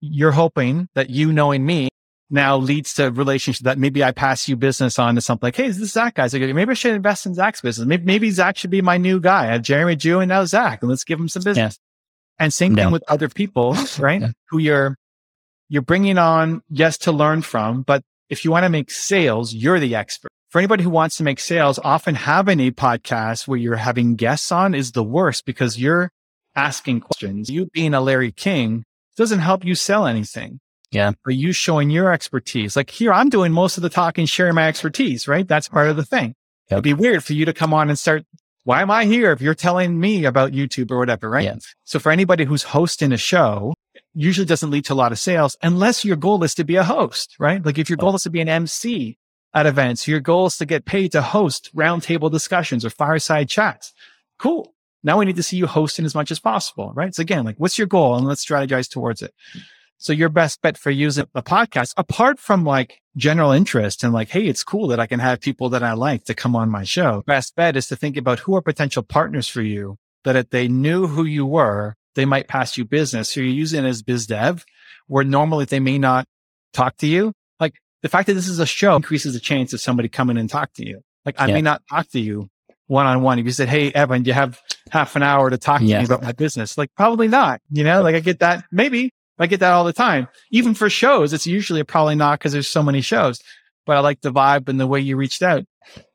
you're 0.00 0.32
hoping 0.32 0.88
that 0.94 1.10
you 1.10 1.32
knowing 1.32 1.64
me 1.64 1.88
now 2.28 2.56
leads 2.56 2.94
to 2.94 3.10
relationship 3.10 3.64
that 3.64 3.78
maybe 3.78 4.02
I 4.02 4.10
pass 4.10 4.48
you 4.48 4.56
business 4.56 4.98
on 4.98 5.14
to 5.14 5.20
something 5.20 5.46
like, 5.46 5.56
Hey, 5.56 5.68
this 5.68 5.78
is 5.78 5.92
Zach 5.92 6.14
guys. 6.14 6.34
Maybe 6.34 6.70
I 6.70 6.74
should 6.74 6.94
invest 6.94 7.26
in 7.26 7.34
Zach's 7.34 7.60
business. 7.60 7.86
Maybe, 7.86 8.04
maybe 8.04 8.30
Zach 8.30 8.56
should 8.56 8.70
be 8.70 8.82
my 8.82 8.96
new 8.96 9.20
guy. 9.20 9.44
I 9.44 9.52
have 9.52 9.62
Jeremy 9.62 9.96
Drew 9.96 10.20
and 10.20 10.28
now 10.28 10.44
Zach 10.44 10.82
and 10.82 10.90
let's 10.90 11.04
give 11.04 11.20
him 11.20 11.28
some 11.28 11.42
business. 11.42 11.78
Yeah. 11.78 12.44
And 12.44 12.52
same 12.52 12.74
thing 12.74 12.90
with 12.90 13.04
other 13.08 13.28
people, 13.28 13.76
right? 13.98 14.20
Yeah. 14.20 14.30
Who 14.50 14.58
you're, 14.58 14.96
you're 15.68 15.82
bringing 15.82 16.18
on, 16.18 16.62
yes, 16.68 16.98
to 16.98 17.12
learn 17.12 17.42
from, 17.42 17.82
but 17.82 18.02
if 18.28 18.44
you 18.44 18.50
want 18.50 18.64
to 18.64 18.68
make 18.68 18.90
sales, 18.90 19.54
you're 19.54 19.80
the 19.80 19.94
expert. 19.94 20.30
For 20.48 20.58
anybody 20.58 20.84
who 20.84 20.90
wants 20.90 21.16
to 21.18 21.22
make 21.22 21.40
sales, 21.40 21.78
often 21.82 22.14
having 22.14 22.60
a 22.60 22.70
podcast 22.70 23.46
where 23.46 23.58
you're 23.58 23.76
having 23.76 24.16
guests 24.16 24.50
on 24.50 24.74
is 24.74 24.92
the 24.92 25.04
worst 25.04 25.44
because 25.44 25.78
you're 25.78 26.10
asking 26.54 27.00
questions. 27.00 27.50
You 27.50 27.66
being 27.66 27.94
a 27.94 28.00
Larry 28.00 28.32
King 28.32 28.84
doesn't 29.16 29.40
help 29.40 29.64
you 29.64 29.74
sell 29.74 30.06
anything. 30.06 30.60
Yeah. 30.90 31.12
But 31.24 31.34
you 31.34 31.52
showing 31.52 31.90
your 31.90 32.12
expertise. 32.12 32.76
Like 32.76 32.90
here, 32.90 33.12
I'm 33.12 33.28
doing 33.28 33.52
most 33.52 33.76
of 33.76 33.82
the 33.82 33.90
talking, 33.90 34.26
sharing 34.26 34.54
my 34.54 34.68
expertise, 34.68 35.28
right? 35.28 35.46
That's 35.46 35.68
part 35.68 35.88
of 35.88 35.96
the 35.96 36.04
thing. 36.04 36.34
Yep. 36.70 36.72
It'd 36.72 36.84
be 36.84 36.94
weird 36.94 37.24
for 37.24 37.32
you 37.32 37.44
to 37.44 37.52
come 37.52 37.74
on 37.74 37.88
and 37.88 37.98
start. 37.98 38.24
Why 38.64 38.82
am 38.82 38.90
I 38.90 39.04
here 39.04 39.32
if 39.32 39.40
you're 39.40 39.54
telling 39.54 40.00
me 40.00 40.24
about 40.24 40.52
YouTube 40.52 40.90
or 40.90 40.98
whatever, 40.98 41.28
right? 41.30 41.44
Yeah. 41.44 41.56
So 41.84 41.98
for 41.98 42.10
anybody 42.10 42.44
who's 42.44 42.64
hosting 42.64 43.12
a 43.12 43.16
show, 43.16 43.74
usually 44.16 44.46
doesn't 44.46 44.70
lead 44.70 44.84
to 44.86 44.94
a 44.94 44.96
lot 44.96 45.12
of 45.12 45.18
sales 45.18 45.56
unless 45.62 46.04
your 46.04 46.16
goal 46.16 46.42
is 46.42 46.54
to 46.54 46.64
be 46.64 46.76
a 46.76 46.84
host, 46.84 47.36
right? 47.38 47.64
Like 47.64 47.78
if 47.78 47.90
your 47.90 47.98
goal 47.98 48.14
is 48.14 48.22
to 48.22 48.30
be 48.30 48.40
an 48.40 48.48
MC 48.48 49.18
at 49.52 49.66
events, 49.66 50.08
your 50.08 50.20
goal 50.20 50.46
is 50.46 50.56
to 50.56 50.64
get 50.64 50.86
paid 50.86 51.12
to 51.12 51.20
host 51.20 51.70
roundtable 51.76 52.30
discussions 52.30 52.84
or 52.84 52.90
fireside 52.90 53.50
chats. 53.50 53.92
Cool. 54.38 54.74
Now 55.04 55.18
we 55.18 55.26
need 55.26 55.36
to 55.36 55.42
see 55.42 55.58
you 55.58 55.66
hosting 55.66 56.06
as 56.06 56.14
much 56.14 56.30
as 56.30 56.40
possible, 56.40 56.92
right? 56.94 57.14
So 57.14 57.20
again, 57.20 57.44
like 57.44 57.56
what's 57.58 57.76
your 57.76 57.86
goal 57.86 58.16
and 58.16 58.26
let's 58.26 58.44
strategize 58.44 58.88
towards 58.88 59.20
it. 59.20 59.34
So 59.98 60.12
your 60.12 60.30
best 60.30 60.62
bet 60.62 60.78
for 60.78 60.90
using 60.90 61.26
a 61.34 61.42
podcast, 61.42 61.92
apart 61.98 62.38
from 62.38 62.64
like 62.64 63.02
general 63.16 63.50
interest 63.50 64.02
and 64.02 64.14
like, 64.14 64.30
Hey, 64.30 64.46
it's 64.46 64.64
cool 64.64 64.88
that 64.88 65.00
I 65.00 65.06
can 65.06 65.20
have 65.20 65.40
people 65.40 65.68
that 65.70 65.82
I 65.82 65.92
like 65.92 66.24
to 66.24 66.34
come 66.34 66.56
on 66.56 66.70
my 66.70 66.84
show. 66.84 67.22
Best 67.26 67.54
bet 67.54 67.76
is 67.76 67.86
to 67.88 67.96
think 67.96 68.16
about 68.16 68.40
who 68.40 68.56
are 68.56 68.62
potential 68.62 69.02
partners 69.02 69.46
for 69.46 69.62
you 69.62 69.98
that 70.24 70.36
if 70.36 70.50
they 70.50 70.68
knew 70.68 71.06
who 71.06 71.24
you 71.24 71.46
were, 71.46 71.96
they 72.16 72.24
might 72.24 72.48
pass 72.48 72.76
you 72.76 72.84
business. 72.84 73.30
So 73.30 73.40
you're 73.40 73.50
using 73.50 73.84
it 73.84 73.88
as 73.88 74.02
biz 74.02 74.26
dev 74.26 74.64
where 75.06 75.24
normally 75.24 75.66
they 75.66 75.78
may 75.78 75.98
not 75.98 76.26
talk 76.72 76.96
to 76.98 77.06
you. 77.06 77.32
Like 77.60 77.74
the 78.02 78.08
fact 78.08 78.26
that 78.26 78.34
this 78.34 78.48
is 78.48 78.58
a 78.58 78.66
show 78.66 78.96
increases 78.96 79.34
the 79.34 79.40
chance 79.40 79.72
of 79.72 79.80
somebody 79.80 80.08
coming 80.08 80.36
and 80.36 80.50
talk 80.50 80.72
to 80.74 80.86
you. 80.86 81.02
Like 81.24 81.40
I 81.40 81.46
yeah. 81.46 81.54
may 81.54 81.62
not 81.62 81.82
talk 81.88 82.08
to 82.10 82.20
you 82.20 82.48
one 82.88 83.06
on 83.06 83.22
one. 83.22 83.38
If 83.38 83.44
you 83.44 83.52
said, 83.52 83.68
Hey, 83.68 83.92
Evan, 83.92 84.24
do 84.24 84.28
you 84.28 84.34
have 84.34 84.60
half 84.90 85.14
an 85.14 85.22
hour 85.22 85.50
to 85.50 85.58
talk 85.58 85.80
to 85.80 85.86
yeah. 85.86 86.00
me 86.00 86.06
about 86.06 86.22
my 86.22 86.32
business? 86.32 86.76
Like 86.76 86.90
probably 86.96 87.28
not, 87.28 87.60
you 87.70 87.84
know, 87.84 88.02
like 88.02 88.14
I 88.14 88.20
get 88.20 88.40
that. 88.40 88.64
Maybe 88.72 89.12
I 89.38 89.46
get 89.46 89.60
that 89.60 89.72
all 89.72 89.84
the 89.84 89.92
time. 89.92 90.28
Even 90.50 90.74
for 90.74 90.90
shows, 90.90 91.32
it's 91.32 91.46
usually 91.46 91.82
probably 91.84 92.14
not 92.14 92.38
because 92.38 92.52
there's 92.52 92.68
so 92.68 92.82
many 92.82 93.00
shows, 93.00 93.40
but 93.84 93.96
I 93.96 94.00
like 94.00 94.20
the 94.22 94.32
vibe 94.32 94.68
and 94.68 94.80
the 94.80 94.86
way 94.86 95.00
you 95.00 95.16
reached 95.16 95.42
out. 95.42 95.64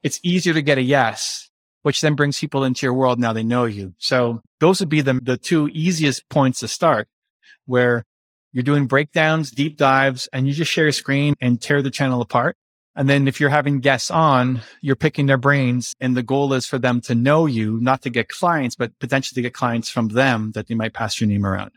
It's 0.04 0.20
easier 0.24 0.54
to 0.54 0.62
get 0.62 0.78
a 0.78 0.82
yes 0.82 1.51
which 1.84 2.02
then 2.02 2.16
brings 2.16 2.40
people 2.40 2.64
into 2.64 2.86
your 2.86 2.94
world. 2.94 3.20
Now 3.20 3.34
they 3.34 3.44
know 3.44 3.66
you. 3.66 3.94
So 3.98 4.42
those 4.60 4.80
would 4.80 4.90
be 4.90 5.02
the, 5.02 5.20
the 5.22 5.38
two 5.38 5.70
easiest 5.74 6.28
points 6.30 6.60
to 6.60 6.68
start 6.68 7.08
where 7.66 8.06
you're 8.54 8.64
doing 8.64 8.88
breakdowns, 8.88 9.52
deep 9.52 9.78
dives, 9.78 10.28
and 10.34 10.48
you 10.48 10.54
just 10.54 10.72
share 10.72 10.88
a 10.88 10.94
screen 10.94 11.36
and 11.40 11.62
tear 11.62 11.82
the 11.82 11.92
channel 11.92 12.22
apart. 12.22 12.58
And 12.96 13.08
then 13.08 13.28
if 13.28 13.40
you're 13.40 13.50
having 13.50 13.80
guests 13.80 14.12
on, 14.12 14.62
you're 14.82 14.98
picking 14.98 15.26
their 15.26 15.38
brains 15.38 15.96
and 16.02 16.16
the 16.16 16.24
goal 16.24 16.54
is 16.54 16.66
for 16.66 16.78
them 16.78 17.00
to 17.02 17.16
know 17.16 17.46
you, 17.46 17.80
not 17.80 18.02
to 18.02 18.10
get 18.10 18.28
clients, 18.28 18.76
but 18.76 18.98
potentially 19.00 19.36
to 19.36 19.42
get 19.42 19.54
clients 19.54 19.90
from 19.90 20.10
them 20.10 20.52
that 20.52 20.68
they 20.68 20.76
might 20.76 20.94
pass 20.94 21.22
your 21.22 21.30
name 21.30 21.46
around. 21.46 21.72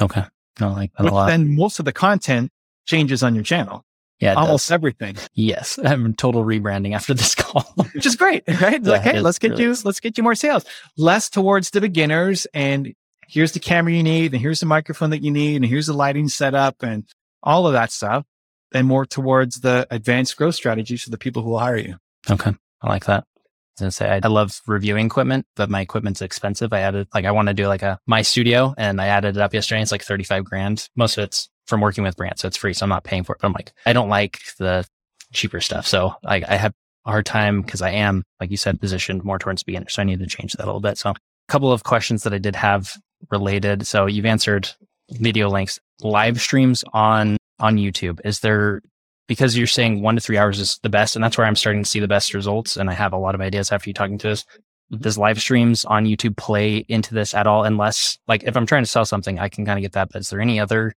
Okay. 0.00 0.24
I 0.60 0.66
like 0.66 0.92
that 0.92 1.04
Which 1.04 1.12
a 1.12 1.14
lot. 1.14 1.26
Then 1.28 1.56
most 1.56 1.78
of 1.78 1.86
the 1.86 1.92
content 1.92 2.50
changes 2.84 3.22
on 3.22 3.34
your 3.34 3.44
channel. 3.44 3.84
Yeah, 4.20 4.34
almost 4.34 4.68
does. 4.68 4.72
everything. 4.72 5.16
Yes, 5.34 5.78
I'm 5.84 6.14
total 6.14 6.44
rebranding 6.44 6.94
after 6.94 7.14
this 7.14 7.34
call, 7.36 7.62
which 7.92 8.06
is 8.06 8.16
great, 8.16 8.44
right? 8.60 8.82
Yeah, 8.82 8.90
like, 8.90 9.02
hey, 9.02 9.20
let's 9.20 9.38
get 9.38 9.52
really 9.52 9.64
you, 9.64 9.76
let's 9.84 10.00
get 10.00 10.16
you 10.16 10.22
more 10.22 10.34
sales. 10.34 10.64
Less 10.96 11.30
towards 11.30 11.70
the 11.70 11.80
beginners, 11.80 12.46
and 12.52 12.94
here's 13.26 13.52
the 13.52 13.60
camera 13.60 13.92
you 13.92 14.02
need, 14.02 14.32
and 14.32 14.40
here's 14.40 14.60
the 14.60 14.66
microphone 14.66 15.10
that 15.10 15.22
you 15.22 15.30
need, 15.30 15.56
and 15.56 15.66
here's 15.66 15.86
the 15.86 15.94
lighting 15.94 16.28
setup, 16.28 16.82
and 16.82 17.04
all 17.42 17.66
of 17.66 17.72
that 17.72 17.90
stuff, 17.90 18.26
and 18.74 18.86
more 18.86 19.06
towards 19.06 19.60
the 19.60 19.86
advanced 19.90 20.36
growth 20.36 20.54
strategies 20.54 21.02
for 21.02 21.10
the 21.10 21.18
people 21.18 21.42
who 21.42 21.50
will 21.50 21.58
hire 21.58 21.78
you. 21.78 21.96
Okay, 22.30 22.52
I 22.82 22.88
like 22.88 23.06
that. 23.06 23.24
I 23.24 23.40
was 23.74 23.80
gonna 23.80 23.90
say 23.92 24.10
I, 24.10 24.20
I 24.22 24.28
love 24.28 24.60
reviewing 24.66 25.06
equipment, 25.06 25.46
but 25.56 25.70
my 25.70 25.80
equipment's 25.80 26.20
expensive. 26.20 26.74
I 26.74 26.80
added 26.80 27.08
like 27.14 27.24
I 27.24 27.30
want 27.30 27.48
to 27.48 27.54
do 27.54 27.66
like 27.68 27.82
a 27.82 27.98
my 28.06 28.20
studio, 28.20 28.74
and 28.76 29.00
I 29.00 29.06
added 29.06 29.36
it 29.36 29.40
up 29.40 29.54
yesterday. 29.54 29.80
It's 29.80 29.92
like 29.92 30.04
thirty 30.04 30.24
five 30.24 30.44
grand. 30.44 30.90
Most 30.94 31.16
of 31.16 31.24
it's 31.24 31.48
from 31.70 31.80
working 31.80 32.04
with 32.04 32.16
brands. 32.16 32.42
So 32.42 32.48
it's 32.48 32.58
free. 32.58 32.74
So 32.74 32.84
I'm 32.84 32.90
not 32.90 33.04
paying 33.04 33.24
for 33.24 33.34
it. 33.34 33.38
But 33.40 33.46
I'm 33.46 33.54
like, 33.54 33.72
I 33.86 33.94
don't 33.94 34.10
like 34.10 34.40
the 34.58 34.86
cheaper 35.32 35.62
stuff. 35.62 35.86
So 35.86 36.14
I, 36.26 36.42
I 36.46 36.56
have 36.56 36.74
a 37.06 37.10
hard 37.10 37.24
time 37.24 37.62
because 37.62 37.80
I 37.80 37.92
am, 37.92 38.22
like 38.40 38.50
you 38.50 38.58
said, 38.58 38.78
positioned 38.78 39.24
more 39.24 39.38
towards 39.38 39.62
beginners. 39.62 39.94
So 39.94 40.02
I 40.02 40.04
need 40.04 40.18
to 40.18 40.26
change 40.26 40.52
that 40.52 40.64
a 40.64 40.66
little 40.66 40.80
bit. 40.80 40.98
So 40.98 41.10
a 41.10 41.14
couple 41.48 41.72
of 41.72 41.84
questions 41.84 42.24
that 42.24 42.34
I 42.34 42.38
did 42.38 42.56
have 42.56 42.92
related. 43.30 43.86
So 43.86 44.04
you've 44.04 44.26
answered 44.26 44.68
video 45.12 45.48
links, 45.48 45.80
live 46.02 46.40
streams 46.40 46.84
on, 46.92 47.38
on 47.58 47.76
YouTube. 47.76 48.20
Is 48.24 48.40
there, 48.40 48.82
because 49.28 49.56
you're 49.56 49.66
saying 49.66 50.02
one 50.02 50.16
to 50.16 50.20
three 50.20 50.36
hours 50.36 50.58
is 50.58 50.78
the 50.82 50.88
best, 50.88 51.14
and 51.14 51.24
that's 51.24 51.38
where 51.38 51.46
I'm 51.46 51.56
starting 51.56 51.84
to 51.84 51.88
see 51.88 52.00
the 52.00 52.08
best 52.08 52.34
results. 52.34 52.76
And 52.76 52.90
I 52.90 52.94
have 52.94 53.12
a 53.12 53.18
lot 53.18 53.34
of 53.34 53.40
ideas 53.40 53.70
after 53.70 53.88
you 53.88 53.94
talking 53.94 54.18
to 54.18 54.32
us. 54.32 54.44
Does 54.90 55.16
live 55.16 55.40
streams 55.40 55.84
on 55.84 56.04
YouTube 56.04 56.36
play 56.36 56.84
into 56.88 57.14
this 57.14 57.32
at 57.32 57.46
all? 57.46 57.62
Unless, 57.62 58.18
like, 58.26 58.42
if 58.42 58.56
I'm 58.56 58.66
trying 58.66 58.82
to 58.82 58.90
sell 58.90 59.04
something, 59.04 59.38
I 59.38 59.48
can 59.48 59.64
kind 59.64 59.78
of 59.78 59.82
get 59.82 59.92
that. 59.92 60.08
But 60.10 60.22
is 60.22 60.30
there 60.30 60.40
any 60.40 60.58
other 60.58 60.92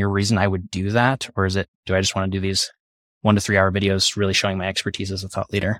your 0.00 0.08
reason 0.08 0.38
I 0.38 0.48
would 0.48 0.70
do 0.70 0.90
that? 0.90 1.30
Or 1.36 1.46
is 1.46 1.54
it, 1.54 1.68
do 1.86 1.94
I 1.94 2.00
just 2.00 2.16
want 2.16 2.32
to 2.32 2.36
do 2.36 2.40
these 2.40 2.72
one 3.22 3.36
to 3.36 3.40
three 3.40 3.56
hour 3.56 3.70
videos 3.70 4.16
really 4.16 4.32
showing 4.32 4.58
my 4.58 4.66
expertise 4.66 5.12
as 5.12 5.22
a 5.22 5.28
thought 5.28 5.52
leader? 5.52 5.78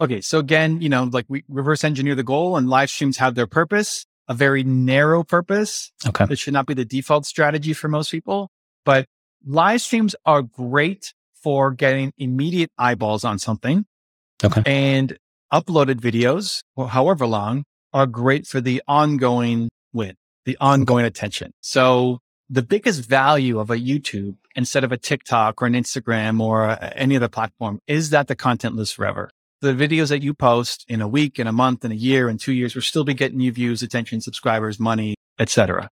Okay. 0.00 0.20
So 0.20 0.38
again, 0.38 0.80
you 0.80 0.88
know, 0.88 1.04
like 1.04 1.26
we 1.28 1.44
reverse 1.48 1.84
engineer 1.84 2.14
the 2.14 2.24
goal 2.24 2.56
and 2.56 2.68
live 2.68 2.90
streams 2.90 3.18
have 3.18 3.34
their 3.34 3.46
purpose, 3.46 4.06
a 4.28 4.34
very 4.34 4.64
narrow 4.64 5.22
purpose. 5.24 5.92
Okay. 6.06 6.26
It 6.30 6.38
should 6.38 6.54
not 6.54 6.66
be 6.66 6.74
the 6.74 6.84
default 6.84 7.26
strategy 7.26 7.72
for 7.72 7.88
most 7.88 8.10
people, 8.10 8.50
but 8.84 9.06
live 9.44 9.80
streams 9.80 10.16
are 10.24 10.42
great 10.42 11.12
for 11.42 11.72
getting 11.72 12.12
immediate 12.18 12.70
eyeballs 12.78 13.24
on 13.24 13.38
something. 13.38 13.86
Okay. 14.42 14.62
And 14.66 15.16
uploaded 15.52 16.00
videos, 16.00 16.62
however 16.76 17.26
long, 17.26 17.64
are 17.92 18.06
great 18.06 18.46
for 18.46 18.60
the 18.60 18.82
ongoing 18.86 19.68
win, 19.92 20.14
the 20.44 20.56
ongoing 20.60 21.04
attention. 21.04 21.52
So 21.60 22.20
the 22.50 22.62
biggest 22.62 23.04
value 23.08 23.58
of 23.58 23.70
a 23.70 23.76
YouTube 23.76 24.36
instead 24.54 24.84
of 24.84 24.92
a 24.92 24.96
TikTok 24.96 25.60
or 25.60 25.66
an 25.66 25.74
Instagram 25.74 26.40
or 26.40 26.64
uh, 26.64 26.90
any 26.94 27.16
other 27.16 27.28
platform 27.28 27.80
is 27.86 28.10
that 28.10 28.26
the 28.26 28.36
content 28.36 28.74
lives 28.74 28.90
forever. 28.90 29.30
The 29.60 29.74
videos 29.74 30.08
that 30.08 30.22
you 30.22 30.34
post 30.34 30.84
in 30.88 31.00
a 31.00 31.08
week, 31.08 31.38
in 31.38 31.46
a 31.46 31.52
month, 31.52 31.84
in 31.84 31.92
a 31.92 31.96
year, 31.96 32.28
in 32.28 32.38
two 32.38 32.52
years 32.52 32.74
will 32.74 32.82
still 32.82 33.04
be 33.04 33.14
getting 33.14 33.40
you 33.40 33.52
views, 33.52 33.82
attention, 33.82 34.20
subscribers, 34.20 34.78
money, 34.78 35.16
etc. 35.38 35.90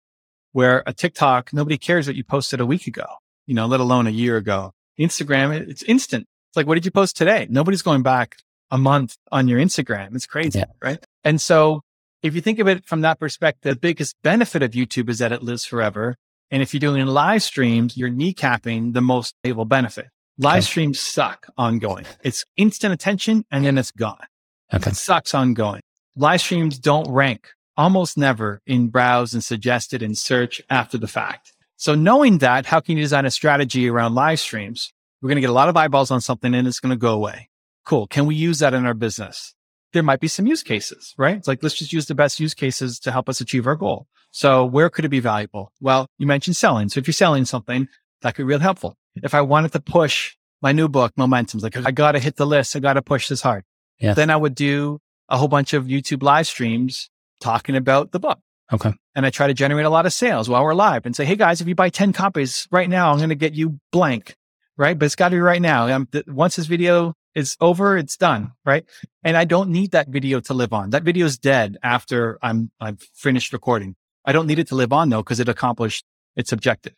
Where 0.53 0.83
a 0.87 0.93
TikTok, 0.93 1.53
nobody 1.53 1.79
cares 1.79 2.07
what 2.07 2.17
you 2.17 2.25
posted 2.25 2.61
a 2.61 2.67
week 2.67 2.87
ago, 2.87 3.07
you 3.47 3.55
know, 3.55 3.67
let 3.67 3.81
alone 3.81 4.07
a 4.07 4.11
year 4.11 4.37
ago. 4.37 4.73
Instagram, 4.99 5.53
it's 5.53 5.83
instant. 5.85 6.27
It's 6.49 6.57
like, 6.57 6.67
what 6.67 6.75
did 6.75 6.85
you 6.85 6.91
post 6.91 7.17
today? 7.17 7.47
Nobody's 7.49 7.83
going 7.83 8.03
back 8.03 8.37
a 8.71 8.79
month 8.79 9.17
on 9.31 9.47
your 9.47 9.61
Instagram. 9.61 10.15
It's 10.15 10.27
crazy, 10.27 10.61
yeah. 10.61 10.65
right? 10.83 11.05
And 11.23 11.41
so 11.41 11.83
if 12.23 12.35
you 12.35 12.41
think 12.41 12.59
of 12.59 12.67
it 12.67 12.87
from 12.87 13.03
that 13.03 13.21
perspective, 13.21 13.75
the 13.75 13.79
biggest 13.79 14.17
benefit 14.23 14.63
of 14.63 14.73
YouTube 14.73 15.09
is 15.09 15.19
that 15.19 15.33
it 15.33 15.43
lives 15.43 15.65
forever. 15.65 16.17
And 16.51 16.63
if 16.63 16.75
you're 16.75 16.81
doing 16.81 17.07
live 17.07 17.43
streams, 17.43 17.97
you're 17.97 18.11
kneecapping 18.11 18.93
the 18.93 19.01
most 19.01 19.35
valuable 19.43 19.65
benefit. 19.65 20.09
Live 20.39 20.59
okay. 20.59 20.61
streams 20.63 20.99
suck 20.99 21.47
ongoing. 21.57 22.07
It's 22.23 22.45
instant 22.57 22.95
attention 22.95 23.45
and 23.51 23.65
then 23.65 23.79
it's 23.79 23.91
gone. 23.91 24.27
Okay. 24.73 24.91
It 24.91 24.97
sucks 24.97 25.35
ongoing. 25.35 25.83
Live 26.17 26.41
streams 26.41 26.79
don't 26.79 27.09
rank 27.11 27.49
almost 27.77 28.19
never 28.19 28.61
in 28.67 28.89
browse 28.89 29.33
and 29.33 29.45
suggested 29.45 30.03
and 30.03 30.17
search 30.17 30.61
after 30.69 30.99
the 30.99 31.09
fact. 31.09 31.53
So 31.77 31.95
knowing 31.95 32.39
that, 32.39 32.67
how 32.67 32.81
can 32.81 32.97
you 32.97 33.03
design 33.03 33.25
a 33.25 33.31
strategy 33.31 33.89
around 33.89 34.15
live 34.15 34.41
streams? 34.41 34.93
We're 35.23 35.29
going 35.29 35.37
to 35.37 35.41
get 35.41 35.51
a 35.51 35.55
lot 35.55 35.69
of 35.69 35.77
eyeballs 35.77 36.11
on 36.11 36.21
something 36.21 36.55
and 36.55 36.67
it's 36.67 36.81
going 36.81 36.91
to 36.91 36.97
go 36.97 37.15
away. 37.15 37.49
Cool. 37.85 38.07
Can 38.07 38.27
we 38.27 38.35
use 38.35 38.59
that 38.59 38.75
in 38.75 38.87
our 38.87 38.95
business? 38.95 39.55
There 39.93 40.03
might 40.03 40.21
be 40.21 40.29
some 40.29 40.47
use 40.47 40.63
cases, 40.63 41.15
right? 41.17 41.37
It's 41.37 41.49
like, 41.49 41.63
let's 41.63 41.75
just 41.75 41.93
use 41.93 42.07
the 42.07 42.15
best 42.15 42.39
use 42.39 42.55
cases 42.55 42.99
to 43.01 43.13
help 43.13 43.29
us 43.29 43.41
achieve 43.41 43.67
our 43.67 43.77
goal. 43.77 44.07
So 44.31 44.65
where 44.65 44.91
could 44.91 45.05
it 45.05 45.09
be 45.09 45.21
valuable? 45.21 45.73
Well, 45.81 46.07
you 46.19 46.27
mentioned 46.27 46.57
selling. 46.57 46.89
So 46.89 46.99
if 47.01 47.07
you're 47.07 47.13
selling 47.13 47.45
something, 47.45 47.89
that 48.23 48.35
could 48.35 48.43
be 48.43 48.47
real 48.47 48.59
helpful. 48.61 48.97
If 49.17 49.35
I 49.35 49.41
wanted 49.41 49.73
to 49.73 49.81
push 49.81 50.37
my 50.63 50.73
new 50.73 50.89
book, 50.89 51.13
Momentum, 51.17 51.61
like 51.61 51.77
I 51.77 51.91
got 51.91 52.13
to 52.13 52.19
hit 52.19 52.37
the 52.37 52.47
list. 52.47 52.77
I 52.77 52.81
got 52.81 52.95
to 52.95 53.03
push 53.03 53.29
this 53.29 53.43
hard. 53.43 53.65
Yeah. 53.99 54.15
Then 54.15 54.31
I 54.31 54.37
would 54.37 54.55
do 54.55 55.01
a 55.29 55.37
whole 55.37 55.49
bunch 55.49 55.73
of 55.73 55.85
YouTube 55.87 56.23
live 56.23 56.47
streams 56.47 57.11
talking 57.41 57.77
about 57.77 58.13
the 58.13 58.21
book. 58.21 58.39
Okay. 58.73 58.93
And 59.17 59.27
I 59.27 59.31
try 59.31 59.49
to 59.49 59.55
generate 59.55 59.87
a 59.87 59.91
lot 59.91 60.07
of 60.07 60.13
sales 60.13 60.49
while 60.49 60.63
we're 60.63 60.75
live 60.75 61.07
and 61.07 61.17
say, 61.17 61.25
Hey 61.25 61.35
guys, 61.37 61.61
if 61.61 61.67
you 61.67 61.75
buy 61.75 61.89
10 61.89 62.13
copies 62.13 62.69
right 62.71 62.89
now, 62.89 63.11
I'm 63.11 63.17
going 63.19 63.31
to 63.31 63.35
get 63.35 63.55
you 63.55 63.81
blank. 63.91 64.37
right? 64.77 64.97
But 64.99 65.07
it's 65.07 65.17
got 65.17 65.31
to 65.31 65.37
be 65.37 65.41
right 65.41 65.61
now. 65.61 65.89
Um, 65.89 66.07
th- 66.13 66.27
once 66.29 66.57
this 66.57 66.67
video 66.67 67.15
is 67.35 67.57
over, 67.61 67.97
it's 67.99 68.17
done, 68.17 68.53
right? 68.65 68.85
And 69.25 69.37
I 69.37 69.45
don't 69.45 69.71
need 69.71 69.91
that 69.93 70.09
video 70.09 70.41
to 70.41 70.55
live 70.55 70.73
on. 70.73 70.91
That 70.91 71.03
video 71.03 71.27
is 71.27 71.39
dead 71.39 71.79
after 71.83 72.39
I'm 72.43 72.71
I've 72.81 73.01
finished 73.15 73.53
recording. 73.53 73.97
I 74.25 74.33
don't 74.33 74.47
need 74.47 74.59
it 74.59 74.69
to 74.69 74.75
live 74.75 74.93
on 74.93 75.09
though 75.09 75.23
because 75.23 75.41
it 75.41 75.49
accomplished 75.49 76.05
its 76.37 76.53
objective. 76.53 76.95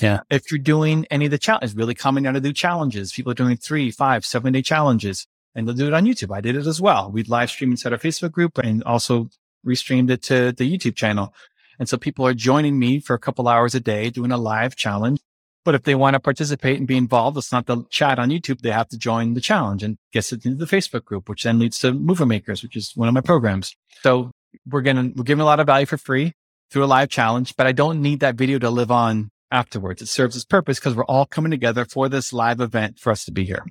Yeah. 0.00 0.20
If 0.30 0.50
you're 0.50 0.58
doing 0.58 1.06
any 1.10 1.26
of 1.26 1.30
the 1.30 1.38
challenges, 1.38 1.76
really 1.76 1.94
coming 1.94 2.26
out 2.26 2.32
to 2.32 2.40
do 2.40 2.52
challenges, 2.52 3.12
people 3.12 3.32
are 3.32 3.36
doing 3.36 3.56
three, 3.56 3.90
five, 3.90 4.24
seven 4.24 4.52
day 4.52 4.62
challenges, 4.62 5.26
and 5.54 5.68
they'll 5.68 5.74
do 5.74 5.86
it 5.86 5.94
on 5.94 6.04
YouTube. 6.04 6.34
I 6.34 6.40
did 6.40 6.56
it 6.56 6.66
as 6.66 6.80
well. 6.80 7.10
We'd 7.10 7.28
live 7.28 7.50
stream 7.50 7.70
inside 7.70 7.92
our 7.92 7.98
Facebook 7.98 8.32
group 8.32 8.58
and 8.58 8.82
also 8.84 9.28
restreamed 9.66 10.10
it 10.10 10.22
to 10.24 10.52
the 10.52 10.70
YouTube 10.70 10.96
channel. 10.96 11.32
And 11.78 11.88
so 11.88 11.96
people 11.96 12.26
are 12.26 12.34
joining 12.34 12.78
me 12.78 13.00
for 13.00 13.14
a 13.14 13.18
couple 13.18 13.48
hours 13.48 13.74
a 13.74 13.80
day 13.80 14.10
doing 14.10 14.32
a 14.32 14.36
live 14.36 14.76
challenge. 14.76 15.20
But 15.64 15.74
if 15.74 15.84
they 15.84 15.94
want 15.94 16.14
to 16.14 16.20
participate 16.20 16.78
and 16.78 16.86
be 16.86 16.96
involved, 16.96 17.38
it's 17.38 17.50
not 17.50 17.66
the 17.66 17.84
chat 17.88 18.18
on 18.18 18.28
YouTube. 18.28 18.60
They 18.60 18.70
have 18.70 18.88
to 18.88 18.98
join 18.98 19.32
the 19.32 19.40
challenge 19.40 19.82
and 19.82 19.96
get 20.12 20.30
it 20.30 20.44
into 20.44 20.62
the 20.62 20.66
Facebook 20.66 21.04
group, 21.04 21.28
which 21.28 21.44
then 21.44 21.58
leads 21.58 21.78
to 21.78 21.92
Movement 21.92 22.28
Makers, 22.28 22.62
which 22.62 22.76
is 22.76 22.92
one 22.94 23.08
of 23.08 23.14
my 23.14 23.22
programs. 23.22 23.74
So 24.02 24.30
we're 24.66 24.82
getting, 24.82 25.14
we're 25.16 25.24
giving 25.24 25.40
a 25.40 25.46
lot 25.46 25.60
of 25.60 25.66
value 25.66 25.86
for 25.86 25.96
free 25.96 26.34
through 26.74 26.84
a 26.84 26.86
live 26.86 27.08
challenge, 27.08 27.54
but 27.56 27.68
I 27.68 27.72
don't 27.72 28.02
need 28.02 28.18
that 28.18 28.34
video 28.34 28.58
to 28.58 28.68
live 28.68 28.90
on 28.90 29.30
afterwards. 29.52 30.02
It 30.02 30.08
serves 30.08 30.34
its 30.34 30.44
purpose 30.44 30.80
because 30.80 30.96
we're 30.96 31.04
all 31.04 31.24
coming 31.24 31.52
together 31.52 31.84
for 31.84 32.08
this 32.08 32.32
live 32.32 32.60
event 32.60 32.98
for 32.98 33.12
us 33.12 33.24
to 33.26 33.32
be 33.32 33.44
here. 33.44 33.64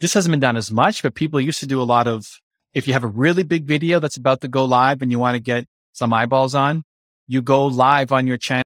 This 0.00 0.12
hasn't 0.12 0.30
been 0.30 0.40
done 0.40 0.58
as 0.58 0.70
much, 0.70 1.02
but 1.02 1.14
people 1.14 1.40
used 1.40 1.60
to 1.60 1.66
do 1.66 1.80
a 1.80 1.84
lot 1.84 2.06
of, 2.06 2.26
if 2.74 2.86
you 2.86 2.92
have 2.92 3.02
a 3.02 3.08
really 3.08 3.44
big 3.44 3.64
video 3.64 3.98
that's 3.98 4.18
about 4.18 4.42
to 4.42 4.48
go 4.48 4.66
live 4.66 5.00
and 5.00 5.10
you 5.10 5.18
want 5.18 5.36
to 5.36 5.40
get 5.40 5.64
some 5.92 6.12
eyeballs 6.12 6.54
on, 6.54 6.82
you 7.26 7.40
go 7.40 7.64
live 7.64 8.12
on 8.12 8.26
your 8.26 8.36
channel 8.36 8.64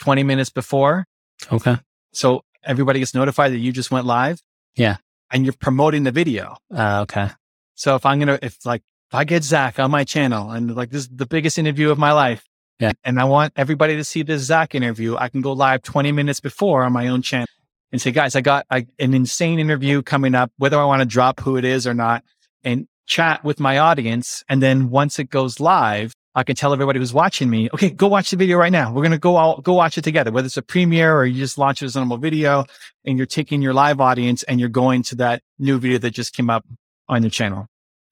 20 0.00 0.22
minutes 0.22 0.50
before. 0.50 1.06
Okay. 1.50 1.78
So 2.12 2.42
everybody 2.62 2.98
gets 2.98 3.14
notified 3.14 3.52
that 3.52 3.58
you 3.58 3.72
just 3.72 3.90
went 3.90 4.04
live. 4.04 4.38
Yeah. 4.76 4.98
And 5.30 5.46
you're 5.46 5.54
promoting 5.54 6.02
the 6.02 6.12
video. 6.12 6.58
Uh, 6.70 7.00
okay. 7.02 7.30
So 7.74 7.94
if 7.94 8.04
I'm 8.04 8.18
going 8.18 8.38
to, 8.38 8.44
if 8.44 8.66
like, 8.66 8.82
if 9.08 9.14
I 9.14 9.24
get 9.24 9.44
Zach 9.44 9.78
on 9.78 9.90
my 9.90 10.04
channel 10.04 10.50
and 10.50 10.76
like 10.76 10.90
this 10.90 11.04
is 11.04 11.08
the 11.08 11.24
biggest 11.24 11.58
interview 11.58 11.90
of 11.90 11.96
my 11.96 12.12
life. 12.12 12.44
Yeah. 12.78 12.92
And 13.04 13.20
I 13.20 13.24
want 13.24 13.52
everybody 13.56 13.96
to 13.96 14.04
see 14.04 14.22
this 14.22 14.42
Zach 14.42 14.74
interview. 14.74 15.16
I 15.16 15.28
can 15.28 15.40
go 15.40 15.52
live 15.52 15.82
20 15.82 16.12
minutes 16.12 16.40
before 16.40 16.84
on 16.84 16.92
my 16.92 17.08
own 17.08 17.22
channel 17.22 17.46
and 17.92 18.00
say, 18.00 18.10
guys, 18.10 18.34
I 18.34 18.40
got 18.40 18.66
an 18.70 18.88
insane 18.98 19.58
interview 19.58 20.02
coming 20.02 20.34
up, 20.34 20.50
whether 20.56 20.78
I 20.78 20.84
want 20.84 21.00
to 21.00 21.06
drop 21.06 21.40
who 21.40 21.56
it 21.56 21.64
is 21.64 21.86
or 21.86 21.94
not 21.94 22.24
and 22.64 22.88
chat 23.06 23.44
with 23.44 23.60
my 23.60 23.78
audience. 23.78 24.42
And 24.48 24.62
then 24.62 24.90
once 24.90 25.18
it 25.18 25.30
goes 25.30 25.60
live, 25.60 26.12
I 26.34 26.42
can 26.42 26.56
tell 26.56 26.72
everybody 26.72 26.98
who's 26.98 27.14
watching 27.14 27.48
me, 27.48 27.68
okay, 27.72 27.90
go 27.90 28.08
watch 28.08 28.30
the 28.30 28.36
video 28.36 28.56
right 28.56 28.72
now. 28.72 28.92
We're 28.92 29.02
going 29.02 29.12
to 29.12 29.18
go 29.18 29.36
out, 29.36 29.62
go 29.62 29.74
watch 29.74 29.96
it 29.96 30.02
together, 30.02 30.32
whether 30.32 30.46
it's 30.46 30.56
a 30.56 30.62
premiere 30.62 31.14
or 31.14 31.24
you 31.24 31.38
just 31.38 31.58
launch 31.58 31.80
it 31.80 31.86
as 31.86 31.94
a 31.94 32.00
normal 32.00 32.16
video 32.16 32.64
and 33.04 33.16
you're 33.16 33.26
taking 33.26 33.62
your 33.62 33.72
live 33.72 34.00
audience 34.00 34.42
and 34.42 34.58
you're 34.58 34.68
going 34.68 35.04
to 35.04 35.14
that 35.16 35.42
new 35.60 35.78
video 35.78 35.98
that 35.98 36.10
just 36.10 36.34
came 36.34 36.50
up 36.50 36.64
on 37.08 37.22
your 37.22 37.30
channel. 37.30 37.68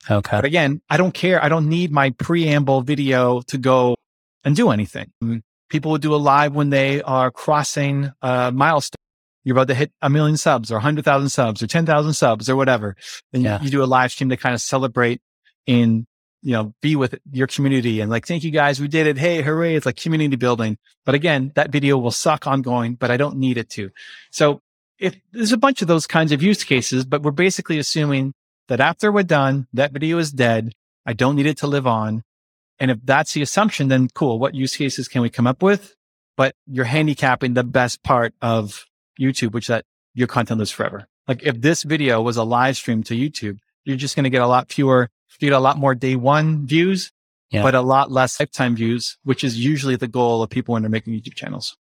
Okay. 0.09 0.37
But 0.37 0.45
again, 0.45 0.81
I 0.89 0.97
don't 0.97 1.13
care. 1.13 1.43
I 1.43 1.49
don't 1.49 1.69
need 1.69 1.91
my 1.91 2.11
preamble 2.11 2.83
video 2.83 3.41
to 3.43 3.59
go 3.59 3.97
and 4.45 4.55
do 4.57 4.71
anything. 4.71 5.11
Mm, 5.23 5.43
people 5.69 5.91
will 5.91 5.99
do 5.99 6.15
a 6.15 6.17
live 6.17 6.55
when 6.55 6.71
they 6.71 7.03
are 7.03 7.31
crossing 7.31 8.07
uh, 8.23 8.49
a 8.49 8.53
milestone. 8.53 8.97
You're 9.45 9.57
about 9.57 9.69
to 9.69 9.75
hit 9.75 9.93
a 10.01 10.09
million 10.09 10.37
subs 10.37 10.71
or 10.71 10.77
100,000 10.77 11.29
subs 11.29 11.63
or 11.63 11.67
10,000 11.67 12.13
subs 12.13 12.49
or 12.49 12.55
whatever. 12.57 12.97
Then 13.33 13.43
Yeah. 13.43 13.59
you, 13.59 13.65
you 13.67 13.71
do 13.71 13.83
a 13.83 13.87
live 13.87 14.13
stream 14.13 14.29
to 14.31 14.37
kind 14.37 14.55
of 14.55 14.61
celebrate 14.61 15.21
in, 15.67 16.07
you 16.43 16.53
know, 16.53 16.75
be 16.81 16.95
with 16.95 17.19
your 17.33 17.47
community 17.49 18.01
and 18.01 18.11
like, 18.11 18.27
thank 18.27 18.45
you 18.45 18.51
guys. 18.53 18.81
We 18.81 18.87
did 18.89 19.07
it. 19.09 19.19
Hey, 19.19 19.43
hooray. 19.43 19.75
It's 19.75 19.87
like 19.87 19.97
community 19.97 20.37
building. 20.37 20.79
But 21.05 21.17
again, 21.17 21.51
that 21.57 21.71
video 21.71 21.99
will 21.99 22.13
suck 22.13 22.47
ongoing, 22.47 22.95
but 22.95 23.11
I 23.11 23.17
don't 23.17 23.37
need 23.37 23.59
it 23.59 23.69
to. 23.71 23.91
So 24.31 24.61
if 25.01 25.17
there's 25.33 25.51
a 25.53 25.57
bunch 25.57 25.83
of 25.83 25.89
those 25.89 26.07
kinds 26.07 26.31
of 26.31 26.41
use 26.43 26.63
cases, 26.63 27.05
but 27.05 27.23
we're 27.23 27.33
basically 27.33 27.79
assuming 27.79 28.35
that 28.69 28.79
after 28.79 29.11
we're 29.11 29.25
done, 29.25 29.67
that 29.73 29.91
video 29.93 30.19
is 30.19 30.31
dead. 30.31 30.73
I 31.05 31.15
don't 31.15 31.35
need 31.35 31.47
it 31.47 31.59
to 31.59 31.67
live 31.67 31.87
on. 31.89 32.23
And 32.83 32.91
if 32.91 32.99
that's 33.05 33.33
the 33.33 33.43
assumption, 33.43 33.87
then 33.87 34.09
cool. 34.13 34.41
What 34.41 34.57
use 34.57 34.77
cases 34.77 35.07
can 35.07 35.23
we 35.23 35.31
come 35.31 35.47
up 35.47 35.63
with? 35.63 35.95
But 36.37 36.57
you're 36.67 36.85
handicapping 36.85 37.55
the 37.55 37.63
best 37.63 38.03
part 38.03 38.35
of 38.43 38.85
YouTube, 39.21 39.53
which 39.53 39.69
that 39.69 39.85
your 40.15 40.27
content 40.27 40.59
lives 40.59 40.73
forever. 40.73 41.07
Like 41.29 41.45
if 41.45 41.61
this 41.61 41.85
video 41.85 42.21
was 42.21 42.37
a 42.37 42.43
live 42.43 42.77
stream 42.77 43.05
to 43.05 43.15
YouTube, 43.15 43.59
you're 43.85 43.97
just 43.97 44.17
going 44.17 44.25
to 44.25 44.31
get 44.31 44.43
a 44.43 44.49
lot 44.49 44.73
fewer, 44.73 45.09
you 45.39 45.49
get 45.49 45.55
a 45.55 45.61
lot 45.61 45.79
more 45.79 45.95
day 45.95 46.17
one 46.17 46.67
views, 46.67 47.13
Yeah. 47.53 47.63
but 47.63 47.77
a 47.77 47.83
lot 47.83 48.11
less 48.11 48.41
lifetime 48.41 48.75
views, 48.75 49.17
which 49.23 49.45
is 49.45 49.65
usually 49.65 49.95
the 49.95 50.09
goal 50.09 50.43
of 50.43 50.51
people 50.51 50.73
when 50.73 50.83
they're 50.83 50.91
making 50.91 51.15
YouTube 51.15 51.37
channels. 51.37 51.77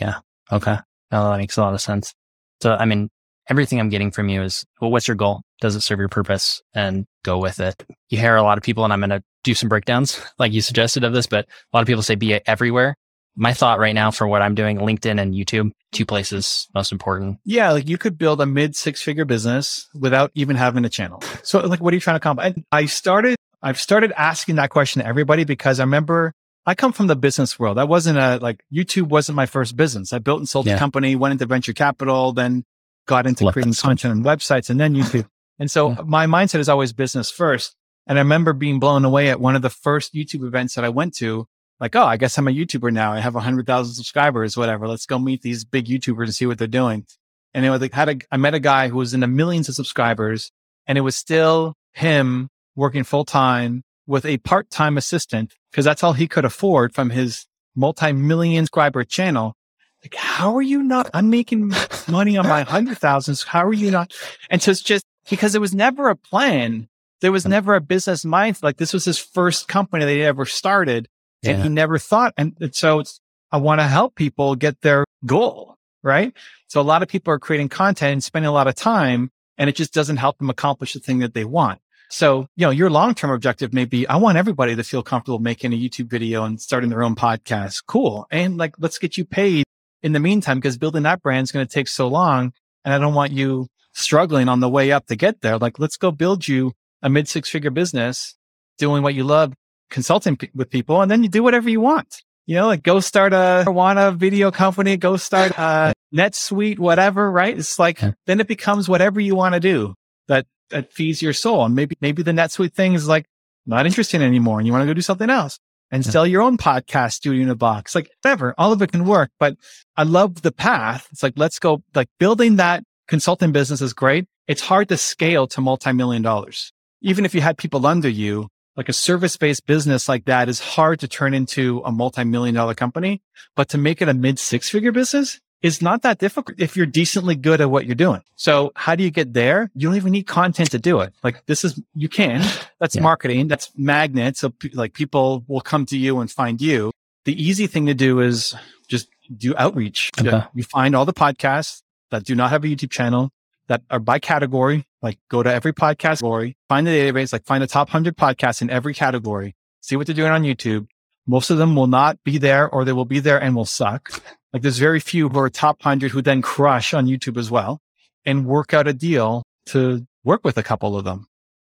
Yeah. 0.00 0.20
Okay. 0.50 0.78
No, 1.12 1.30
that 1.30 1.36
makes 1.36 1.58
a 1.58 1.60
lot 1.60 1.74
of 1.74 1.80
sense. 1.82 2.14
So, 2.62 2.72
I 2.74 2.86
mean, 2.86 3.10
everything 3.50 3.80
I'm 3.80 3.90
getting 3.90 4.10
from 4.10 4.30
you 4.30 4.42
is, 4.42 4.64
well, 4.80 4.90
what's 4.90 5.06
your 5.08 5.14
goal? 5.14 5.42
Does 5.60 5.76
it 5.76 5.82
serve 5.82 5.98
your 5.98 6.08
purpose? 6.08 6.62
And 6.74 7.04
go 7.22 7.36
with 7.36 7.60
it. 7.60 7.84
You 8.08 8.18
hear 8.18 8.36
a 8.36 8.42
lot 8.42 8.56
of 8.56 8.64
people, 8.64 8.84
and 8.84 8.92
I'm 8.92 9.00
going 9.00 9.10
to 9.10 9.22
do 9.48 9.54
some 9.54 9.68
breakdowns 9.68 10.20
like 10.38 10.52
you 10.52 10.60
suggested 10.60 11.04
of 11.04 11.12
this, 11.12 11.26
but 11.26 11.46
a 11.46 11.76
lot 11.76 11.80
of 11.80 11.86
people 11.86 12.02
say 12.02 12.14
be 12.14 12.34
everywhere. 12.46 12.94
My 13.40 13.52
thought 13.54 13.78
right 13.78 13.94
now 13.94 14.10
for 14.10 14.26
what 14.26 14.42
I'm 14.42 14.54
doing, 14.56 14.78
LinkedIn 14.78 15.20
and 15.20 15.32
YouTube, 15.32 15.70
two 15.92 16.04
places 16.04 16.66
most 16.74 16.90
important. 16.90 17.38
Yeah, 17.44 17.70
like 17.70 17.88
you 17.88 17.96
could 17.96 18.18
build 18.18 18.40
a 18.40 18.46
mid 18.46 18.74
six 18.74 19.00
figure 19.00 19.24
business 19.24 19.88
without 19.94 20.32
even 20.34 20.56
having 20.56 20.84
a 20.84 20.88
channel. 20.88 21.22
So 21.44 21.60
like, 21.60 21.80
what 21.80 21.92
are 21.92 21.96
you 21.96 22.00
trying 22.00 22.14
to 22.14 22.18
accomplish? 22.18 22.54
And 22.54 22.64
I 22.72 22.86
started, 22.86 23.36
I've 23.62 23.78
started 23.78 24.12
asking 24.16 24.56
that 24.56 24.70
question 24.70 25.02
to 25.02 25.06
everybody 25.08 25.44
because 25.44 25.78
I 25.78 25.84
remember 25.84 26.32
I 26.66 26.74
come 26.74 26.92
from 26.92 27.06
the 27.06 27.16
business 27.16 27.58
world. 27.58 27.78
I 27.78 27.84
wasn't 27.84 28.18
a, 28.18 28.38
like 28.42 28.60
YouTube 28.74 29.08
wasn't 29.08 29.36
my 29.36 29.46
first 29.46 29.76
business. 29.76 30.12
I 30.12 30.18
built 30.18 30.40
and 30.40 30.48
sold 30.48 30.66
Yeah. 30.66 30.74
a 30.74 30.78
company, 30.78 31.14
went 31.16 31.32
into 31.32 31.46
venture 31.46 31.72
capital, 31.72 32.32
then 32.32 32.64
got 33.06 33.26
into 33.26 33.44
Love 33.44 33.54
creating 33.54 33.72
content 33.74 34.12
and 34.14 34.24
websites 34.24 34.68
and 34.68 34.78
then 34.80 34.94
YouTube. 34.94 35.26
And 35.60 35.70
so 35.70 35.90
Yeah. 35.90 36.02
my 36.04 36.26
mindset 36.26 36.58
is 36.58 36.68
always 36.68 36.92
business 36.92 37.30
first. 37.30 37.74
And 38.08 38.18
I 38.18 38.22
remember 38.22 38.54
being 38.54 38.80
blown 38.80 39.04
away 39.04 39.28
at 39.28 39.38
one 39.38 39.54
of 39.54 39.62
the 39.62 39.70
first 39.70 40.14
YouTube 40.14 40.44
events 40.44 40.74
that 40.74 40.84
I 40.84 40.88
went 40.88 41.14
to. 41.16 41.46
Like, 41.78 41.94
oh, 41.94 42.04
I 42.04 42.16
guess 42.16 42.36
I'm 42.38 42.48
a 42.48 42.50
YouTuber 42.50 42.92
now. 42.92 43.12
I 43.12 43.20
have 43.20 43.34
hundred 43.34 43.66
thousand 43.66 43.94
subscribers, 43.94 44.56
whatever. 44.56 44.88
Let's 44.88 45.06
go 45.06 45.18
meet 45.18 45.42
these 45.42 45.64
big 45.64 45.86
YouTubers 45.86 46.24
and 46.24 46.34
see 46.34 46.46
what 46.46 46.58
they're 46.58 46.66
doing. 46.66 47.06
And 47.54 47.64
it 47.64 47.70
was 47.70 47.80
like, 47.80 47.92
had 47.92 48.08
a, 48.08 48.16
I 48.32 48.36
met 48.36 48.54
a 48.54 48.60
guy 48.60 48.88
who 48.88 48.96
was 48.96 49.14
in 49.14 49.20
the 49.20 49.28
millions 49.28 49.68
of 49.68 49.74
subscribers 49.74 50.50
and 50.86 50.98
it 50.98 51.02
was 51.02 51.14
still 51.14 51.74
him 51.92 52.48
working 52.74 53.04
full 53.04 53.24
time 53.24 53.82
with 54.06 54.24
a 54.24 54.38
part 54.38 54.70
time 54.70 54.96
assistant 54.96 55.54
because 55.70 55.84
that's 55.84 56.02
all 56.02 56.14
he 56.14 56.26
could 56.26 56.44
afford 56.44 56.94
from 56.94 57.10
his 57.10 57.46
multi 57.76 58.12
million 58.12 58.64
subscriber 58.64 59.04
channel. 59.04 59.54
Like, 60.02 60.14
how 60.14 60.56
are 60.56 60.62
you 60.62 60.82
not? 60.82 61.10
I'm 61.12 61.28
making 61.28 61.72
money 62.08 62.36
on 62.36 62.48
my 62.48 62.62
hundred 62.62 62.98
thousands. 62.98 63.42
How 63.42 63.64
are 63.64 63.72
you 63.72 63.90
not? 63.90 64.12
And 64.50 64.62
so 64.62 64.70
it's 64.70 64.80
just 64.80 65.04
because 65.28 65.52
there 65.52 65.60
was 65.60 65.74
never 65.74 66.08
a 66.08 66.16
plan. 66.16 66.88
There 67.20 67.32
was 67.32 67.46
never 67.46 67.74
a 67.74 67.80
business 67.80 68.24
mind. 68.24 68.58
Like 68.62 68.76
this 68.76 68.92
was 68.92 69.04
his 69.04 69.18
first 69.18 69.68
company 69.68 70.04
that 70.04 70.12
he 70.12 70.22
ever 70.22 70.44
started 70.44 71.08
and 71.42 71.58
Yeah. 71.58 71.62
he 71.64 71.68
never 71.68 71.98
thought. 71.98 72.32
And 72.36 72.56
and 72.60 72.74
so 72.74 73.00
it's, 73.00 73.20
I 73.50 73.56
want 73.56 73.80
to 73.80 73.86
help 73.86 74.14
people 74.14 74.54
get 74.54 74.80
their 74.82 75.04
goal, 75.26 75.76
right? 76.02 76.32
So 76.68 76.80
a 76.80 76.82
lot 76.82 77.02
of 77.02 77.08
people 77.08 77.32
are 77.32 77.38
creating 77.38 77.70
content 77.70 78.12
and 78.12 78.24
spending 78.24 78.48
a 78.48 78.52
lot 78.52 78.68
of 78.68 78.74
time 78.74 79.30
and 79.56 79.68
it 79.68 79.76
just 79.76 79.92
doesn't 79.92 80.18
help 80.18 80.38
them 80.38 80.50
accomplish 80.50 80.92
the 80.92 81.00
thing 81.00 81.18
that 81.20 81.34
they 81.34 81.44
want. 81.44 81.80
So, 82.10 82.46
you 82.56 82.64
know, 82.64 82.70
your 82.70 82.88
long-term 82.88 83.30
objective 83.30 83.74
may 83.74 83.84
be, 83.84 84.06
I 84.06 84.16
want 84.16 84.38
everybody 84.38 84.74
to 84.76 84.82
feel 84.82 85.02
comfortable 85.02 85.40
making 85.40 85.74
a 85.74 85.76
YouTube 85.76 86.08
video 86.08 86.44
and 86.44 86.58
starting 86.60 86.88
their 86.88 87.02
own 87.02 87.14
podcast. 87.14 87.82
Cool. 87.86 88.26
And 88.30 88.56
like, 88.56 88.76
let's 88.78 88.98
get 88.98 89.18
you 89.18 89.26
paid 89.26 89.64
in 90.02 90.12
the 90.12 90.20
meantime, 90.20 90.58
because 90.58 90.78
building 90.78 91.02
that 91.02 91.20
brand 91.22 91.44
is 91.44 91.52
going 91.52 91.66
to 91.66 91.72
take 91.72 91.88
so 91.88 92.08
long. 92.08 92.52
And 92.84 92.94
I 92.94 92.98
don't 92.98 93.12
want 93.14 93.32
you 93.32 93.66
struggling 93.92 94.48
on 94.48 94.60
the 94.60 94.68
way 94.70 94.90
up 94.92 95.06
to 95.08 95.16
get 95.16 95.42
there. 95.42 95.58
Like, 95.58 95.78
let's 95.78 95.96
go 95.98 96.10
build 96.10 96.48
you 96.48 96.72
a 97.02 97.08
mid 97.08 97.28
six 97.28 97.48
figure 97.48 97.70
business 97.70 98.36
doing 98.78 99.02
what 99.02 99.14
you 99.14 99.24
love, 99.24 99.52
consulting 99.90 100.36
p- 100.36 100.50
with 100.54 100.70
people, 100.70 101.00
and 101.02 101.10
then 101.10 101.22
you 101.22 101.28
do 101.28 101.42
whatever 101.42 101.68
you 101.70 101.80
want. 101.80 102.22
You 102.46 102.54
know, 102.56 102.66
like 102.66 102.82
go 102.82 103.00
start 103.00 103.32
a 103.32 103.64
marijuana 103.66 104.14
video 104.16 104.50
company, 104.50 104.96
go 104.96 105.16
start 105.16 105.52
a 105.58 105.92
NetSuite, 106.14 106.78
whatever, 106.78 107.30
right? 107.30 107.56
It's 107.58 107.78
like, 107.78 108.00
Yeah. 108.00 108.12
then 108.26 108.40
it 108.40 108.48
becomes 108.48 108.88
whatever 108.88 109.20
you 109.20 109.36
want 109.36 109.54
to 109.54 109.60
do 109.60 109.94
that, 110.28 110.46
that 110.70 110.92
feeds 110.92 111.20
your 111.20 111.34
soul. 111.34 111.64
And 111.66 111.74
maybe, 111.74 111.96
maybe 112.00 112.22
the 112.22 112.32
NetSuite 112.32 112.72
thing 112.72 112.94
is 112.94 113.06
like 113.06 113.26
not 113.66 113.84
interesting 113.86 114.22
anymore 114.22 114.58
and 114.58 114.66
you 114.66 114.72
want 114.72 114.82
to 114.82 114.86
go 114.86 114.94
do 114.94 115.02
something 115.02 115.28
else 115.28 115.58
and 115.90 116.04
Yeah. 116.06 116.10
sell 116.10 116.26
your 116.26 116.40
own 116.40 116.56
podcast 116.56 117.12
studio 117.14 117.42
in 117.42 117.50
a 117.50 117.54
box. 117.54 117.94
Like 117.94 118.10
whatever, 118.22 118.54
all 118.56 118.72
of 118.72 118.80
it 118.80 118.92
can 118.92 119.04
work, 119.04 119.30
but 119.38 119.56
I 119.96 120.04
love 120.04 120.40
the 120.40 120.52
path. 120.52 121.06
It's 121.12 121.22
like, 121.22 121.34
let's 121.36 121.58
go, 121.58 121.82
like 121.94 122.08
building 122.18 122.56
that 122.56 122.82
consulting 123.08 123.52
business 123.52 123.82
is 123.82 123.92
great. 123.92 124.24
It's 124.46 124.62
hard 124.62 124.88
to 124.88 124.96
scale 124.96 125.46
to 125.48 125.60
multi-million 125.60 126.22
dollars. 126.22 126.72
Even 127.00 127.24
if 127.24 127.34
you 127.34 127.40
had 127.40 127.58
people 127.58 127.86
under 127.86 128.08
you, 128.08 128.48
like 128.76 128.88
a 128.88 128.92
service-based 128.92 129.66
business 129.66 130.08
like 130.08 130.24
that 130.26 130.48
is 130.48 130.60
hard 130.60 131.00
to 131.00 131.08
turn 131.08 131.34
into 131.34 131.80
a 131.84 131.90
multi-million 131.92 132.54
dollar 132.54 132.74
company, 132.74 133.20
but 133.56 133.68
to 133.70 133.78
make 133.78 134.00
it 134.00 134.08
a 134.08 134.14
mid 134.14 134.38
six 134.38 134.68
figure 134.68 134.92
business 134.92 135.40
is 135.62 135.82
not 135.82 136.02
that 136.02 136.18
difficult 136.18 136.60
if 136.60 136.76
you're 136.76 136.86
decently 136.86 137.34
good 137.34 137.60
at 137.60 137.68
what 137.68 137.84
you're 137.84 137.96
doing. 137.96 138.22
So 138.36 138.70
how 138.76 138.94
do 138.94 139.02
you 139.02 139.10
get 139.10 139.32
there? 139.34 139.70
You 139.74 139.88
don't 139.88 139.96
even 139.96 140.12
need 140.12 140.28
content 140.28 140.70
to 140.70 140.78
do 140.78 141.00
it. 141.00 141.12
Like 141.24 141.44
this 141.46 141.64
is, 141.64 141.80
you 141.94 142.08
can, 142.08 142.44
that's 142.78 142.94
Yeah. 142.94 143.02
marketing. 143.02 143.48
That's 143.48 143.72
magnet. 143.76 144.36
So 144.36 144.52
like 144.74 144.92
people 144.94 145.44
will 145.48 145.60
come 145.60 145.84
to 145.86 145.98
you 145.98 146.20
and 146.20 146.30
find 146.30 146.60
you. 146.60 146.92
The 147.24 147.34
easy 147.42 147.66
thing 147.66 147.86
to 147.86 147.94
do 147.94 148.20
is 148.20 148.54
just 148.86 149.08
do 149.36 149.52
outreach. 149.58 150.10
Okay. 150.20 150.44
You 150.54 150.62
find 150.62 150.94
all 150.94 151.04
the 151.04 151.12
podcasts 151.12 151.82
that 152.12 152.22
do 152.24 152.36
not 152.36 152.50
have 152.50 152.62
a 152.62 152.68
YouTube 152.68 152.90
channel 152.92 153.30
that 153.68 153.82
are 153.90 154.00
by 154.00 154.18
category, 154.18 154.86
like 155.02 155.18
go 155.30 155.42
to 155.42 155.52
every 155.52 155.72
podcast 155.72 155.98
category, 155.98 156.56
find 156.68 156.86
the 156.86 156.90
database, 156.90 157.32
like 157.32 157.44
find 157.44 157.62
the 157.62 157.66
top 157.66 157.88
100 157.88 158.16
podcasts 158.16 158.60
in 158.60 158.70
every 158.70 158.94
category, 158.94 159.54
see 159.80 159.96
what 159.96 160.06
they're 160.06 160.16
doing 160.16 160.32
on 160.32 160.42
YouTube. 160.42 160.86
Most 161.26 161.50
of 161.50 161.58
them 161.58 161.76
will 161.76 161.86
not 161.86 162.18
be 162.24 162.38
there 162.38 162.68
or 162.68 162.84
they 162.84 162.92
will 162.92 163.04
be 163.04 163.20
there 163.20 163.40
and 163.40 163.54
will 163.54 163.66
suck. 163.66 164.22
Like 164.52 164.62
there's 164.62 164.78
very 164.78 164.98
few 164.98 165.28
who 165.28 165.38
are 165.38 165.50
top 165.50 165.84
100 165.84 166.10
who 166.10 166.22
then 166.22 166.40
crush 166.40 166.94
on 166.94 167.06
YouTube 167.06 167.36
as 167.36 167.50
well 167.50 167.80
and 168.24 168.46
work 168.46 168.72
out 168.72 168.88
a 168.88 168.94
deal 168.94 169.42
to 169.66 170.06
work 170.24 170.42
with 170.42 170.56
a 170.56 170.62
couple 170.62 170.96
of 170.96 171.04
them. 171.04 171.26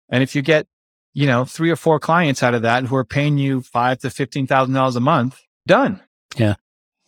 And 0.09 0.21
if 0.21 0.35
you 0.35 0.43
get, 0.43 0.67
you 1.13 1.25
know, 1.25 1.45
three 1.45 1.71
or 1.71 1.75
four 1.75 1.99
clients 1.99 2.43
out 2.43 2.53
of 2.53 2.61
that 2.61 2.85
who 2.85 2.95
are 2.95 3.05
paying 3.05 3.39
you 3.39 3.61
five 3.61 3.97
to 3.99 4.09
$15,000 4.09 4.95
a 4.95 4.99
month, 4.99 5.41
done. 5.65 6.01
Yeah. 6.37 6.55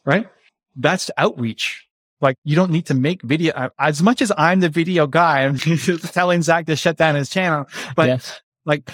Right. 0.03 0.27
That's 0.75 1.11
outreach. 1.17 1.87
Like 2.21 2.37
you 2.43 2.55
don't 2.55 2.71
need 2.71 2.85
to 2.87 2.93
make 2.93 3.21
video 3.21 3.53
uh, 3.53 3.69
as 3.79 4.01
much 4.01 4.21
as 4.21 4.31
I'm 4.37 4.59
the 4.59 4.69
video 4.69 5.07
guy. 5.07 5.45
I'm 5.45 5.57
telling 6.13 6.41
Zach 6.41 6.65
to 6.67 6.75
shut 6.75 6.97
down 6.97 7.15
his 7.15 7.29
channel, 7.29 7.67
but 7.95 8.07
yes. 8.07 8.41
like 8.65 8.89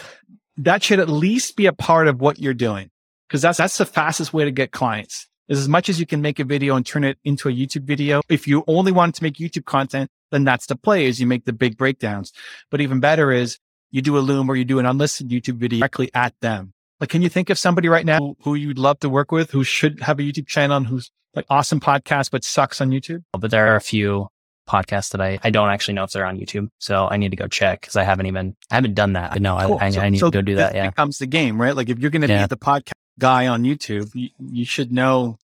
that 0.57 0.83
should 0.83 0.99
at 0.99 1.09
least 1.09 1.55
be 1.55 1.65
a 1.65 1.73
part 1.73 2.07
of 2.07 2.19
what 2.21 2.39
you're 2.39 2.53
doing. 2.53 2.89
Cause 3.29 3.41
that's, 3.41 3.57
that's 3.57 3.77
the 3.77 3.85
fastest 3.85 4.33
way 4.33 4.45
to 4.45 4.51
get 4.51 4.71
clients 4.71 5.27
is 5.49 5.59
as 5.59 5.67
much 5.67 5.89
as 5.89 5.99
you 5.99 6.05
can 6.05 6.21
make 6.21 6.39
a 6.39 6.43
video 6.43 6.75
and 6.75 6.85
turn 6.85 7.03
it 7.03 7.17
into 7.23 7.49
a 7.49 7.51
YouTube 7.51 7.83
video. 7.83 8.21
If 8.29 8.47
you 8.47 8.63
only 8.67 8.91
want 8.91 9.15
to 9.15 9.23
make 9.23 9.35
YouTube 9.35 9.65
content, 9.65 10.09
then 10.31 10.43
that's 10.43 10.65
the 10.65 10.75
play 10.75 11.05
is 11.05 11.19
you 11.19 11.27
make 11.27 11.45
the 11.45 11.53
big 11.53 11.77
breakdowns. 11.77 12.33
But 12.69 12.81
even 12.81 12.99
better 12.99 13.31
is 13.31 13.57
you 13.91 14.01
do 14.01 14.17
a 14.17 14.19
loom 14.19 14.49
or 14.49 14.55
you 14.55 14.65
do 14.65 14.79
an 14.79 14.85
unlisted 14.85 15.29
YouTube 15.29 15.55
video 15.55 15.79
directly 15.79 16.09
at 16.13 16.33
them. 16.41 16.73
Like, 16.99 17.09
can 17.09 17.21
you 17.21 17.29
think 17.29 17.49
of 17.49 17.59
somebody 17.59 17.87
right 17.87 18.05
now 18.05 18.35
who 18.41 18.55
you'd 18.55 18.79
love 18.79 18.99
to 18.99 19.09
work 19.09 19.31
with 19.31 19.51
who 19.51 19.63
should 19.63 20.01
have 20.01 20.19
a 20.19 20.23
YouTube 20.23 20.47
channel 20.47 20.77
and 20.77 20.87
who's 20.87 21.11
like 21.37 21.45
awesome 21.49 21.79
podcast, 21.79 22.31
but 22.31 22.43
sucks 22.43 22.81
on 22.81 22.89
YouTube? 22.89 23.23
But 23.31 23.51
there 23.51 23.71
are 23.71 23.75
a 23.75 23.81
few 23.81 24.27
podcasts 24.67 25.11
that 25.11 25.21
I, 25.21 25.39
I 25.43 25.49
don't 25.49 25.69
actually 25.69 25.93
know 25.93 26.03
if 26.03 26.11
they're 26.11 26.25
on 26.25 26.37
YouTube. 26.37 26.67
So 26.79 27.07
I 27.09 27.17
need 27.17 27.29
to 27.29 27.37
go 27.37 27.47
check 27.47 27.81
because 27.81 27.95
I 27.95 28.03
haven't 28.03 28.25
even, 28.25 28.55
I 28.69 28.75
haven't 28.75 28.95
done 28.95 29.13
that. 29.13 29.31
But 29.31 29.41
no, 29.41 29.57
cool. 29.65 29.77
I, 29.79 29.85
I, 29.85 29.89
so, 29.91 30.01
I, 30.01 30.09
need 30.09 30.19
so 30.19 30.29
to 30.29 30.37
go 30.37 30.41
do 30.41 30.55
that. 30.55 30.75
Yeah. 30.75 30.89
becomes 30.89 31.19
the 31.19 31.27
game, 31.27 31.61
right? 31.61 31.75
Like 31.75 31.89
if 31.89 31.99
you're 31.99 32.11
going 32.11 32.23
to 32.23 32.27
yeah. 32.27 32.43
be 32.43 32.47
the 32.47 32.57
podcast 32.57 32.91
guy 33.17 33.47
on 33.47 33.63
YouTube, 33.63 34.13
you, 34.13 34.29
you 34.39 34.65
should 34.65 34.91
know 34.91 35.37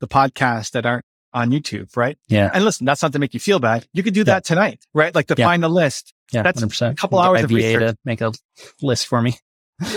the 0.00 0.06
podcasts 0.06 0.70
that 0.72 0.86
aren't 0.86 1.04
on 1.32 1.50
YouTube, 1.50 1.96
right? 1.96 2.16
Yeah. 2.28 2.50
And 2.52 2.64
listen, 2.64 2.86
that's 2.86 3.02
not 3.02 3.12
to 3.14 3.18
make 3.18 3.34
you 3.34 3.40
feel 3.40 3.58
bad. 3.58 3.86
You 3.92 4.02
could 4.02 4.14
do 4.14 4.24
that 4.24 4.44
tonight, 4.44 4.84
right? 4.94 5.14
Like 5.14 5.26
to 5.26 5.34
yeah. 5.36 5.46
find 5.46 5.62
the 5.62 5.68
list. 5.68 6.14
Yeah. 6.32 6.42
That's 6.42 6.62
100%. 6.62 6.92
a 6.92 6.94
couple 6.94 7.18
hours 7.18 7.42
of 7.42 7.50
research. 7.50 7.80
to 7.80 7.96
make 8.04 8.20
a 8.20 8.32
list 8.80 9.06
for 9.06 9.20
me. 9.20 9.36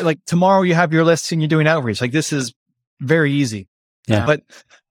like 0.01 0.19
tomorrow 0.25 0.63
you 0.63 0.73
have 0.73 0.93
your 0.93 1.03
list 1.03 1.31
and 1.31 1.41
you're 1.41 1.49
doing 1.49 1.67
outreach. 1.67 2.01
Like 2.01 2.11
this 2.11 2.33
is 2.33 2.53
very 2.99 3.31
easy. 3.33 3.67
Yeah. 4.07 4.25
But, 4.25 4.43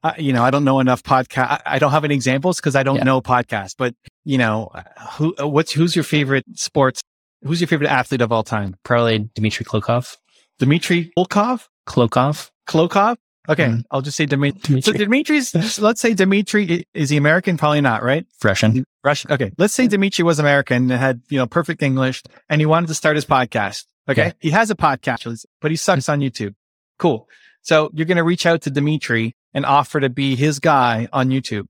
uh, 0.03 0.13
you 0.19 0.33
know, 0.33 0.43
I 0.43 0.51
don't 0.51 0.65
know 0.65 0.81
enough 0.81 1.03
podcast. 1.03 1.49
I, 1.51 1.61
I 1.67 1.79
don't 1.79 1.91
have 1.91 2.05
any 2.05 2.15
examples 2.15 2.57
because 2.57 2.77
I 2.77 2.83
don't 2.83 2.97
yeah. 2.97 3.05
know 3.05 3.21
podcasts, 3.21 3.75
but 3.77 3.95
you 4.25 4.39
know, 4.39 4.71
who, 5.13 5.35
what's, 5.39 5.73
who's 5.73 5.95
your 5.95 6.05
favorite 6.05 6.45
sports? 6.55 7.03
Who's 7.43 7.61
your 7.61 7.69
favorite 7.69 7.91
athlete 7.91 8.21
of 8.21 8.33
all 8.33 8.43
time? 8.43 8.77
Probably 8.85 9.31
Dmitry 9.35 9.65
Klokov. 9.65 10.17
Dmitry 10.59 11.11
Volkov? 11.17 11.69
Klokov. 11.89 12.51
Klokov? 12.69 13.17
Okay, 13.49 13.67
mm. 13.67 13.83
I'll 13.91 14.03
just 14.03 14.17
say. 14.17 14.27
Dimitri. 14.27 14.81
So 14.83 14.93
Dimitri's, 14.93 15.79
let's 15.81 16.01
say 16.01 16.15
Dimitri, 16.15 16.85
is 16.95 17.11
he 17.11 17.17
American? 17.17 17.57
Probably 17.57 17.81
not, 17.81 18.03
right? 18.03 18.27
Russian. 18.45 18.85
Russian. 19.03 19.33
Okay. 19.33 19.51
Let's 19.57 19.75
say 19.75 19.89
Dimitri 19.89 20.23
was 20.23 20.39
American 20.39 20.91
and 20.91 21.01
had, 21.01 21.23
you 21.31 21.39
know, 21.39 21.47
perfect 21.47 21.83
English 21.83 22.23
and 22.49 22.61
he 22.61 22.67
wanted 22.67 22.89
to 22.89 22.95
start 22.95 23.17
his 23.17 23.25
podcast. 23.25 23.87
Okay. 24.09 24.27
Yeah. 24.27 24.33
He 24.41 24.51
has 24.51 24.71
a 24.71 24.75
podcast, 24.75 25.47
but 25.61 25.71
he 25.71 25.77
sucks 25.77 26.09
on 26.09 26.21
YouTube. 26.21 26.55
Cool. 26.99 27.27
So 27.63 27.91
you're 27.93 28.07
going 28.07 28.17
to 28.17 28.25
reach 28.25 28.47
out 28.47 28.63
to 28.63 28.71
Dimitri 28.71 29.35
and 29.55 29.67
offer 29.67 30.01
to 30.01 30.09
be 30.09 30.37
his 30.37 30.59
guy 30.59 31.09
on 31.13 31.29
YouTube. 31.29 31.67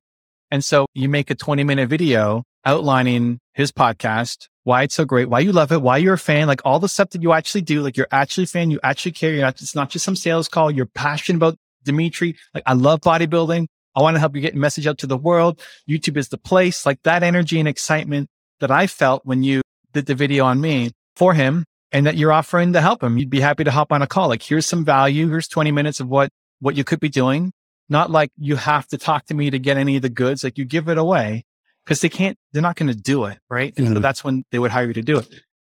And 0.50 0.64
so 0.64 0.86
you 0.94 1.08
make 1.08 1.30
a 1.30 1.34
20 1.34 1.64
minute 1.64 1.88
video 1.88 2.44
outlining 2.64 3.38
his 3.54 3.72
podcast, 3.72 4.48
why 4.64 4.82
it's 4.82 4.94
so 4.94 5.04
great, 5.04 5.28
why 5.28 5.40
you 5.40 5.52
love 5.52 5.72
it, 5.72 5.82
why 5.82 5.96
you're 5.96 6.14
a 6.14 6.18
fan, 6.18 6.46
like 6.46 6.60
all 6.64 6.78
the 6.78 6.88
stuff 6.88 7.10
that 7.10 7.22
you 7.22 7.32
actually 7.32 7.62
do, 7.62 7.82
like 7.82 7.96
you're 7.96 8.08
actually 8.10 8.44
a 8.44 8.48
fan, 8.48 8.70
you 8.70 8.80
actually 8.82 9.12
care. 9.12 9.32
You're 9.32 9.42
not, 9.42 9.60
it's 9.60 9.74
not 9.74 9.90
just 9.90 10.04
some 10.04 10.16
sales 10.16 10.48
call. 10.48 10.70
You're 10.70 10.86
passionate 10.86 11.38
about 11.38 11.56
Dimitri. 11.84 12.36
Like 12.54 12.64
I 12.66 12.74
love 12.74 13.00
bodybuilding. 13.00 13.66
I 13.96 14.02
want 14.02 14.14
to 14.14 14.20
help 14.20 14.34
you 14.36 14.40
get 14.40 14.54
message 14.54 14.86
out 14.86 14.98
to 14.98 15.06
the 15.06 15.16
world. 15.16 15.60
YouTube 15.88 16.16
is 16.16 16.28
the 16.28 16.38
place. 16.38 16.86
Like 16.86 17.02
that 17.02 17.22
energy 17.22 17.58
and 17.58 17.68
excitement 17.68 18.28
that 18.60 18.70
I 18.70 18.86
felt 18.86 19.24
when 19.24 19.42
you 19.42 19.62
did 19.92 20.06
the 20.06 20.14
video 20.14 20.44
on 20.44 20.60
me 20.60 20.92
for 21.16 21.34
him 21.34 21.64
and 21.92 22.06
that 22.06 22.16
you're 22.16 22.32
offering 22.32 22.72
to 22.72 22.80
help 22.80 23.00
them. 23.00 23.18
You'd 23.18 23.30
be 23.30 23.40
happy 23.40 23.64
to 23.64 23.70
hop 23.70 23.92
on 23.92 24.02
a 24.02 24.06
call. 24.06 24.28
Like 24.28 24.42
here's 24.42 24.66
some 24.66 24.84
value. 24.84 25.28
Here's 25.28 25.48
20 25.48 25.72
minutes 25.72 26.00
of 26.00 26.08
what, 26.08 26.30
what 26.60 26.76
you 26.76 26.84
could 26.84 27.00
be 27.00 27.08
doing. 27.08 27.52
Not 27.88 28.10
like 28.10 28.30
you 28.38 28.56
have 28.56 28.86
to 28.88 28.98
talk 28.98 29.26
to 29.26 29.34
me 29.34 29.50
to 29.50 29.58
get 29.58 29.76
any 29.76 29.96
of 29.96 30.02
the 30.02 30.08
goods. 30.08 30.44
Like 30.44 30.58
you 30.58 30.64
give 30.64 30.88
it 30.88 30.98
away 30.98 31.44
because 31.84 32.00
they 32.00 32.08
can't, 32.08 32.38
they're 32.52 32.62
not 32.62 32.76
going 32.76 32.88
to 32.88 32.96
do 32.96 33.24
it. 33.24 33.38
Right. 33.48 33.74
Mm-hmm. 33.74 33.94
So 33.94 34.00
that's 34.00 34.22
when 34.22 34.44
they 34.52 34.58
would 34.58 34.70
hire 34.70 34.86
you 34.86 34.94
to 34.94 35.02
do 35.02 35.18
it. 35.18 35.28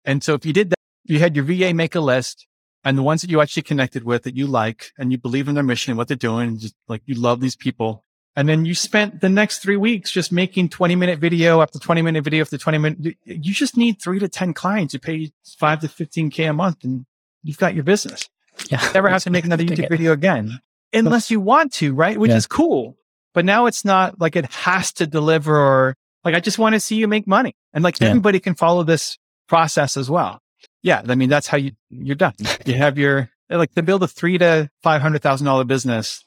And 0.05 0.23
so 0.23 0.35
if 0.35 0.47
you 0.47 0.53
did 0.53 0.71
that, 0.71 0.77
you 1.05 1.19
had 1.19 1.35
your 1.35 1.45
VA 1.45 1.75
make 1.75 1.95
a 1.95 2.01
list 2.01 2.47
and 2.85 2.99
the 2.99 3.03
ones 3.03 3.23
that 3.23 3.31
you 3.31 3.41
actually 3.41 3.62
connected 3.62 4.05
with 4.05 4.23
that 4.25 4.37
you 4.37 4.47
like 4.47 4.93
and 4.99 5.11
you 5.11 5.19
believe 5.19 5.49
in 5.49 5.55
their 5.55 5.65
mission 5.65 5.91
and 5.91 5.99
what 5.99 6.07
they're 6.07 6.17
doing, 6.17 6.49
and 6.49 6.61
just 6.61 6.75
like 6.87 7.03
you 7.07 7.15
love 7.15 7.41
these 7.41 7.57
people. 7.57 8.05
And 8.37 8.49
then 8.49 8.64
you 8.64 8.74
spent 8.74 9.20
the 9.20 9.28
next 9.28 9.61
three 9.61 9.76
weeks 9.76 10.11
just 10.11 10.32
making 10.32 10.70
20 10.70 10.97
minute 10.97 11.18
video 11.18 11.62
after 11.62 11.78
20 11.78 12.03
minute 12.03 12.24
video 12.24 12.41
after 12.41 12.59
20 12.59 12.78
minute. 12.78 13.16
You 13.24 13.55
just 13.55 13.76
need 13.76 14.03
three 14.03 14.18
to 14.18 14.28
10 14.28 14.55
clients. 14.55 14.95
You 14.95 15.01
pay 15.01 15.32
five 15.59 15.80
to 15.80 15.89
15 15.89 16.30
K 16.30 16.45
a 16.45 16.53
month 16.53 16.82
and 16.82 17.07
you've 17.43 17.59
got 17.59 17.74
your 17.74 17.85
business. 17.85 18.28
Yeah. 18.70 18.89
Never 18.93 19.09
have 19.09 19.22
to 19.24 19.30
make 19.30 19.45
another 19.45 19.64
YouTube 19.64 19.89
video 19.89 20.12
again 20.12 20.61
unless 20.93 21.30
you 21.30 21.41
want 21.41 21.72
to, 21.74 21.95
right? 21.95 22.18
Which 22.18 22.30
yeah. 22.30 22.37
is 22.37 22.47
cool. 22.47 22.97
But 23.35 23.45
now 23.45 23.66
it's 23.66 23.85
not 23.85 24.20
like 24.20 24.37
it 24.37 24.47
has 24.47 24.93
to 24.95 25.07
deliver 25.07 25.57
or 25.57 25.97
like, 26.24 26.35
I 26.35 26.41
just 26.41 26.59
want 26.59 26.74
to 26.74 26.80
see 26.80 26.97
you 26.97 27.07
make 27.07 27.26
money. 27.26 27.55
And 27.72 27.85
like 27.85 28.01
yeah. 28.01 28.09
everybody 28.09 28.41
can 28.41 28.55
follow 28.55 28.82
this 28.82 29.18
process 29.49 29.97
as 29.97 30.11
well 30.11 30.41
yeah, 30.85 31.03
I 31.09 31.14
mean, 31.14 31.30
that's 31.30 31.47
how 31.47 31.57
you, 31.57 31.72
you're 31.91 32.14
done. 32.14 32.35
You 32.66 32.74
have 32.74 32.99
your, 32.99 33.30
like 33.51 33.74
to 33.74 33.82
build 33.82 34.03
a 34.03 34.09
three 34.09 34.39
to 34.39 34.70
$500,000 34.85 35.66
business, 35.66 36.24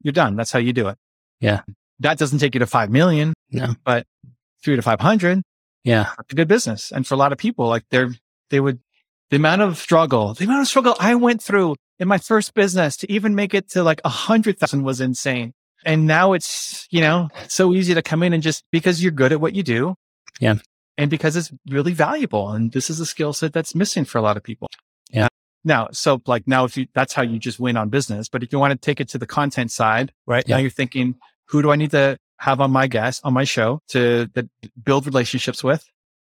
you're 0.00 0.12
done. 0.12 0.36
That's 0.36 0.52
how 0.52 0.60
you 0.60 0.72
do 0.72 0.88
it. 0.88 0.96
Yeah. 1.40 1.62
That 2.00 2.18
doesn't 2.18 2.38
take 2.38 2.54
you 2.54 2.60
to 2.60 2.66
5 2.66 2.90
million, 2.90 3.34
no. 3.50 3.74
but 3.84 4.06
three 4.62 4.76
to 4.76 4.82
500. 4.82 5.42
Yeah. 5.84 6.10
a 6.18 6.34
good 6.34 6.48
business. 6.48 6.92
And 6.92 7.06
for 7.06 7.14
a 7.14 7.16
lot 7.16 7.32
of 7.32 7.38
people, 7.38 7.68
like 7.68 7.84
they're, 7.90 8.10
they 8.50 8.60
would, 8.60 8.80
the 9.30 9.36
amount 9.36 9.62
of 9.62 9.78
struggle, 9.78 10.34
the 10.34 10.44
amount 10.44 10.62
of 10.62 10.68
struggle 10.68 10.96
I 11.00 11.14
went 11.14 11.42
through 11.42 11.76
in 11.98 12.08
my 12.08 12.18
first 12.18 12.54
business 12.54 12.96
to 12.98 13.10
even 13.10 13.34
make 13.34 13.54
it 13.54 13.70
to 13.70 13.82
like 13.82 14.00
a 14.04 14.08
hundred 14.08 14.58
thousand 14.58 14.82
was 14.82 15.00
insane. 15.00 15.52
And 15.84 16.06
now 16.06 16.32
it's, 16.32 16.86
you 16.90 17.00
know, 17.00 17.28
so 17.48 17.72
easy 17.72 17.94
to 17.94 18.02
come 18.02 18.22
in 18.22 18.32
and 18.32 18.42
just 18.42 18.64
because 18.72 19.02
you're 19.02 19.12
good 19.12 19.32
at 19.32 19.40
what 19.40 19.54
you 19.54 19.62
do. 19.62 19.94
Yeah 20.40 20.56
and 20.98 21.10
because 21.10 21.36
it's 21.36 21.52
really 21.68 21.92
valuable. 21.92 22.50
And 22.50 22.72
this 22.72 22.90
is 22.90 23.00
a 23.00 23.06
skill 23.06 23.32
set 23.32 23.52
that's 23.52 23.74
missing 23.74 24.04
for 24.04 24.18
a 24.18 24.22
lot 24.22 24.36
of 24.36 24.42
people. 24.42 24.68
Yeah. 25.10 25.28
Now, 25.66 25.88
so 25.90 26.22
like 26.26 26.46
now, 26.46 26.64
if 26.64 26.76
you, 26.76 26.86
that's 26.94 27.12
how 27.12 27.22
you 27.22 27.40
just 27.40 27.58
win 27.58 27.76
on 27.76 27.88
business. 27.88 28.28
But 28.28 28.44
if 28.44 28.52
you 28.52 28.60
want 28.60 28.70
to 28.70 28.78
take 28.78 29.00
it 29.00 29.08
to 29.10 29.18
the 29.18 29.26
content 29.26 29.72
side, 29.72 30.12
right 30.24 30.44
yeah. 30.46 30.54
now 30.54 30.60
you're 30.60 30.70
thinking, 30.70 31.16
who 31.46 31.60
do 31.60 31.72
I 31.72 31.76
need 31.76 31.90
to 31.90 32.18
have 32.38 32.60
on 32.60 32.70
my 32.70 32.86
guest 32.86 33.22
on 33.24 33.34
my 33.34 33.42
show 33.42 33.80
to 33.88 34.30
build 34.82 35.06
relationships 35.06 35.64
with? 35.64 35.84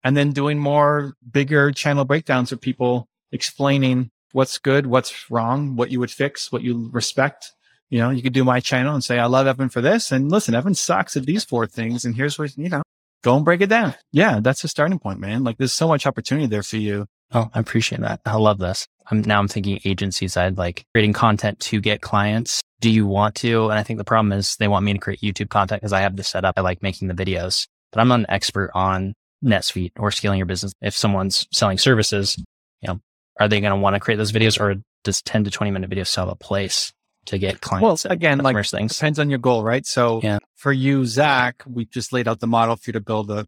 And 0.04 0.18
then 0.18 0.34
doing 0.34 0.60
more 0.60 1.14
bigger 1.32 1.72
channel 1.72 2.04
breakdowns 2.04 2.52
of 2.52 2.60
people 2.60 3.08
explaining 3.32 4.12
what's 4.34 4.58
good, 4.58 4.86
what's 4.86 5.32
wrong, 5.32 5.78
what 5.78 5.92
you 5.92 6.02
would 6.02 6.12
fix, 6.12 6.52
what 6.52 6.62
you 6.62 6.90
respect. 6.92 7.54
You 7.90 8.00
know, 8.00 8.10
you 8.10 8.22
could 8.22 8.34
do 8.34 8.44
my 8.44 8.60
channel 8.60 8.94
and 8.94 9.04
say, 9.04 9.18
I 9.18 9.28
love 9.28 9.48
Evan 9.48 9.70
for 9.70 9.80
this. 9.80 10.12
And 10.12 10.30
listen, 10.30 10.56
Evan 10.56 10.76
sucks 10.76 11.16
at 11.16 11.26
these 11.26 11.46
four 11.46 11.68
things. 11.68 12.04
And 12.04 12.16
here's 12.16 12.38
what, 12.38 12.58
you 12.58 12.68
know, 12.68 12.82
go 13.24 13.36
and 13.38 13.46
break 13.46 13.62
it 13.62 13.70
down. 13.70 13.96
Yeah, 14.12 14.42
that's 14.42 14.64
a 14.66 14.68
starting 14.68 15.00
point, 15.00 15.20
man. 15.20 15.46
Like 15.46 15.58
there's 15.58 15.72
so 15.72 15.88
much 15.88 16.06
opportunity 16.06 16.48
there 16.48 16.64
for 16.64 16.78
you. 16.78 17.08
Oh, 17.34 17.50
I 17.54 17.60
appreciate 17.60 18.02
that. 18.02 18.22
I 18.26 18.36
love 18.36 18.60
this. 18.60 18.88
I'm 19.10 19.22
now 19.22 19.40
I'm 19.40 19.48
thinking 19.48 19.80
agency 19.86 20.28
side, 20.28 20.58
like 20.58 20.86
creating 20.94 21.14
content 21.14 21.60
to 21.62 21.82
get 21.82 22.02
clients. 22.02 22.62
Do 22.80 22.90
you 22.90 23.06
want 23.06 23.36
to? 23.36 23.70
And 23.70 23.78
I 23.80 23.84
think 23.84 23.98
the 23.98 24.04
problem 24.04 24.32
is 24.32 24.56
they 24.58 24.68
want 24.68 24.86
me 24.86 24.94
to 24.94 25.00
create 25.00 25.22
YouTube 25.22 25.50
content 25.50 25.82
because 25.82 25.94
I 25.94 26.02
have 26.02 26.16
this 26.16 26.28
set 26.28 26.46
up. 26.46 26.56
I 26.58 26.62
like 26.62 26.82
making 26.82 27.08
the 27.08 27.14
videos, 27.14 27.68
but 27.92 28.02
I'm 28.02 28.08
not 28.08 28.20
an 28.22 28.26
expert 28.30 28.72
on 28.74 29.14
NetSuite 29.44 29.92
or 29.98 30.12
scaling 30.12 30.38
your 30.38 30.46
business. 30.46 30.74
If 30.82 30.96
someone's 30.96 31.48
selling 31.52 31.78
services, 31.78 32.38
you 32.82 32.88
know, 32.88 33.00
are 33.40 33.48
they 33.48 33.62
going 33.62 33.72
to 33.72 33.78
want 33.78 33.96
to 33.96 34.00
create 34.00 34.18
those 34.18 34.32
videos 34.32 34.60
or 34.60 34.76
does 35.04 35.22
10 35.22 35.46
to 35.46 35.52
20 35.52 35.72
minute 35.72 35.90
videos 35.90 36.08
sell 36.08 36.30
a 36.30 36.36
place 36.36 36.92
to 37.26 37.38
get 37.38 37.62
clients? 37.62 38.06
Well, 38.06 38.12
again, 38.12 38.40
like 38.40 38.66
things? 38.66 38.96
depends 38.96 39.20
on 39.20 39.30
your 39.30 39.40
goal, 39.40 39.64
right? 39.64 39.86
So 39.86 40.22
yeah 40.24 40.40
for 40.62 40.72
you, 40.72 41.06
Zach, 41.06 41.64
we 41.66 41.86
just 41.86 42.14
laid 42.14 42.28
out 42.28 42.40
the 42.40 42.46
model 42.46 42.76
for 42.76 42.90
you 42.90 42.94
to 42.94 43.00
build 43.00 43.32
a 43.32 43.48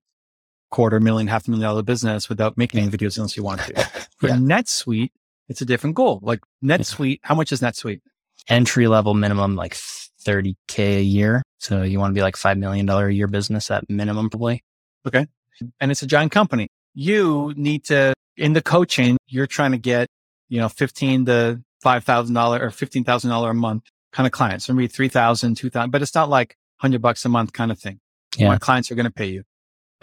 quarter 0.74 1.00
million, 1.00 1.28
half 1.28 1.48
a 1.48 1.52
million 1.52 1.70
dollar 1.70 1.84
business 1.84 2.28
without 2.28 2.58
making 2.58 2.82
any 2.82 2.92
videos 2.92 3.16
unless 3.16 3.38
you 3.38 3.44
want 3.44 3.62
to. 3.62 3.74
For 4.18 4.28
yeah. 4.28 4.36
NetSuite, 4.36 5.12
it's 5.48 5.62
a 5.62 5.66
different 5.66 5.96
goal. 5.96 6.20
Like 6.24 6.42
NetSuite, 6.64 7.20
how 7.22 7.36
much 7.36 7.52
is 7.52 7.62
NetSuite? 7.62 8.02
Entry 8.50 8.88
level 8.88 9.14
minimum, 9.14 9.56
like 9.56 9.76
30K 10.26 10.98
a 10.98 11.02
year. 11.02 11.44
So 11.60 11.84
you 11.84 12.00
want 12.00 12.12
to 12.12 12.16
be 12.16 12.24
like 12.24 12.36
$5 12.36 12.58
million 12.58 12.90
a 12.90 13.10
year 13.10 13.28
business 13.28 13.70
at 13.70 13.88
minimum, 13.88 14.32
probably. 14.32 14.64
Okay. 15.08 15.28
And 15.80 15.92
it's 15.92 16.02
a 16.02 16.08
giant 16.08 16.32
company. 16.32 16.68
You 16.96 17.54
need 17.56 17.86
to, 17.86 18.14
in 18.36 18.54
the 18.54 18.62
coaching, 18.62 19.18
you're 19.28 19.48
trying 19.48 19.74
to 19.74 19.78
get, 19.78 20.08
you 20.50 20.60
know, 20.60 20.70
15 20.70 21.26
to 21.26 21.62
$5,000 21.86 22.60
or 22.60 22.70
$15,000 22.70 23.50
a 23.50 23.54
month 23.54 23.84
kind 24.12 24.26
of 24.26 24.34
clients. 24.34 24.68
Maybe 24.68 24.88
3,000, 24.88 25.56
2,000, 25.56 25.92
but 25.92 26.02
it's 26.02 26.16
not 26.16 26.30
like 26.30 26.56
hundred 26.78 27.02
bucks 27.02 27.24
a 27.26 27.30
month 27.30 27.54
kind 27.54 27.72
of 27.72 27.80
thing. 27.80 28.00
Yeah. 28.38 28.48
My 28.48 28.58
clients 28.58 28.90
are 28.92 28.96
going 28.96 29.06
to 29.06 29.12
pay 29.12 29.28
you, 29.28 29.44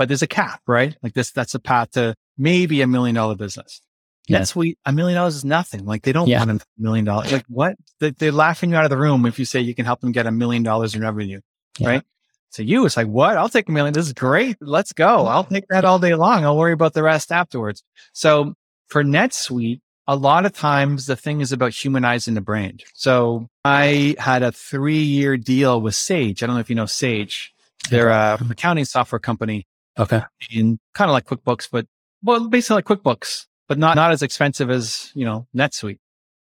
but 0.01 0.09
there's 0.09 0.22
a 0.22 0.26
cap, 0.26 0.62
right? 0.66 0.96
Like 1.03 1.12
this, 1.12 1.30
that's 1.30 1.55
a 1.55 1.59
path 1.59 1.90
to 1.90 2.14
maybe 2.38 2.80
a 2.80 2.86
million 2.86 3.14
dollar 3.14 3.34
business. 3.34 3.82
Yeah. 4.28 4.38
NetSuite, 4.38 4.76
a 4.86 4.92
million 4.94 5.16
dollars 5.16 5.36
is 5.36 5.44
nothing. 5.44 5.84
Like 5.84 6.05
they 6.05 6.12
don't 6.12 6.26
Yeah. 6.26 6.38
want 6.38 6.62
a 6.62 6.66
million 6.78 7.05
dollars. 7.05 7.30
Like 7.30 7.44
what? 7.48 7.74
They, 7.98 8.09
they're 8.12 8.32
laughing 8.32 8.70
you 8.70 8.76
out 8.76 8.84
of 8.84 8.90
the 8.90 8.96
room 8.96 9.26
if 9.26 9.38
you 9.38 9.44
say 9.44 9.61
you 9.61 9.74
can 9.74 9.84
help 9.84 10.01
them 10.01 10.11
get 10.11 10.26
a 10.26 10.30
million 10.30 10.62
dollars 10.62 10.94
in 10.94 11.03
revenue, 11.03 11.42
Yeah. 11.78 11.88
right? 11.88 12.03
So 12.48 12.62
you, 12.62 12.86
it's 12.86 12.96
like, 12.96 13.09
what? 13.09 13.36
I'll 13.36 13.51
take 13.51 13.68
a 13.68 13.72
million. 13.72 13.92
This 13.92 14.07
is 14.07 14.14
great. 14.14 14.57
Let's 14.62 14.94
go. 14.94 15.26
I'll 15.26 15.44
take 15.44 15.68
that 15.68 15.84
all 15.84 15.98
day 15.98 16.14
long. 16.14 16.46
I'll 16.46 16.57
worry 16.57 16.72
about 16.72 16.94
the 16.94 17.03
rest 17.03 17.30
afterwards. 17.30 17.82
So 18.14 18.55
for 18.88 19.05
NetSuite, 19.05 19.80
a 20.07 20.16
lot 20.16 20.46
of 20.46 20.55
times 20.55 21.05
the 21.05 21.14
thing 21.14 21.42
is 21.42 21.53
about 21.53 21.74
humanizing 21.74 22.32
the 22.32 22.40
brand. 22.40 22.84
So 22.94 23.48
I 23.66 24.16
had 24.18 24.42
a 24.42 24.51
three 24.51 25.03
year 25.03 25.36
deal 25.36 25.78
with 25.82 25.94
Sage. 25.94 26.42
I 26.42 26.46
don't 26.46 26.57
know 26.57 26.61
if 26.61 26.70
you 26.70 26.76
know 26.76 26.86
Sage. 26.86 27.53
They're 27.90 28.09
a 28.09 28.38
accounting 28.51 28.86
software 28.86 29.18
company 29.18 29.66
Okay. 29.99 30.22
in 30.51 30.78
kind 30.95 31.11
of 31.11 31.12
like 31.12 31.26
QuickBooks, 31.26 31.68
but 31.70 31.86
well, 32.22 32.49
basically 32.49 32.76
like 32.76 32.84
QuickBooks, 32.86 33.47
but 33.68 33.78
not, 33.78 33.97
not 33.97 34.12
as 34.12 34.22
expensive 34.22 34.70
as, 34.70 35.11
you 35.14 35.24
know, 35.24 35.47
NetSuite. 35.57 35.99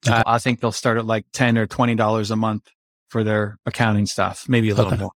Okay. 0.06 0.16
Uh, 0.16 0.22
I 0.26 0.38
think 0.38 0.60
they'll 0.60 0.72
start 0.72 0.98
at 0.98 1.06
like 1.06 1.26
10 1.32 1.56
or 1.58 1.66
$20 1.66 2.30
a 2.30 2.36
month 2.36 2.68
for 3.08 3.24
their 3.24 3.58
accounting 3.66 4.06
stuff, 4.06 4.48
maybe 4.48 4.70
a 4.70 4.74
little 4.74 4.92
Okay. 4.92 5.02
more, 5.02 5.12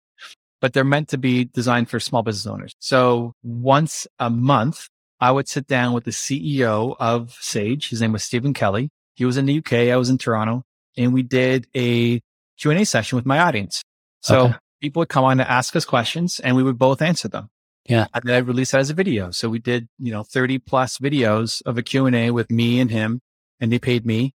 but 0.61 0.73
they're 0.73 0.83
meant 0.83 1.09
to 1.09 1.17
be 1.17 1.45
designed 1.45 1.89
for 1.89 1.99
small 1.99 2.21
business 2.23 2.45
owners. 2.51 2.73
So 2.79 3.33
once 3.43 4.07
a 4.19 4.29
month, 4.29 4.87
I 5.19 5.31
would 5.31 5.47
sit 5.47 5.65
down 5.67 5.93
with 5.93 6.03
the 6.03 6.11
CEO 6.11 6.95
of 6.99 7.31
Sage. 7.41 7.89
His 7.89 8.01
name 8.01 8.11
was 8.11 8.23
Stephen 8.23 8.53
Kelly. 8.53 8.89
He 9.15 9.25
was 9.25 9.37
in 9.37 9.45
the 9.47 9.57
UK. 9.57 9.73
I 9.91 9.95
was 9.97 10.09
in 10.09 10.17
Toronto 10.19 10.63
and 10.95 11.11
we 11.13 11.23
did 11.23 11.65
a 11.75 12.21
Q&A 12.59 12.83
session 12.85 13.15
with 13.15 13.25
my 13.25 13.39
audience. 13.39 13.81
So 14.21 14.45
Okay. 14.45 14.55
people 14.81 14.99
would 15.01 15.09
come 15.09 15.23
on 15.23 15.37
to 15.37 15.49
ask 15.49 15.75
us 15.75 15.85
questions 15.85 16.39
and 16.39 16.55
we 16.55 16.61
would 16.63 16.77
both 16.77 17.01
answer 17.01 17.27
them. 17.27 17.49
Yeah. 17.87 18.07
And 18.13 18.23
then 18.25 18.35
I 18.35 18.39
released 18.39 18.73
that 18.73 18.81
as 18.81 18.89
a 18.89 18.93
video. 18.93 19.31
So 19.31 19.49
we 19.49 19.59
did, 19.59 19.87
you 19.97 20.11
know, 20.11 20.23
30 20.23 20.59
plus 20.59 20.97
videos 20.97 21.61
of 21.65 21.77
a 21.77 21.83
Q&A 21.83 22.31
with 22.31 22.51
me 22.51 22.79
and 22.79 22.91
him 22.91 23.21
and 23.59 23.71
they 23.71 23.79
paid 23.79 24.05
me 24.05 24.33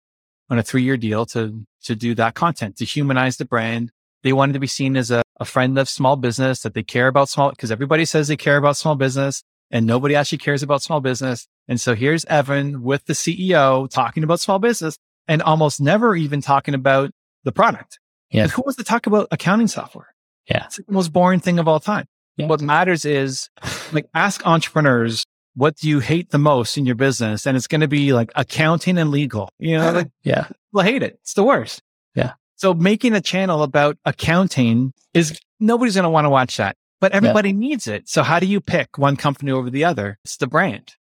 on 0.51 0.59
a 0.59 0.63
three 0.63 0.83
year 0.83 0.97
deal 0.97 1.27
to, 1.27 1.65
to 1.85 1.95
do 1.95 2.15
that 2.15 2.35
content, 2.35 2.77
to 2.77 2.85
humanize 2.85 3.37
the 3.37 3.45
brand. 3.45 3.93
They 4.23 4.33
wanted 4.33 4.55
to 4.55 4.59
be 4.59 4.67
seen 4.67 4.97
as 4.97 5.11
a, 5.11 5.23
a 5.39 5.45
friend 5.45 5.79
of 5.79 5.89
small 5.89 6.17
business, 6.17 6.61
that 6.61 6.75
they 6.75 6.83
care 6.83 7.09
about 7.09 7.29
small, 7.29 7.51
because 7.51 7.71
everybody 7.71 8.05
says 8.05 8.29
they 8.29 8.37
care 8.37 8.57
about 8.57 8.77
small 8.77 8.95
business 8.95 9.43
and 9.71 9.87
nobody 9.87 10.15
actually 10.15 10.39
cares 10.39 10.63
about 10.63 10.83
small 10.83 11.01
business. 11.01 11.47
And 11.69 11.81
so 11.81 11.95
here's 11.95 12.25
Evan 12.27 12.83
with 12.83 13.05
the 13.07 13.15
CEO 13.15 13.91
talking 13.91 14.23
about 14.23 14.41
small 14.41 14.59
business 14.59 14.97
and 15.27 15.43
almost 15.43 15.81
never 15.81 16.15
even 16.15 16.41
talking 16.41 16.75
about 16.75 17.11
the 17.45 17.53
product. 17.53 17.99
Yeah. 18.31 18.45
Like, 18.45 18.53
who 18.53 18.63
wants 18.63 18.77
to 18.77 18.85
talk 18.85 19.07
about 19.07 19.29
accounting 19.31 19.69
software? 19.69 20.15
Yeah. 20.49 20.67
It's 20.67 20.79
like 20.79 20.87
the 20.87 20.93
most 20.93 21.13
boring 21.13 21.41
thing 21.41 21.59
of 21.59 21.69
all 21.69 21.81
time. 21.81 22.07
Yeah. 22.37 22.47
What 22.47 22.61
matters 22.63 23.05
is 23.05 23.51
like 23.93 24.07
ask 24.15 24.47
entrepreneurs, 24.47 25.25
what 25.55 25.77
do 25.77 25.89
you 25.89 26.01
hate 26.01 26.31
the 26.31 26.39
most 26.39 26.79
in 26.79 26.87
your 26.87 26.95
business? 26.95 27.47
And 27.47 27.57
it's 27.57 27.67
going 27.67 27.83
to 27.83 27.89
be 27.89 28.13
like 28.13 28.31
accounting 28.35 28.99
and 28.99 29.11
legal. 29.11 29.51
You 29.59 29.79
know, 29.79 29.93
like 29.93 30.09
Yeah. 30.23 30.45
people 30.71 30.83
hate 30.83 31.03
it. 31.03 31.19
It's 31.23 31.35
the 31.35 31.45
worst. 31.45 31.83
Yeah. 32.15 32.33
So 32.57 32.73
making 32.75 33.13
a 33.15 33.21
channel 33.21 33.63
about 33.63 33.97
accounting 34.05 34.93
is 35.15 35.39
nobody's 35.61 35.95
going 35.95 36.05
to 36.05 36.11
want 36.11 36.25
to 36.25 36.31
watch 36.31 36.57
that, 36.57 36.77
but 37.01 37.13
everybody 37.13 37.53
needs 37.53 37.87
it. 37.87 38.09
So 38.09 38.23
how 38.23 38.39
do 38.39 38.47
you 38.47 38.61
pick 38.61 38.97
one 38.97 39.17
company 39.17 39.51
over 39.51 39.69
the 39.69 39.85
other? 39.85 40.19
It's 40.25 40.37
the 40.37 40.47
brand, 40.47 40.95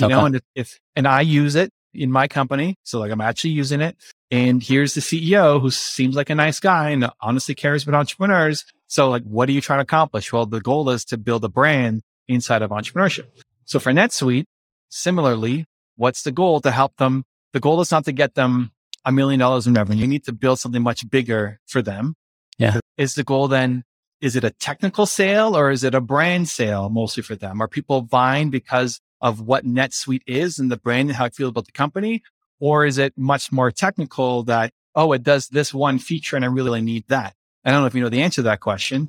you 0.00 0.08
know, 0.08 0.24
and 0.26 0.36
if, 0.36 0.42
if, 0.54 0.78
and 0.96 1.06
I 1.06 1.20
use 1.20 1.54
it 1.54 1.70
in 1.92 2.10
my 2.12 2.28
company. 2.28 2.76
So 2.84 2.98
like 3.00 3.10
I'm 3.10 3.20
actually 3.20 3.50
using 3.50 3.80
it 3.80 3.96
and 4.30 4.62
here's 4.62 4.94
the 4.94 5.00
CEO 5.00 5.60
who 5.60 5.70
seems 5.70 6.14
like 6.14 6.30
a 6.30 6.34
nice 6.34 6.60
guy 6.60 6.90
and 6.90 7.10
honestly 7.20 7.54
cares 7.54 7.82
about 7.82 7.98
entrepreneurs. 7.98 8.64
So 8.88 9.08
like, 9.10 9.22
what 9.22 9.48
are 9.48 9.52
you 9.52 9.60
trying 9.60 9.78
to 9.78 9.82
accomplish? 9.82 10.32
Well, 10.32 10.46
the 10.46 10.60
goal 10.60 10.90
is 10.90 11.04
to 11.06 11.16
build 11.16 11.44
a 11.44 11.48
brand 11.48 12.02
inside 12.26 12.62
of 12.62 12.70
entrepreneurship. 12.70 13.26
So 13.64 13.78
for 13.78 13.92
NetSuite, 13.92 14.44
similarly, 14.88 15.66
what's 15.96 16.22
the 16.22 16.32
goal 16.32 16.60
to 16.62 16.70
help 16.70 16.96
them? 16.96 17.24
The 17.52 17.60
goal 17.60 17.80
is 17.80 17.90
not 17.90 18.04
to 18.06 18.12
get 18.12 18.34
them 18.34 18.72
a 19.04 19.12
million 19.12 19.38
dollars 19.40 19.66
in 19.66 19.74
revenue. 19.74 20.00
You 20.00 20.06
need 20.06 20.24
to 20.24 20.32
build 20.32 20.58
something 20.58 20.82
much 20.82 21.08
bigger 21.08 21.60
for 21.66 21.82
them. 21.82 22.14
Yeah. 22.58 22.80
Is 22.96 23.14
the 23.14 23.24
goal 23.24 23.46
then, 23.48 23.84
is 24.20 24.36
it 24.36 24.44
a 24.44 24.50
technical 24.50 25.06
sale 25.06 25.56
or 25.56 25.70
is 25.70 25.84
it 25.84 25.94
a 25.94 26.00
brand 26.00 26.48
sale 26.48 26.88
mostly 26.88 27.22
for 27.22 27.36
them? 27.36 27.60
Are 27.62 27.68
people 27.68 28.02
buying 28.02 28.50
because 28.50 29.00
of 29.20 29.40
what 29.40 29.64
NetSuite 29.64 30.22
is 30.26 30.58
and 30.58 30.70
the 30.70 30.76
brand 30.76 31.10
and 31.10 31.16
how 31.16 31.26
I 31.26 31.30
feel 31.30 31.48
about 31.48 31.66
the 31.66 31.72
company? 31.72 32.22
Or 32.58 32.84
is 32.84 32.98
it 32.98 33.12
much 33.16 33.52
more 33.52 33.70
technical 33.70 34.42
that, 34.44 34.72
oh, 34.94 35.12
it 35.12 35.22
does 35.22 35.48
this 35.48 35.72
one 35.72 35.98
feature 35.98 36.36
and 36.36 36.44
I 36.44 36.48
really 36.48 36.80
need 36.80 37.04
that? 37.08 37.34
I 37.64 37.70
don't 37.70 37.80
know 37.80 37.86
if 37.86 37.94
you 37.94 38.02
know 38.02 38.08
the 38.08 38.22
answer 38.22 38.36
to 38.36 38.42
that 38.42 38.60
question, 38.60 39.08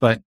but 0.00 0.22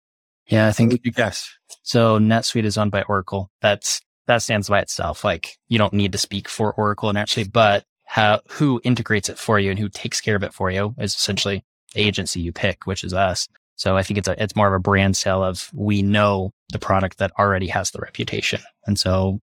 Yeah. 0.49 0.69
I 0.69 0.73
think 0.73 1.01
you 1.05 1.12
guess? 1.12 1.49
so. 1.83 2.19
NetSuite 2.19 2.64
is 2.64 2.79
owned 2.79 2.93
by 2.93 3.03
Oracle. 3.03 3.51
That's, 3.61 4.01
that 4.27 4.43
stands 4.43 4.69
by 4.69 4.81
itself. 4.81 5.25
Like 5.25 5.57
you 5.69 5.79
don't 5.79 5.93
need 5.93 6.12
to 6.12 6.19
speak 6.19 6.49
for 6.49 6.73
Oracle 6.75 7.09
and 7.09 7.19
actually, 7.19 7.45
but 7.45 7.85
how, 8.05 8.41
who 8.49 8.81
integrates 8.85 9.29
it 9.29 9.39
for 9.39 9.59
you 9.59 9.71
and 9.71 9.79
who 9.79 9.89
takes 9.89 10.21
care 10.21 10.37
of 10.37 10.43
it 10.45 10.55
for 10.55 10.71
you 10.71 10.95
is 10.99 11.14
essentially 11.14 11.64
the 11.95 12.01
agency 12.03 12.41
you 12.41 12.53
pick, 12.53 12.87
which 12.87 13.03
is 13.05 13.12
us. 13.12 13.49
So 13.75 13.97
I 13.97 14.03
think 14.03 14.19
it's 14.19 14.29
a, 14.29 14.43
it's 14.43 14.57
more 14.57 14.69
of 14.69 14.75
a 14.75 14.79
brand 14.81 15.17
sale 15.17 15.43
of 15.45 15.71
we 15.75 16.03
know 16.03 16.53
the 16.73 16.79
product 16.79 17.19
that 17.19 17.33
already 17.39 17.67
has 17.67 17.91
the 17.91 17.99
reputation. 17.99 18.61
And 18.87 18.99
so 18.99 19.41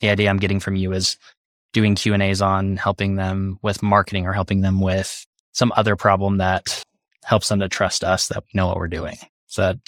the 0.00 0.08
idea 0.10 0.30
I'm 0.30 0.38
getting 0.38 0.58
from 0.60 0.74
you 0.76 0.92
is 0.92 1.16
doing 1.72 1.94
Q 1.94 2.14
and 2.14 2.22
A's 2.22 2.40
on 2.42 2.76
helping 2.76 3.16
them 3.16 3.58
with 3.62 3.82
marketing 3.82 4.26
or 4.26 4.32
helping 4.32 4.62
them 4.62 4.80
with 4.80 5.24
some 5.52 5.72
other 5.76 5.96
problem 5.96 6.38
that 6.38 6.82
helps 7.24 7.48
them 7.48 7.60
to 7.60 7.68
trust 7.68 8.04
us 8.04 8.28
that 8.28 8.44
we 8.44 8.56
know 8.56 8.66
what 8.66 8.76
we're 8.76 8.88
doing. 8.88 9.16
So 9.46 9.62
that 9.62 9.78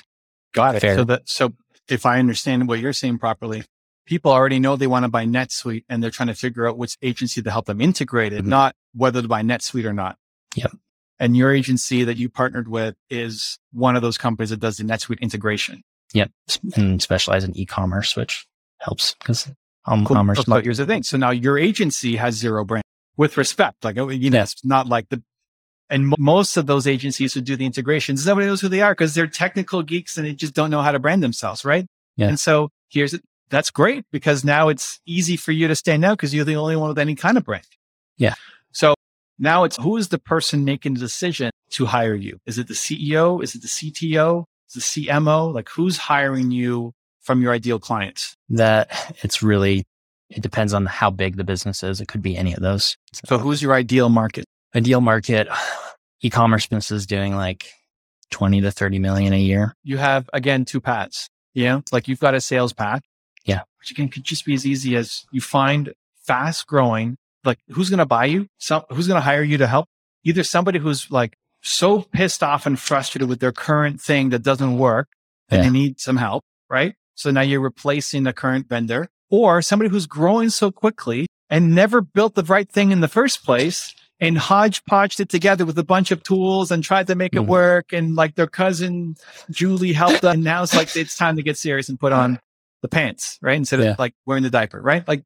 Got 0.53 0.75
it. 0.77 0.81
Fair. 0.81 0.97
So 0.97 1.05
that, 1.05 1.29
so 1.29 1.53
if 1.89 2.05
I 2.07 2.19
understand 2.19 2.67
what 2.67 2.81
you're 2.81 2.93
saying 2.93 3.19
properly, 3.19 3.63
people 4.07 4.33
already 4.33 4.59
know 4.59 4.75
they 4.75 4.89
want 4.89 5.05
to 5.05 5.09
buy 5.09 5.25
NetSuite 5.25 5.85
and 5.89 6.03
they're 6.03 6.11
trying 6.11 6.27
to 6.27 6.35
figure 6.35 6.67
out 6.67 6.77
which 6.77 6.97
agency 7.03 7.41
to 7.41 7.51
help 7.51 7.67
them 7.67 7.81
integrate 7.81 8.33
it, 8.33 8.43
Mhm. 8.45 8.49
not 8.49 8.75
whether 8.93 9.23
to 9.23 9.29
buy 9.29 9.43
NetSuite 9.43 9.85
or 9.85 9.93
not. 9.93 10.17
Yep. 10.57 10.73
And 11.21 11.37
your 11.37 11.55
agency 11.55 12.03
that 12.03 12.17
you 12.17 12.29
partnered 12.29 12.67
with 12.67 12.97
is 13.11 13.59
one 13.73 13.95
of 13.95 14.03
those 14.03 14.19
companies 14.19 14.51
that 14.51 14.59
does 14.59 14.79
the 14.79 14.85
NetSuite 14.85 15.21
integration. 15.21 15.83
Yep. 16.15 16.33
And 16.75 17.01
specialize 17.01 17.45
in 17.45 17.57
e-commerce, 17.57 18.17
which 18.17 18.47
helps 18.79 19.15
because 19.15 19.49
um, 19.87 20.05
Cool. 20.05 20.17
commerce. 20.17 20.43
So 20.45 20.61
here's 20.61 20.79
the 20.79 20.87
thing. 20.87 21.05
So 21.05 21.17
now 21.17 21.31
your 21.31 21.57
agency 21.59 22.17
has 22.17 22.35
zero 22.35 22.65
brand 22.65 22.83
with 23.17 23.37
respect. 23.37 23.85
Like, 23.85 23.97
oh, 23.99 24.09
you 24.09 24.31
know, 24.31 24.39
Yeah. 24.39 24.43
it's 24.43 24.65
not 24.65 24.89
like 24.89 25.09
the, 25.11 25.23
and 25.91 26.09
mo- 26.09 26.17
most 26.19 26.57
of 26.57 26.67
those 26.67 26.87
agencies 26.87 27.35
who 27.35 27.41
do 27.41 27.57
the 27.57 27.67
integrations, 27.67 28.27
nobody 28.27 28.47
knows 28.47 28.61
who 28.61 28.69
they 28.69 28.81
are 28.81 28.93
because 28.93 29.15
they're 29.15 29.27
technical 29.27 29.83
geeks 29.83 30.17
and 30.17 30.27
they 30.27 30.33
just 30.33 30.55
don't 30.55 30.71
know 30.71 30.83
how 30.83 30.93
to 30.93 30.99
brand 30.99 31.23
themselves. 31.23 31.65
Right. 31.65 31.87
Yeah. 32.17 32.29
And 32.29 32.39
so 32.39 32.71
here's 32.89 33.15
it. 33.15 33.23
That's 33.51 33.71
great 33.71 34.05
because 34.13 34.45
now 34.45 34.69
it's 34.69 35.01
easy 35.07 35.37
for 35.37 35.51
you 35.53 35.67
to 35.69 35.75
stand 35.75 36.05
out 36.05 36.17
because 36.17 36.33
you're 36.33 36.45
the 36.45 36.57
only 36.57 36.77
one 36.77 36.89
with 36.89 36.99
any 36.99 37.17
kind 37.17 37.37
of 37.37 37.45
brand. 37.45 37.67
Yeah. 38.17 38.35
So 38.73 38.95
now 39.39 39.65
it's 39.65 39.77
who 39.77 39.97
is 39.97 40.09
the 40.09 40.19
person 40.19 40.65
making 40.65 40.95
the 40.95 41.01
decision 41.01 41.51
to 41.71 41.87
hire 41.87 42.15
you? 42.15 42.39
Is 42.47 42.59
it 42.59 42.69
the 42.69 42.75
CEO? 42.75 43.43
Is 43.43 43.55
it 43.55 43.63
the 43.63 43.69
CTO? 43.69 44.45
Is 44.69 44.77
it 44.77 44.95
the 44.95 45.07
CMO? 45.07 45.53
Like 45.53 45.69
who's 45.69 45.97
hiring 45.97 46.53
you 46.53 46.93
from 47.21 47.43
your 47.43 47.53
ideal 47.53 47.79
clients? 47.79 48.37
that 48.51 49.15
it's 49.23 49.43
really, 49.43 49.85
it 50.29 50.43
depends 50.43 50.73
on 50.73 50.87
how 50.87 51.11
big 51.11 51.37
the 51.37 51.45
business 51.45 51.83
is. 51.83 52.01
It 52.01 52.09
could 52.09 52.23
be 52.23 52.37
any 52.37 52.53
of 52.53 52.61
those. 52.61 52.97
So 53.25 53.39
who's 53.39 53.63
your 53.63 53.75
ideal 53.75 54.09
market? 54.09 54.45
Ideal 54.75 55.01
market, 55.01 55.49
e-commerce 56.23 56.67
businesses 56.67 57.07
doing 57.07 57.35
like 57.37 57.67
20 58.31 58.61
to 58.63 58.71
30 58.71 58.99
million 58.99 59.33
a 59.33 59.41
year. 59.41 59.75
you 59.83 59.99
have 59.99 60.29
again 60.33 60.65
two 60.65 60.81
paths. 60.81 61.29
Yeah. 61.55 61.81
Like 61.91 62.07
you've 62.09 62.21
got 62.21 62.35
a 62.35 62.41
sales 62.41 62.73
path. 62.73 63.03
Yeah. 63.45 63.63
Which 63.81 63.91
again 63.91 64.09
could 64.09 64.25
just 64.25 64.45
be 64.45 64.55
as 64.55 64.67
easy 64.67 64.95
as 64.97 65.25
you 65.33 65.41
find 65.41 65.93
fast 66.25 66.67
growing, 66.67 67.17
like 67.45 67.59
who's 67.71 67.91
going 67.91 67.99
to 67.99 68.07
buy 68.07 68.27
you? 68.27 68.47
Some, 68.59 68.83
who's 68.91 69.09
going 69.09 69.17
to 69.17 69.25
hire 69.25 69.43
you 69.43 69.59
to 69.59 69.67
help? 69.67 69.89
Either 70.25 70.45
somebody 70.45 70.79
who's 70.79 71.11
like 71.11 71.35
so 71.63 72.03
pissed 72.03 72.43
off 72.43 72.67
and 72.67 72.79
frustrated 72.79 73.29
with 73.29 73.41
their 73.41 73.53
current 73.53 74.01
thing 74.01 74.29
that 74.31 74.43
doesn't 74.43 74.79
work 74.79 75.09
and 75.49 75.59
Yeah. 75.59 75.65
they 75.65 75.71
need 75.73 76.01
some 76.01 76.17
help, 76.19 76.45
right? 76.69 76.95
So 77.17 77.31
now 77.31 77.41
you're 77.41 77.61
replacing 77.61 78.23
the 78.23 78.33
current 78.33 78.69
vendor 78.69 79.09
or 79.31 79.61
somebody 79.63 79.91
who's 79.91 80.07
growing 80.07 80.51
so 80.51 80.71
quickly 80.71 81.27
and 81.49 81.75
never 81.75 82.01
built 82.01 82.35
the 82.35 82.45
right 82.45 82.71
thing 82.71 82.93
in 82.93 83.01
the 83.01 83.09
first 83.09 83.45
place 83.45 83.95
and 84.21 84.37
hodgepodged 84.37 85.21
it 85.21 85.29
together 85.29 85.65
with 85.65 85.79
a 85.79 85.85
bunch 85.85 86.11
of 86.11 86.23
tools 86.23 86.71
and 86.71 86.85
tried 86.85 87.07
to 87.07 87.15
make 87.15 87.35
it 87.35 87.41
Mhm. 87.41 87.47
work. 87.47 87.93
And 87.93 88.15
like 88.15 88.35
their 88.35 88.47
cousin 88.47 89.17
Julie 89.51 89.93
helped 89.93 90.23
them. 90.23 90.35
And 90.35 90.45
now 90.45 90.63
it's 90.63 90.75
like 90.75 90.95
it's 90.97 91.17
time 91.17 91.37
to 91.37 91.43
get 91.43 91.57
serious 91.57 91.89
and 91.89 91.99
put 91.99 92.13
on 92.13 92.39
the 92.83 92.89
pants, 92.89 93.39
right? 93.43 93.57
Instead 93.57 93.81
Yeah. 93.81 93.91
of 93.93 93.99
like 93.99 94.15
wearing 94.27 94.43
the 94.43 94.51
diaper, 94.51 94.81
right? 94.81 95.07
Like 95.09 95.25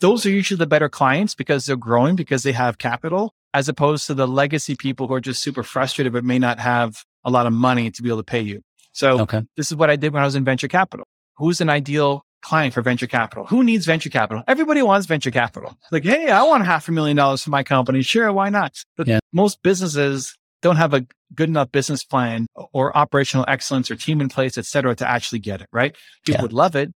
those 0.00 0.26
are 0.26 0.30
usually 0.30 0.58
the 0.58 0.66
better 0.66 0.88
clients 0.88 1.34
because 1.34 1.66
they're 1.66 1.76
growing 1.76 2.16
because 2.16 2.42
they 2.42 2.52
have 2.52 2.78
capital 2.78 3.34
as 3.54 3.68
opposed 3.68 4.06
to 4.08 4.14
the 4.14 4.26
legacy 4.28 4.74
people 4.76 5.06
who 5.08 5.14
are 5.14 5.20
just 5.20 5.40
super 5.42 5.62
frustrated 5.62 6.12
but 6.12 6.24
may 6.24 6.38
not 6.38 6.58
have 6.58 7.04
a 7.24 7.30
lot 7.30 7.46
of 7.46 7.52
money 7.52 7.90
to 7.90 8.02
be 8.02 8.08
able 8.10 8.18
to 8.18 8.22
pay 8.24 8.40
you. 8.40 8.60
So 8.92 9.20
Okay. 9.20 9.42
this 9.56 9.70
is 9.70 9.76
what 9.76 9.88
I 9.90 9.96
did 9.96 10.12
when 10.12 10.22
I 10.22 10.26
was 10.26 10.34
in 10.36 10.44
venture 10.44 10.68
capital. 10.68 11.06
Who's 11.38 11.60
an 11.60 11.68
ideal 11.70 12.24
client 12.46 12.72
for 12.74 12.82
venture 12.82 13.06
capital? 13.08 13.44
Who 13.46 13.64
needs 13.64 13.84
venture 13.86 14.10
capital? 14.10 14.42
Everybody 14.46 14.80
wants 14.82 15.06
venture 15.06 15.32
capital. 15.32 15.76
Like, 15.90 16.04
hey, 16.04 16.30
I 16.30 16.42
want 16.44 16.64
half 16.64 16.88
a 16.88 16.92
million 16.92 17.16
dollars 17.16 17.42
for 17.42 17.50
my 17.50 17.62
company. 17.64 18.02
Sure, 18.02 18.32
why 18.32 18.48
not? 18.50 18.72
But 18.96 19.06
Yeah. 19.08 19.18
most 19.32 19.62
businesses 19.62 20.36
don't 20.62 20.76
have 20.76 20.94
a 20.94 21.06
good 21.34 21.48
enough 21.48 21.70
business 21.72 22.04
plan 22.04 22.46
or 22.72 22.96
operational 22.96 23.44
excellence 23.48 23.90
or 23.90 23.96
team 23.96 24.20
in 24.20 24.28
place, 24.28 24.56
et 24.56 24.64
cetera, 24.64 24.94
to 24.94 25.08
actually 25.08 25.40
get 25.40 25.60
it, 25.60 25.68
right? 25.72 25.94
People 26.24 26.38
Yeah. 26.38 26.42
would 26.42 26.52
love 26.52 26.76
it, 26.76 26.92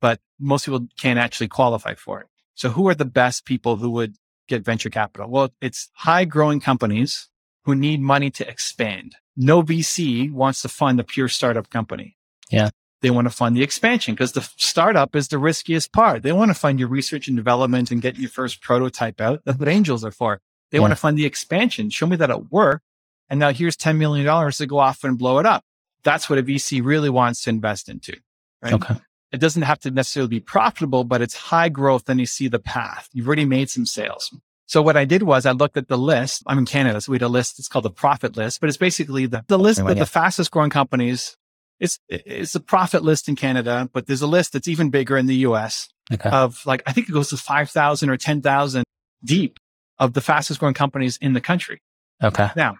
but 0.00 0.20
most 0.38 0.64
people 0.64 0.86
can't 0.98 1.18
actually 1.18 1.48
qualify 1.48 1.94
for 1.94 2.20
it. 2.20 2.26
So 2.54 2.70
who 2.70 2.88
are 2.88 2.94
the 2.94 3.04
best 3.22 3.44
people 3.44 3.76
who 3.76 3.90
would 3.90 4.14
get 4.48 4.64
venture 4.64 4.90
capital? 4.90 5.28
Well, 5.28 5.48
it's 5.60 5.90
high 5.94 6.24
growing 6.24 6.60
companies 6.60 7.28
who 7.64 7.74
need 7.74 8.00
money 8.00 8.30
to 8.30 8.48
expand. 8.48 9.16
No 9.36 9.62
VC 9.62 10.30
wants 10.30 10.62
to 10.62 10.68
fund 10.68 11.00
a 11.00 11.04
pure 11.04 11.28
startup 11.28 11.68
company. 11.70 12.16
Yeah. 12.50 12.70
They 13.04 13.10
want 13.10 13.26
to 13.26 13.30
fund 13.30 13.54
the 13.54 13.62
expansion 13.62 14.14
because 14.14 14.32
the 14.32 14.40
startup 14.56 15.14
is 15.14 15.28
the 15.28 15.36
riskiest 15.36 15.92
part. 15.92 16.22
They 16.22 16.32
want 16.32 16.48
to 16.48 16.54
fund 16.54 16.78
your 16.80 16.88
research 16.88 17.28
and 17.28 17.36
development 17.36 17.90
and 17.90 18.00
get 18.00 18.16
your 18.18 18.30
first 18.30 18.62
prototype 18.62 19.20
out. 19.20 19.42
That's 19.44 19.58
what 19.58 19.68
angels 19.68 20.06
are 20.06 20.10
for. 20.10 20.40
They 20.70 20.78
Yeah. 20.78 20.82
want 20.82 20.92
to 20.92 20.96
fund 20.96 21.18
the 21.18 21.26
expansion. 21.26 21.90
Show 21.90 22.06
me 22.06 22.16
that 22.16 22.30
it 22.30 22.50
worked. 22.50 22.82
And 23.28 23.38
now 23.38 23.52
here's 23.52 23.76
$10 23.76 23.98
million 23.98 24.24
to 24.52 24.66
go 24.66 24.78
off 24.78 25.04
and 25.04 25.18
blow 25.18 25.38
it 25.38 25.44
up. 25.44 25.64
That's 26.02 26.30
what 26.30 26.38
a 26.38 26.42
VC 26.42 26.82
really 26.82 27.10
wants 27.10 27.42
to 27.42 27.50
invest 27.50 27.90
into. 27.90 28.16
Right. 28.62 28.72
Okay. 28.72 28.94
It 29.32 29.38
doesn't 29.38 29.62
have 29.62 29.80
to 29.80 29.90
necessarily 29.90 30.28
be 30.30 30.40
profitable, 30.40 31.04
but 31.04 31.20
it's 31.20 31.34
high 31.34 31.68
growth. 31.68 32.06
Then 32.06 32.18
you 32.18 32.24
see 32.26 32.48
the 32.48 32.58
path. 32.58 33.10
You've 33.12 33.26
already 33.26 33.44
made 33.44 33.68
some 33.68 33.84
sales. 33.84 34.34
So 34.64 34.80
what 34.80 34.96
I 34.96 35.04
did 35.04 35.24
was 35.24 35.44
I 35.44 35.50
looked 35.52 35.76
at 35.76 35.88
the 35.88 35.98
list. 35.98 36.42
I'm 36.46 36.56
in 36.56 36.64
Canada, 36.64 37.02
so 37.02 37.12
we 37.12 37.16
had 37.16 37.22
a 37.22 37.28
list. 37.28 37.58
It's 37.58 37.68
called 37.68 37.84
the 37.84 37.90
profit 37.90 38.34
list, 38.34 38.60
but 38.60 38.68
it's 38.68 38.78
basically 38.78 39.26
the, 39.26 39.44
the 39.48 39.58
list 39.58 39.80
of 39.80 39.98
the 39.98 40.06
fastest 40.06 40.50
growing 40.50 40.70
companies. 40.70 41.36
It's, 41.84 41.98
it's 42.08 42.54
a 42.54 42.60
profit 42.60 43.02
list 43.02 43.28
in 43.28 43.36
Canada, 43.36 43.88
but 43.92 44.06
there's 44.06 44.22
a 44.22 44.26
list 44.26 44.52
that's 44.54 44.68
even 44.68 44.90
bigger 44.90 45.16
in 45.16 45.26
the 45.26 45.36
US 45.48 45.88
Okay. 46.12 46.30
of 46.30 46.64
like, 46.66 46.82
I 46.86 46.92
think 46.92 47.08
it 47.08 47.12
goes 47.12 47.30
to 47.30 47.36
5,000 47.36 48.10
or 48.10 48.16
10,000 48.16 48.84
deep 49.24 49.58
of 49.98 50.12
the 50.12 50.20
fastest 50.20 50.60
growing 50.60 50.74
companies 50.74 51.16
in 51.18 51.32
the 51.32 51.40
country. 51.40 51.80
Okay. 52.22 52.48
Now, 52.56 52.76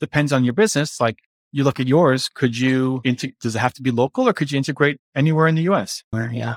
depends 0.00 0.32
on 0.32 0.44
your 0.44 0.54
business. 0.54 1.00
Like 1.00 1.18
you 1.52 1.64
look 1.64 1.80
at 1.80 1.86
yours, 1.86 2.28
could 2.28 2.56
you, 2.58 3.00
does 3.40 3.54
it 3.56 3.58
have 3.58 3.74
to 3.74 3.82
be 3.82 3.90
local 3.90 4.28
or 4.28 4.32
could 4.32 4.50
you 4.50 4.58
integrate 4.58 4.98
anywhere 5.14 5.46
in 5.46 5.54
the 5.54 5.62
US? 5.72 6.02
Where, 6.10 6.30
yeah. 6.32 6.56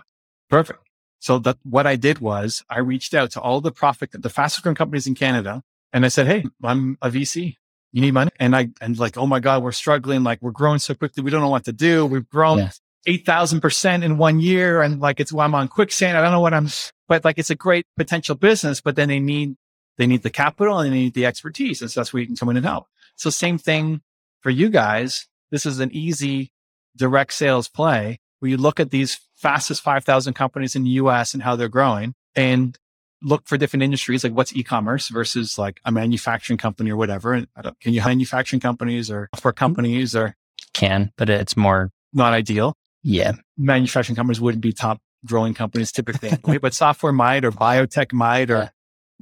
Perfect. 0.49 0.79
So 1.19 1.39
that 1.39 1.57
what 1.63 1.87
I 1.87 1.95
did 1.95 2.19
was 2.19 2.63
I 2.69 2.79
reached 2.79 3.13
out 3.13 3.31
to 3.31 3.41
all 3.41 3.61
the 3.61 3.71
profit, 3.71 4.09
the 4.13 4.29
fastest 4.29 4.63
growing 4.63 4.75
companies 4.75 5.07
in 5.07 5.15
Canada. 5.15 5.63
And 5.91 6.05
I 6.05 6.09
said, 6.09 6.27
Hey, 6.27 6.45
I'm 6.63 6.97
a 7.01 7.09
VC. 7.09 7.55
You 7.95 8.01
need 8.01 8.11
money. 8.11 8.29
And 8.41 8.53
I, 8.53 8.67
and 8.81 8.99
like, 8.99 9.17
Oh 9.17 9.25
my 9.25 9.39
God, 9.39 9.63
we're 9.63 9.71
struggling. 9.71 10.21
Like 10.23 10.41
we're 10.41 10.51
growing 10.51 10.79
so 10.79 10.93
quickly. 10.93 11.23
We 11.23 11.31
don't 11.31 11.39
know 11.39 11.49
what 11.49 11.63
to 11.63 11.71
do. 11.71 12.05
We've 12.05 12.27
grown 12.29 12.57
Yeah. 12.57 12.71
8,000% 13.07 14.03
in 14.03 14.17
one 14.17 14.41
year. 14.41 14.81
And 14.81 14.99
like, 14.99 15.21
it's, 15.21 15.31
well, 15.31 15.45
I'm 15.45 15.55
on 15.55 15.69
quicksand. 15.69 16.17
I 16.17 16.21
don't 16.21 16.33
know 16.33 16.41
what 16.41 16.53
I'm, 16.53 16.67
but 17.07 17.23
like, 17.23 17.37
it's 17.37 17.51
a 17.51 17.55
great 17.55 17.85
potential 17.95 18.35
business, 18.35 18.81
but 18.81 18.97
then 18.97 19.07
they 19.07 19.21
need, 19.21 19.55
they 19.97 20.07
need 20.07 20.23
the 20.23 20.29
capital 20.29 20.79
and 20.79 20.91
they 20.91 20.97
need 20.97 21.13
the 21.13 21.25
expertise. 21.25 21.81
And 21.81 21.89
so 21.89 22.01
that's 22.01 22.11
where 22.11 22.19
you 22.19 22.27
can 22.27 22.35
come 22.35 22.49
in 22.49 22.57
and 22.57 22.65
help. 22.65 22.87
So 23.15 23.29
same 23.29 23.57
thing 23.57 24.01
for 24.41 24.49
you 24.49 24.69
guys. 24.69 25.27
This 25.51 25.65
is 25.65 25.79
an 25.79 25.91
easy 25.93 26.51
direct 26.97 27.31
sales 27.31 27.69
play 27.69 28.19
where 28.39 28.49
you 28.49 28.57
look 28.57 28.81
at 28.81 28.89
these 28.91 29.21
fastest 29.37 29.81
5,000 29.83 30.33
companies 30.33 30.75
in 30.75 30.83
the 30.83 30.89
US 31.01 31.33
and 31.33 31.43
how 31.43 31.55
they're 31.55 31.69
growing 31.69 32.13
and 32.35 32.77
look 33.21 33.47
for 33.47 33.57
different 33.57 33.83
industries, 33.83 34.23
like 34.23 34.33
what's 34.33 34.55
e-commerce 34.55 35.09
versus 35.09 35.57
like 35.57 35.79
a 35.85 35.91
manufacturing 35.91 36.57
company 36.57 36.91
or 36.91 36.97
whatever. 36.97 37.33
And 37.33 37.47
I 37.55 37.61
don't, 37.61 37.79
can 37.79 37.93
you 37.93 38.01
manufacturing 38.01 38.59
companies 38.59 39.09
or 39.09 39.29
software 39.33 39.53
mm-hmm. 39.53 39.59
companies 39.59 40.15
or 40.15 40.35
Can, 40.73 41.11
but 41.17 41.29
it's 41.29 41.57
more, 41.57 41.91
not 42.13 42.33
ideal. 42.33 42.73
yeah. 43.03 43.33
Manufacturing 43.57 44.15
companies 44.15 44.39
wouldn't 44.41 44.61
be 44.61 44.73
top 44.73 44.99
growing 45.25 45.53
companies 45.53 45.91
typically, 45.91 46.29
anyway, 46.29 46.57
but 46.61 46.73
software 46.73 47.13
might 47.13 47.43
or 47.45 47.51
biotech 47.51 48.13
might 48.13 48.51
or 48.51 48.57
Yeah. 48.57 48.69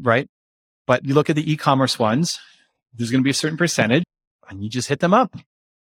right. 0.01 0.27
But 0.85 1.05
you 1.05 1.13
look 1.13 1.29
at 1.29 1.35
the 1.35 1.51
e-commerce 1.51 1.97
ones, 1.97 2.39
there's 2.93 3.09
going 3.09 3.21
to 3.21 3.23
be 3.23 3.29
a 3.29 3.33
certain 3.33 3.57
percentage 3.57 4.03
and 4.49 4.61
you 4.63 4.69
just 4.69 4.89
hit 4.89 4.99
them 4.99 5.13
up 5.13 5.35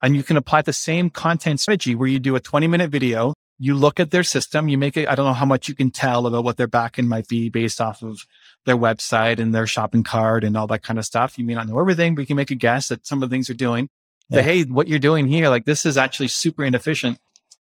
and 0.01 0.15
you 0.15 0.21
can 0.23 0.37
apply 0.37 0.61
the 0.61 0.73
same 0.73 1.09
content 1.09 1.59
strategy 1.59 1.95
where 1.95 2.07
you 2.07 2.19
do 2.19 2.35
a 2.35 2.39
20 2.39 2.67
minute 2.67 2.91
video. 2.91 3.33
You 3.63 3.75
look 3.75 3.99
at 3.99 4.11
their 4.11 4.23
system, 4.23 4.67
you 4.67 4.77
make 4.77 4.97
it. 4.97 5.07
I 5.07 5.15
don't 5.15 5.25
know 5.25 5.33
how 5.33 5.45
much 5.45 5.69
you 5.69 5.75
can 5.75 5.89
tell 5.89 6.27
about 6.27 6.43
what 6.43 6.57
their 6.57 6.67
backend 6.67 7.07
might 7.07 7.27
be 7.29 7.47
based 7.49 7.79
off 7.79 8.03
of 8.03 8.25
their 8.65 8.75
website 8.75 9.39
and 9.39 9.55
their 9.55 9.65
shopping 9.67 10.03
cart 10.03 10.43
and 10.43 10.57
all 10.57 10.67
that 10.67 10.83
kind 10.83 10.99
of 10.99 11.05
stuff. 11.05 11.37
You 11.39 11.45
may 11.45 11.53
not 11.53 11.67
know 11.67 11.79
everything, 11.79 12.13
but 12.13 12.21
you 12.21 12.27
can 12.27 12.35
make 12.35 12.51
a 12.51 12.55
guess 12.55 12.89
that 12.89 13.07
some 13.07 13.23
of 13.23 13.29
the 13.29 13.33
things 13.33 13.47
they're 13.47 13.55
doing. 13.55 13.87
Say, 14.31 14.37
Yeah. 14.37 14.41
hey, 14.41 14.63
what 14.63 14.87
you're 14.89 14.99
doing 14.99 15.27
here, 15.27 15.47
like 15.47 15.63
this 15.63 15.85
is 15.85 15.97
actually 15.97 16.27
super 16.27 16.65
inefficient. 16.65 17.19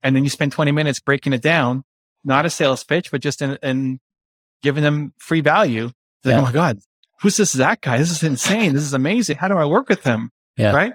And 0.04 0.14
then 0.16 0.24
you 0.26 0.30
spend 0.30 0.52
20 0.52 0.72
minutes 0.74 1.00
breaking 1.00 1.32
it 1.34 1.42
down, 1.42 1.84
not 2.26 2.46
a 2.46 2.50
sales 2.50 2.84
pitch, 2.84 3.10
but 3.10 3.22
just 3.22 3.42
in, 3.42 3.58
in 3.64 4.00
giving 4.62 4.84
them 4.84 5.14
free 5.18 5.42
value. 5.42 5.92
They're 6.24 6.34
Yeah. 6.34 6.42
like, 6.42 6.44
oh 6.44 6.48
my 6.48 6.52
God, 6.54 6.80
who's 7.22 7.38
this 7.38 7.54
that 7.54 7.80
guy? 7.80 7.98
This 7.98 8.12
is 8.12 8.24
insane. 8.24 8.74
This 8.74 8.84
is 8.84 8.94
amazing. 8.94 9.38
How 9.38 9.48
do 9.48 9.56
I 9.58 9.66
work 9.66 9.88
with 9.88 10.04
him? 10.04 10.32
Yeah. 10.58 10.74
Right. 10.76 10.94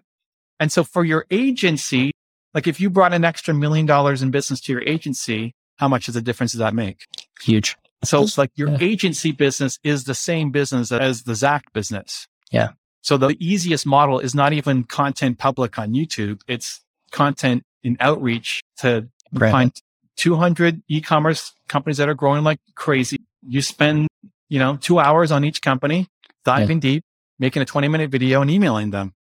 And 0.61 0.71
so 0.71 0.85
for 0.85 1.03
your 1.05 1.25
agency, 1.31 2.13
like 2.55 2.67
if 2.67 2.81
you 2.81 2.91
brought 2.91 3.13
an 3.13 3.25
extra 3.25 3.55
million 3.55 3.87
dollars 3.87 4.23
in 4.23 4.31
business 4.31 4.61
to 4.63 4.73
your 4.73 4.83
agency, 4.83 5.55
how 5.77 5.89
much 5.89 6.09
of 6.09 6.17
a 6.17 6.21
difference 6.21 6.53
does 6.53 6.59
that 6.61 6.75
make? 6.75 7.07
Huge. 7.43 7.77
So 8.05 8.23
it's 8.23 8.37
like 8.37 8.51
your 8.57 8.71
Yeah. 8.71 8.79
agency 8.81 9.33
business 9.33 9.79
is 9.85 10.05
the 10.05 10.15
same 10.15 10.51
business 10.51 10.91
as 10.93 11.23
the 11.23 11.35
Zach 11.35 11.73
business. 11.73 12.27
Yeah. 12.51 12.71
So 13.01 13.17
the 13.17 13.37
easiest 13.41 13.87
model 13.87 14.19
is 14.19 14.35
not 14.35 14.53
even 14.53 14.85
content 14.85 15.39
public 15.39 15.79
on 15.79 15.93
YouTube. 15.93 16.41
It's 16.49 16.81
content 17.11 17.63
in 17.83 17.97
outreach 18.01 18.63
to 18.79 19.09
Right. 19.33 19.51
find 19.51 19.73
200 20.17 20.83
e-commerce 20.89 21.53
companies 21.69 21.97
that 21.97 22.09
are 22.09 22.15
growing 22.15 22.45
like 22.45 22.61
crazy. 22.75 23.19
You 23.47 23.63
spend, 23.63 24.09
you 24.49 24.59
know, 24.59 24.77
two 24.77 24.99
hours 24.99 25.33
on 25.33 25.45
each 25.45 25.63
company, 25.63 26.09
diving 26.45 26.81
deep, 26.81 27.03
making 27.39 27.63
a 27.63 27.65
20 27.65 27.89
minute 27.89 28.11
video 28.11 28.43
and 28.43 28.51
emailing 28.51 28.91
them 28.91 29.15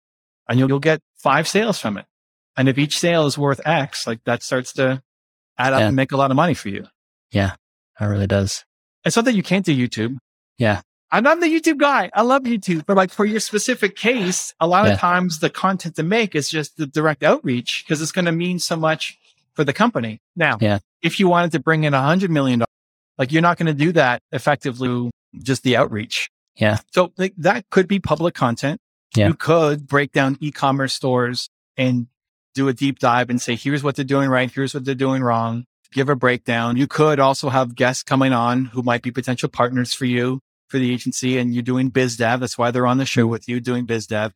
and 0.48 0.58
you'll, 0.58 0.68
you'll 0.68 0.78
get 0.80 1.00
five 1.16 1.48
sales 1.48 1.78
from 1.78 1.96
it. 1.96 2.04
And 2.56 2.68
if 2.68 2.78
each 2.78 2.98
sale 2.98 3.26
is 3.26 3.38
worth 3.38 3.60
X, 3.66 4.06
like 4.06 4.22
that 4.24 4.42
starts 4.42 4.72
to 4.74 5.02
add 5.58 5.72
up 5.72 5.80
Yeah. 5.80 5.86
and 5.88 5.96
make 5.96 6.12
a 6.12 6.16
lot 6.16 6.30
of 6.30 6.36
money 6.36 6.54
for 6.54 6.68
you. 6.68 6.86
Yeah, 7.30 7.54
it 8.00 8.04
really 8.04 8.26
does. 8.26 8.64
It's 9.04 9.16
not 9.16 9.24
that 9.24 9.34
you 9.34 9.42
can't 9.42 9.64
do 9.64 9.74
YouTube. 9.76 10.16
Yeah. 10.58 10.82
I'm 11.10 11.24
not 11.24 11.40
the 11.40 11.46
YouTube 11.46 11.78
guy. 11.78 12.10
I 12.14 12.22
love 12.22 12.42
YouTube, 12.44 12.84
but 12.86 12.96
like 12.96 13.10
for 13.10 13.24
your 13.26 13.40
specific 13.40 13.96
case, 13.96 14.54
a 14.60 14.66
lot 14.66 14.86
Yeah. 14.86 14.94
of 14.94 14.98
times 14.98 15.40
the 15.40 15.50
content 15.50 15.96
to 15.96 16.02
make 16.02 16.34
is 16.34 16.48
just 16.48 16.76
the 16.78 16.86
direct 16.86 17.22
outreach 17.22 17.84
because 17.84 18.00
it's 18.00 18.12
going 18.12 18.24
to 18.26 18.32
mean 18.32 18.58
so 18.58 18.76
much 18.76 19.18
for 19.54 19.64
the 19.64 19.72
company. 19.74 20.20
Now, 20.36 20.56
Yeah. 20.60 20.78
if 21.02 21.20
you 21.20 21.28
wanted 21.28 21.52
to 21.52 21.58
bring 21.60 21.84
in 21.84 21.92
a 21.94 22.00
hundred 22.00 22.30
million 22.30 22.60
dollars, 22.60 22.66
like 23.18 23.30
you're 23.32 23.42
not 23.42 23.58
going 23.58 23.66
to 23.66 23.74
do 23.74 23.92
that 23.92 24.22
effectively, 24.32 25.10
just 25.42 25.62
the 25.64 25.76
outreach. 25.76 26.30
Yeah. 26.56 26.78
So 26.92 27.12
like, 27.18 27.34
that 27.38 27.68
could 27.70 27.88
be 27.88 27.98
public 27.98 28.34
content. 28.34 28.80
Yeah. 29.14 29.28
You 29.28 29.34
could 29.34 29.86
break 29.86 30.12
down 30.12 30.38
e-commerce 30.40 30.94
stores 30.94 31.48
and 31.76 32.06
do 32.54 32.68
a 32.68 32.72
deep 32.72 32.98
dive 32.98 33.30
and 33.30 33.40
say, 33.40 33.56
here's 33.56 33.82
what 33.82 33.96
they're 33.96 34.04
doing 34.04 34.28
right. 34.28 34.50
Here's 34.50 34.74
what 34.74 34.84
they're 34.84 34.94
doing 34.94 35.22
wrong. 35.22 35.64
Give 35.92 36.08
a 36.08 36.16
breakdown. 36.16 36.76
You 36.76 36.86
could 36.86 37.20
also 37.20 37.48
have 37.48 37.74
guests 37.74 38.02
coming 38.02 38.32
on 38.32 38.66
who 38.66 38.82
might 38.82 39.02
be 39.02 39.10
potential 39.10 39.48
partners 39.48 39.92
for 39.92 40.04
you 40.04 40.40
for 40.68 40.78
the 40.78 40.92
agency 40.92 41.38
and 41.38 41.52
you're 41.52 41.62
doing 41.62 41.88
biz 41.88 42.16
dev. 42.16 42.40
That's 42.40 42.56
why 42.56 42.70
they're 42.70 42.86
on 42.86 42.98
the 42.98 43.04
show 43.04 43.22
mm-hmm. 43.22 43.30
with 43.30 43.48
you 43.48 43.60
doing 43.60 43.84
biz 43.84 44.06
dev. 44.06 44.32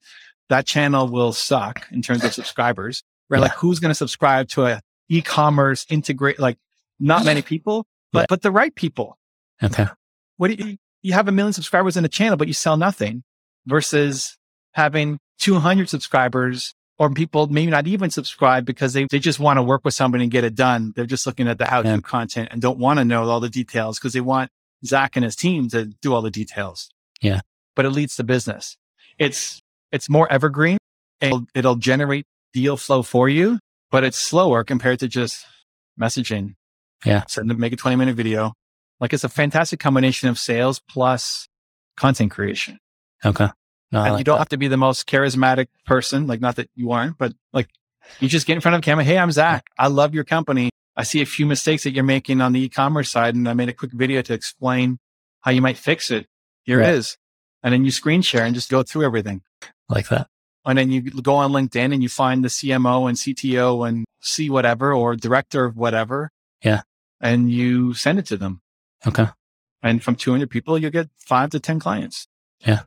That 0.48 0.66
channel 0.66 1.08
will 1.08 1.32
suck 1.32 1.86
in 1.90 2.02
terms 2.02 2.24
of 2.24 2.34
subscribers, 2.34 3.02
right? 3.28 3.38
Yeah. 3.38 3.44
Like 3.44 3.52
who's 3.52 3.80
going 3.80 3.90
to 3.90 3.94
subscribe 3.96 4.48
to 4.50 4.66
a 4.66 4.80
e-commerce 5.08 5.86
integrate? 5.88 6.38
Like 6.38 6.58
not 7.00 7.24
many 7.24 7.42
people, 7.42 7.86
but, 8.12 8.20
Yeah. 8.20 8.26
but 8.28 8.42
the 8.42 8.50
right 8.50 8.74
people. 8.74 9.18
Okay. 9.62 9.86
What 10.36 10.48
do 10.48 10.62
you, 10.62 10.76
you 11.02 11.14
have 11.14 11.28
a 11.28 11.32
million 11.32 11.52
subscribers 11.52 11.96
in 11.96 12.04
a 12.04 12.08
channel, 12.08 12.36
but 12.36 12.48
you 12.48 12.54
sell 12.54 12.76
nothing 12.76 13.22
versus 13.66 14.36
having 14.72 15.18
200 15.38 15.88
subscribers 15.88 16.74
or 16.98 17.10
people 17.10 17.46
maybe 17.48 17.70
not 17.70 17.86
even 17.86 18.10
subscribe 18.10 18.64
because 18.64 18.92
they, 18.92 19.06
they 19.10 19.18
just 19.18 19.38
want 19.38 19.58
to 19.58 19.62
work 19.62 19.84
with 19.84 19.94
somebody 19.94 20.24
and 20.24 20.30
get 20.30 20.44
it 20.44 20.54
done. 20.54 20.92
They're 20.96 21.06
just 21.06 21.26
looking 21.26 21.46
at 21.48 21.58
the 21.58 21.66
how 21.66 21.82
to 21.82 21.88
Yeah. 21.88 21.98
content 22.00 22.48
and 22.52 22.60
don't 22.62 22.78
want 22.78 22.98
to 22.98 23.04
know 23.04 23.28
all 23.28 23.40
the 23.40 23.50
details 23.50 23.98
because 23.98 24.12
they 24.14 24.20
want 24.20 24.50
Zach 24.84 25.16
and 25.16 25.24
his 25.24 25.36
team 25.36 25.68
to 25.70 25.86
do 25.86 26.14
all 26.14 26.22
the 26.22 26.30
details. 26.30 26.88
Yeah. 27.20 27.40
But 27.74 27.84
it 27.84 27.90
leads 27.90 28.16
to 28.16 28.24
business. 28.24 28.76
It's, 29.18 29.60
it's 29.92 30.08
more 30.08 30.30
evergreen 30.32 30.78
and 31.20 31.28
it'll, 31.32 31.46
it'll 31.54 31.76
generate 31.76 32.24
deal 32.54 32.76
flow 32.76 33.02
for 33.02 33.28
you, 33.28 33.58
but 33.90 34.02
it's 34.04 34.18
slower 34.18 34.64
compared 34.64 35.00
to 35.00 35.08
just 35.08 35.44
messaging. 36.00 36.54
Yeah. 37.04 37.24
Send 37.28 37.50
them, 37.50 37.60
make 37.60 37.72
a 37.72 37.76
20 37.76 37.96
minute 37.96 38.16
video. 38.16 38.54
Like 39.00 39.12
it's 39.12 39.24
a 39.24 39.28
fantastic 39.28 39.80
combination 39.80 40.28
of 40.30 40.38
sales 40.38 40.80
plus 40.88 41.46
content 41.96 42.30
creation. 42.30 42.78
Okay. 43.24 43.48
No, 43.92 44.02
and 44.02 44.12
like 44.14 44.20
you 44.20 44.24
don't 44.24 44.34
that. 44.36 44.38
have 44.40 44.48
to 44.50 44.56
be 44.56 44.68
the 44.68 44.76
most 44.76 45.06
charismatic 45.06 45.68
person. 45.84 46.26
Like, 46.26 46.40
not 46.40 46.56
that 46.56 46.68
you 46.74 46.90
aren't, 46.92 47.18
but 47.18 47.32
like 47.52 47.68
you 48.20 48.28
just 48.28 48.46
get 48.46 48.54
in 48.54 48.60
front 48.60 48.74
of 48.74 48.80
the 48.82 48.84
camera. 48.84 49.04
Hey, 49.04 49.18
I'm 49.18 49.30
Zach. 49.32 49.66
I 49.78 49.86
love 49.88 50.14
your 50.14 50.24
company. 50.24 50.70
I 50.96 51.02
see 51.04 51.20
a 51.22 51.26
few 51.26 51.46
mistakes 51.46 51.84
that 51.84 51.92
you're 51.92 52.04
making 52.04 52.40
on 52.40 52.52
the 52.52 52.60
e-commerce 52.60 53.10
side. 53.10 53.34
And 53.34 53.48
I 53.48 53.52
made 53.54 53.68
a 53.68 53.72
quick 53.72 53.92
video 53.92 54.22
to 54.22 54.32
explain 54.34 54.98
how 55.42 55.50
you 55.50 55.60
might 55.60 55.76
fix 55.76 56.10
it. 56.10 56.26
Here 56.64 56.80
Right. 56.80 56.88
it 56.88 56.94
is. 56.94 57.16
And 57.62 57.72
then 57.72 57.84
you 57.84 57.90
screen 57.90 58.22
share 58.22 58.44
and 58.44 58.54
just 58.54 58.70
go 58.70 58.82
through 58.82 59.04
everything. 59.04 59.42
like 59.88 60.08
that. 60.08 60.26
And 60.64 60.76
then 60.78 60.90
you 60.90 61.00
go 61.02 61.36
on 61.36 61.52
LinkedIn 61.52 61.92
and 61.92 62.02
you 62.02 62.08
find 62.08 62.42
the 62.44 62.48
CMO 62.48 63.08
and 63.08 63.16
CTO 63.16 63.86
and 63.88 64.04
C 64.20 64.50
whatever 64.50 64.92
or 64.92 65.14
director 65.14 65.64
of 65.64 65.76
whatever. 65.76 66.30
Yeah. 66.64 66.82
And 67.20 67.52
you 67.52 67.94
send 67.94 68.18
it 68.18 68.26
to 68.26 68.36
them. 68.36 68.62
Okay. 69.06 69.26
And 69.82 70.02
from 70.02 70.16
200 70.16 70.50
people, 70.50 70.76
you 70.76 70.90
get 70.90 71.08
five 71.16 71.50
to 71.50 71.60
10 71.60 71.78
clients. 71.78 72.26
I 72.66 72.80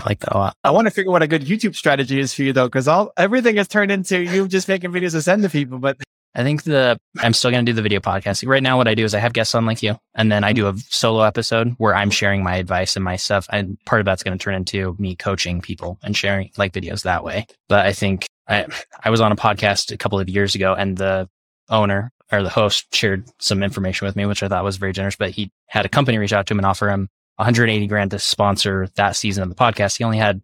I 0.00 0.08
like 0.08 0.20
that 0.20 0.34
a 0.34 0.38
lot. 0.38 0.56
I 0.64 0.70
want 0.70 0.86
to 0.86 0.90
figure 0.90 1.10
what 1.10 1.22
a 1.22 1.26
good 1.26 1.42
YouTube 1.42 1.74
strategy 1.74 2.18
is 2.18 2.32
for 2.32 2.42
you 2.42 2.52
though, 2.52 2.66
because 2.66 2.88
all 2.88 3.12
everything 3.16 3.56
has 3.56 3.68
turned 3.68 3.92
into 3.92 4.20
you 4.20 4.48
just 4.48 4.68
making 4.68 4.92
videos 4.92 5.12
to 5.12 5.22
send 5.22 5.42
to 5.42 5.50
people. 5.50 5.78
But 5.78 5.98
I 6.34 6.42
think 6.42 6.62
the 6.62 6.98
I'm 7.18 7.32
still 7.32 7.50
going 7.50 7.64
to 7.64 7.70
do 7.70 7.76
the 7.76 7.82
video 7.82 8.00
podcasting. 8.00 8.48
Right 8.48 8.62
now, 8.62 8.76
what 8.76 8.88
I 8.88 8.94
do 8.94 9.04
is 9.04 9.14
I 9.14 9.18
have 9.18 9.32
guests 9.32 9.54
on 9.54 9.66
like 9.66 9.82
you, 9.82 9.98
and 10.14 10.30
then 10.30 10.44
I 10.44 10.52
do 10.52 10.68
a 10.68 10.74
solo 10.88 11.22
episode 11.22 11.74
where 11.78 11.94
I'm 11.94 12.10
sharing 12.10 12.42
my 12.42 12.56
advice 12.56 12.96
and 12.96 13.04
my 13.04 13.16
stuff. 13.16 13.46
And 13.50 13.78
part 13.84 14.00
of 14.00 14.06
that's 14.06 14.22
going 14.22 14.36
to 14.36 14.42
turn 14.42 14.54
into 14.54 14.96
me 14.98 15.16
coaching 15.16 15.60
people 15.60 15.98
and 16.02 16.16
sharing 16.16 16.50
like 16.56 16.72
videos 16.72 17.02
that 17.02 17.24
way. 17.24 17.46
But 17.68 17.84
I 17.84 17.92
think 17.92 18.26
I 18.48 18.66
I 19.04 19.10
was 19.10 19.20
on 19.20 19.32
a 19.32 19.36
podcast 19.36 19.92
a 19.92 19.98
couple 19.98 20.20
of 20.20 20.28
years 20.28 20.54
ago, 20.54 20.74
and 20.74 20.96
the 20.96 21.28
owner 21.68 22.10
or 22.32 22.42
the 22.42 22.48
host 22.48 22.94
shared 22.94 23.28
some 23.40 23.62
information 23.62 24.06
with 24.06 24.14
me, 24.14 24.24
which 24.24 24.42
I 24.42 24.48
thought 24.48 24.64
was 24.64 24.76
very 24.76 24.92
generous. 24.92 25.16
But 25.16 25.32
he 25.32 25.50
had 25.66 25.84
a 25.84 25.88
company 25.88 26.16
reach 26.16 26.32
out 26.32 26.46
to 26.46 26.54
him 26.54 26.58
and 26.58 26.66
offer 26.66 26.88
him 26.88 27.08
180 27.40 27.86
grand 27.86 28.10
to 28.10 28.18
sponsor 28.18 28.88
that 28.96 29.16
season 29.16 29.42
of 29.42 29.48
the 29.48 29.54
podcast. 29.54 29.96
He 29.96 30.04
only 30.04 30.18
had 30.18 30.42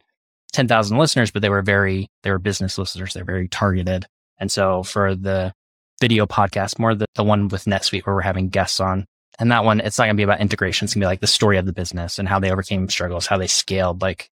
10,000 0.53 0.97
listeners, 0.97 1.31
but 1.31 1.43
they 1.43 1.51
were 1.51 1.61
very 1.61 2.09
they 2.23 2.31
were 2.31 2.39
business 2.39 2.79
listeners. 2.79 3.13
They're 3.13 3.25
very 3.25 3.49
targeted. 3.49 4.07
And 4.39 4.51
so 4.51 4.83
for 4.83 5.15
the 5.15 5.53
video 6.01 6.27
podcast, 6.27 6.79
more 6.79 6.95
the, 6.95 7.05
the 7.15 7.23
one 7.23 7.49
with 7.49 7.65
NetSuite 7.65 8.07
where 8.07 8.15
we're 8.15 8.23
having 8.23 8.49
guests 8.49 8.81
on. 8.81 9.05
And 9.39 9.53
that 9.53 9.65
one, 9.65 9.81
it's 9.81 9.99
not 9.99 10.07
going 10.07 10.17
to 10.17 10.21
be 10.21 10.25
about 10.25 10.41
integration. 10.41 10.87
It's 10.87 10.95
going 10.95 11.03
to 11.03 11.05
be 11.05 11.09
like 11.09 11.21
the 11.21 11.27
story 11.27 11.59
of 11.59 11.67
the 11.67 11.75
business 11.75 12.19
and 12.19 12.27
how 12.27 12.39
they 12.39 12.51
overcame 12.51 12.89
struggles, 12.89 13.27
how 13.27 13.37
they 13.37 13.47
scaled, 13.47 14.01
like 14.01 14.31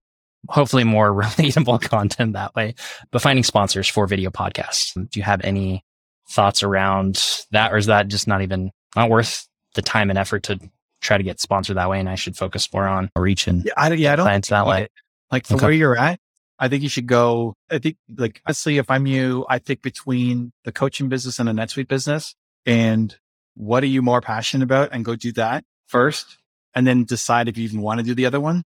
hopefully 0.48 0.84
more 0.84 1.10
relatable 1.22 1.82
content 1.82 2.32
that 2.32 2.54
way. 2.54 2.74
But 3.10 3.20
finding 3.20 3.44
sponsors 3.44 3.88
for 3.88 4.06
video 4.06 4.30
podcasts. 4.30 4.94
Do 4.94 5.20
you 5.20 5.22
have 5.24 5.42
any 5.44 5.84
thoughts 6.30 6.62
around 6.62 7.44
that? 7.50 7.74
Or 7.74 7.76
is 7.76 7.86
that 7.86 8.08
just 8.08 8.26
not 8.26 8.40
even 8.40 8.70
not 8.96 9.10
worth 9.10 9.46
the 9.74 9.82
time 9.82 10.08
and 10.08 10.18
effort 10.18 10.44
to 10.44 10.58
try 11.04 11.16
to 11.18 11.22
get 11.22 11.40
sponsored 11.40 11.76
that 11.76 11.88
way? 11.88 12.00
And 12.00 12.08
I 12.08 12.14
should 12.16 12.36
focus 12.36 12.72
more 12.72 12.86
on 12.86 13.10
reach 13.16 13.46
and 13.46 13.64
yeah, 13.64 13.72
I, 13.76 13.92
yeah, 13.92 14.12
I 14.14 14.16
don't 14.16 14.24
clients 14.24 14.48
that 14.48 14.66
way. 14.66 14.88
Like 15.30 15.46
for 15.46 15.54
Okay. 15.54 15.66
where 15.66 15.72
you're 15.72 15.96
at, 15.96 16.18
I 16.58 16.68
think 16.68 16.82
you 16.82 16.88
should 16.88 17.06
go. 17.06 17.54
I 17.70 17.78
think 17.78 17.96
like 18.16 18.40
honestly, 18.46 18.78
if 18.78 18.90
I'm 18.90 19.06
you, 19.06 19.44
I 19.48 19.58
think 19.58 19.82
between 19.82 20.52
the 20.64 20.72
coaching 20.72 21.08
business 21.08 21.38
and 21.38 21.48
the 21.48 21.52
NetSuite 21.52 21.88
business 21.88 22.34
and 22.66 23.16
what 23.54 23.82
are 23.82 23.88
you 23.88 24.02
more 24.02 24.20
passionate 24.20 24.64
about 24.64 24.90
and 24.92 25.04
go 25.04 25.14
do 25.16 25.32
that 25.32 25.64
first 25.86 26.38
and 26.74 26.86
then 26.86 27.04
decide 27.04 27.48
if 27.48 27.56
you 27.56 27.64
even 27.64 27.80
want 27.80 28.00
to 28.00 28.04
do 28.04 28.14
the 28.14 28.26
other 28.26 28.40
one. 28.40 28.62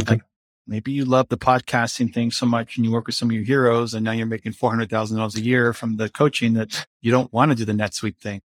Okay. 0.00 0.14
Like 0.14 0.22
maybe 0.66 0.92
you 0.92 1.04
love 1.04 1.28
the 1.28 1.36
podcasting 1.36 2.12
thing 2.14 2.30
so 2.30 2.46
much 2.46 2.76
and 2.76 2.84
you 2.84 2.92
work 2.92 3.06
with 3.06 3.14
some 3.16 3.28
of 3.30 3.32
your 3.34 3.44
heroes 3.44 3.94
and 3.94 4.04
now 4.04 4.12
you're 4.12 4.26
making 4.26 4.52
$400,000 4.52 5.36
a 5.36 5.40
year 5.40 5.72
from 5.72 5.96
the 5.96 6.08
coaching 6.08 6.54
that 6.54 6.86
you 7.00 7.10
don't 7.10 7.32
want 7.32 7.50
to 7.50 7.56
do 7.56 7.64
the 7.64 7.72
NetSuite 7.72 8.18
thing. 8.18 8.40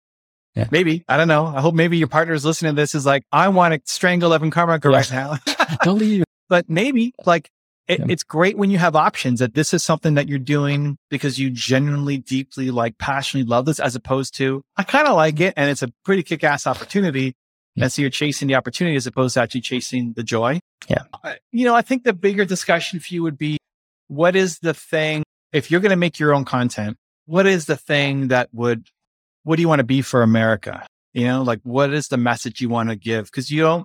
Yeah. 0.54 0.68
Maybe. 0.70 1.04
I 1.08 1.16
don't 1.16 1.28
know. 1.28 1.46
I 1.46 1.60
hope 1.60 1.74
maybe 1.74 1.96
your 1.96 2.08
partner 2.08 2.34
is 2.34 2.44
listening 2.44 2.74
to 2.74 2.80
this 2.80 2.94
is 2.94 3.06
like, 3.06 3.24
I 3.32 3.48
want 3.48 3.72
to 3.74 3.80
strangle 3.90 4.34
Evan 4.34 4.50
Carmichael 4.50 4.90
Yeah. 4.92 4.96
right 4.98 5.10
now. 5.12 5.36
Don't 5.82 5.98
leave. 5.98 6.24
but 6.48 6.68
maybe 6.68 7.14
like 7.24 7.48
it, 7.88 8.00
Yeah. 8.00 8.06
it's 8.10 8.22
great 8.22 8.56
when 8.58 8.70
you 8.70 8.78
have 8.78 8.94
options 8.94 9.40
that 9.40 9.54
this 9.54 9.72
is 9.72 9.82
something 9.82 10.14
that 10.14 10.28
you're 10.28 10.38
doing 10.38 10.98
because 11.10 11.38
you 11.38 11.48
genuinely 11.50 12.18
deeply 12.18 12.70
like 12.70 12.98
passionately 12.98 13.48
love 13.48 13.64
this 13.64 13.80
as 13.80 13.96
opposed 13.96 14.34
to 14.36 14.62
i 14.76 14.82
kind 14.84 15.08
of 15.08 15.16
like 15.16 15.40
it 15.40 15.52
and 15.56 15.68
it's 15.68 15.82
a 15.82 15.88
pretty 16.04 16.22
kick-ass 16.22 16.66
opportunity 16.66 17.32
Yeah. 17.74 17.84
and 17.84 17.92
so 17.92 18.02
you're 18.02 18.10
chasing 18.10 18.46
the 18.46 18.54
opportunity 18.54 18.94
as 18.96 19.06
opposed 19.08 19.34
to 19.34 19.40
actually 19.40 19.62
chasing 19.62 20.12
the 20.14 20.22
joy 20.22 20.60
Yeah. 20.88 21.02
You 21.50 21.64
know 21.64 21.74
i 21.74 21.82
think 21.82 22.04
the 22.04 22.12
bigger 22.12 22.44
discussion 22.44 23.00
for 23.00 23.12
you 23.14 23.22
would 23.24 23.36
be 23.38 23.56
what 24.08 24.36
is 24.36 24.58
the 24.60 24.74
thing 24.74 25.24
if 25.52 25.70
you're 25.70 25.80
going 25.80 25.90
to 25.90 25.96
make 25.96 26.20
your 26.20 26.34
own 26.34 26.44
content 26.44 26.96
what 27.26 27.46
is 27.46 27.64
the 27.64 27.76
thing 27.76 28.28
that 28.28 28.48
would 28.52 28.86
what 29.44 29.56
do 29.56 29.62
you 29.62 29.68
want 29.68 29.80
to 29.80 29.84
be 29.84 30.02
for 30.02 30.22
america? 30.22 30.86
You 31.14 31.26
know 31.26 31.42
like 31.42 31.60
what 31.62 31.92
is 31.92 32.08
the 32.08 32.16
message 32.16 32.60
you 32.60 32.68
want 32.68 32.88
to 32.88 32.96
give? 32.96 33.26
Because 33.26 33.50
you 33.50 33.62
don't 33.62 33.84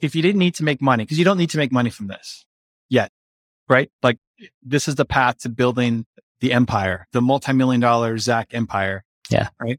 if 0.00 0.14
you 0.16 0.22
didn't 0.22 0.38
need 0.40 0.54
to 0.56 0.64
make 0.64 0.82
money 0.82 1.04
because 1.04 1.18
you 1.18 1.24
don't 1.24 1.38
need 1.38 1.50
to 1.50 1.58
make 1.58 1.70
money 1.72 1.90
from 1.90 2.08
this 2.08 2.44
yet 2.88 3.10
right? 3.68 3.90
Like 4.02 4.18
this 4.62 4.88
is 4.88 4.96
the 4.96 5.04
path 5.04 5.38
to 5.40 5.48
building 5.48 6.04
the 6.40 6.52
empire 6.52 7.06
the 7.12 7.22
multi-million 7.22 7.80
dollar 7.80 8.18
zach 8.18 8.48
empire 8.52 9.04
Yeah. 9.30 9.48
right? 9.60 9.78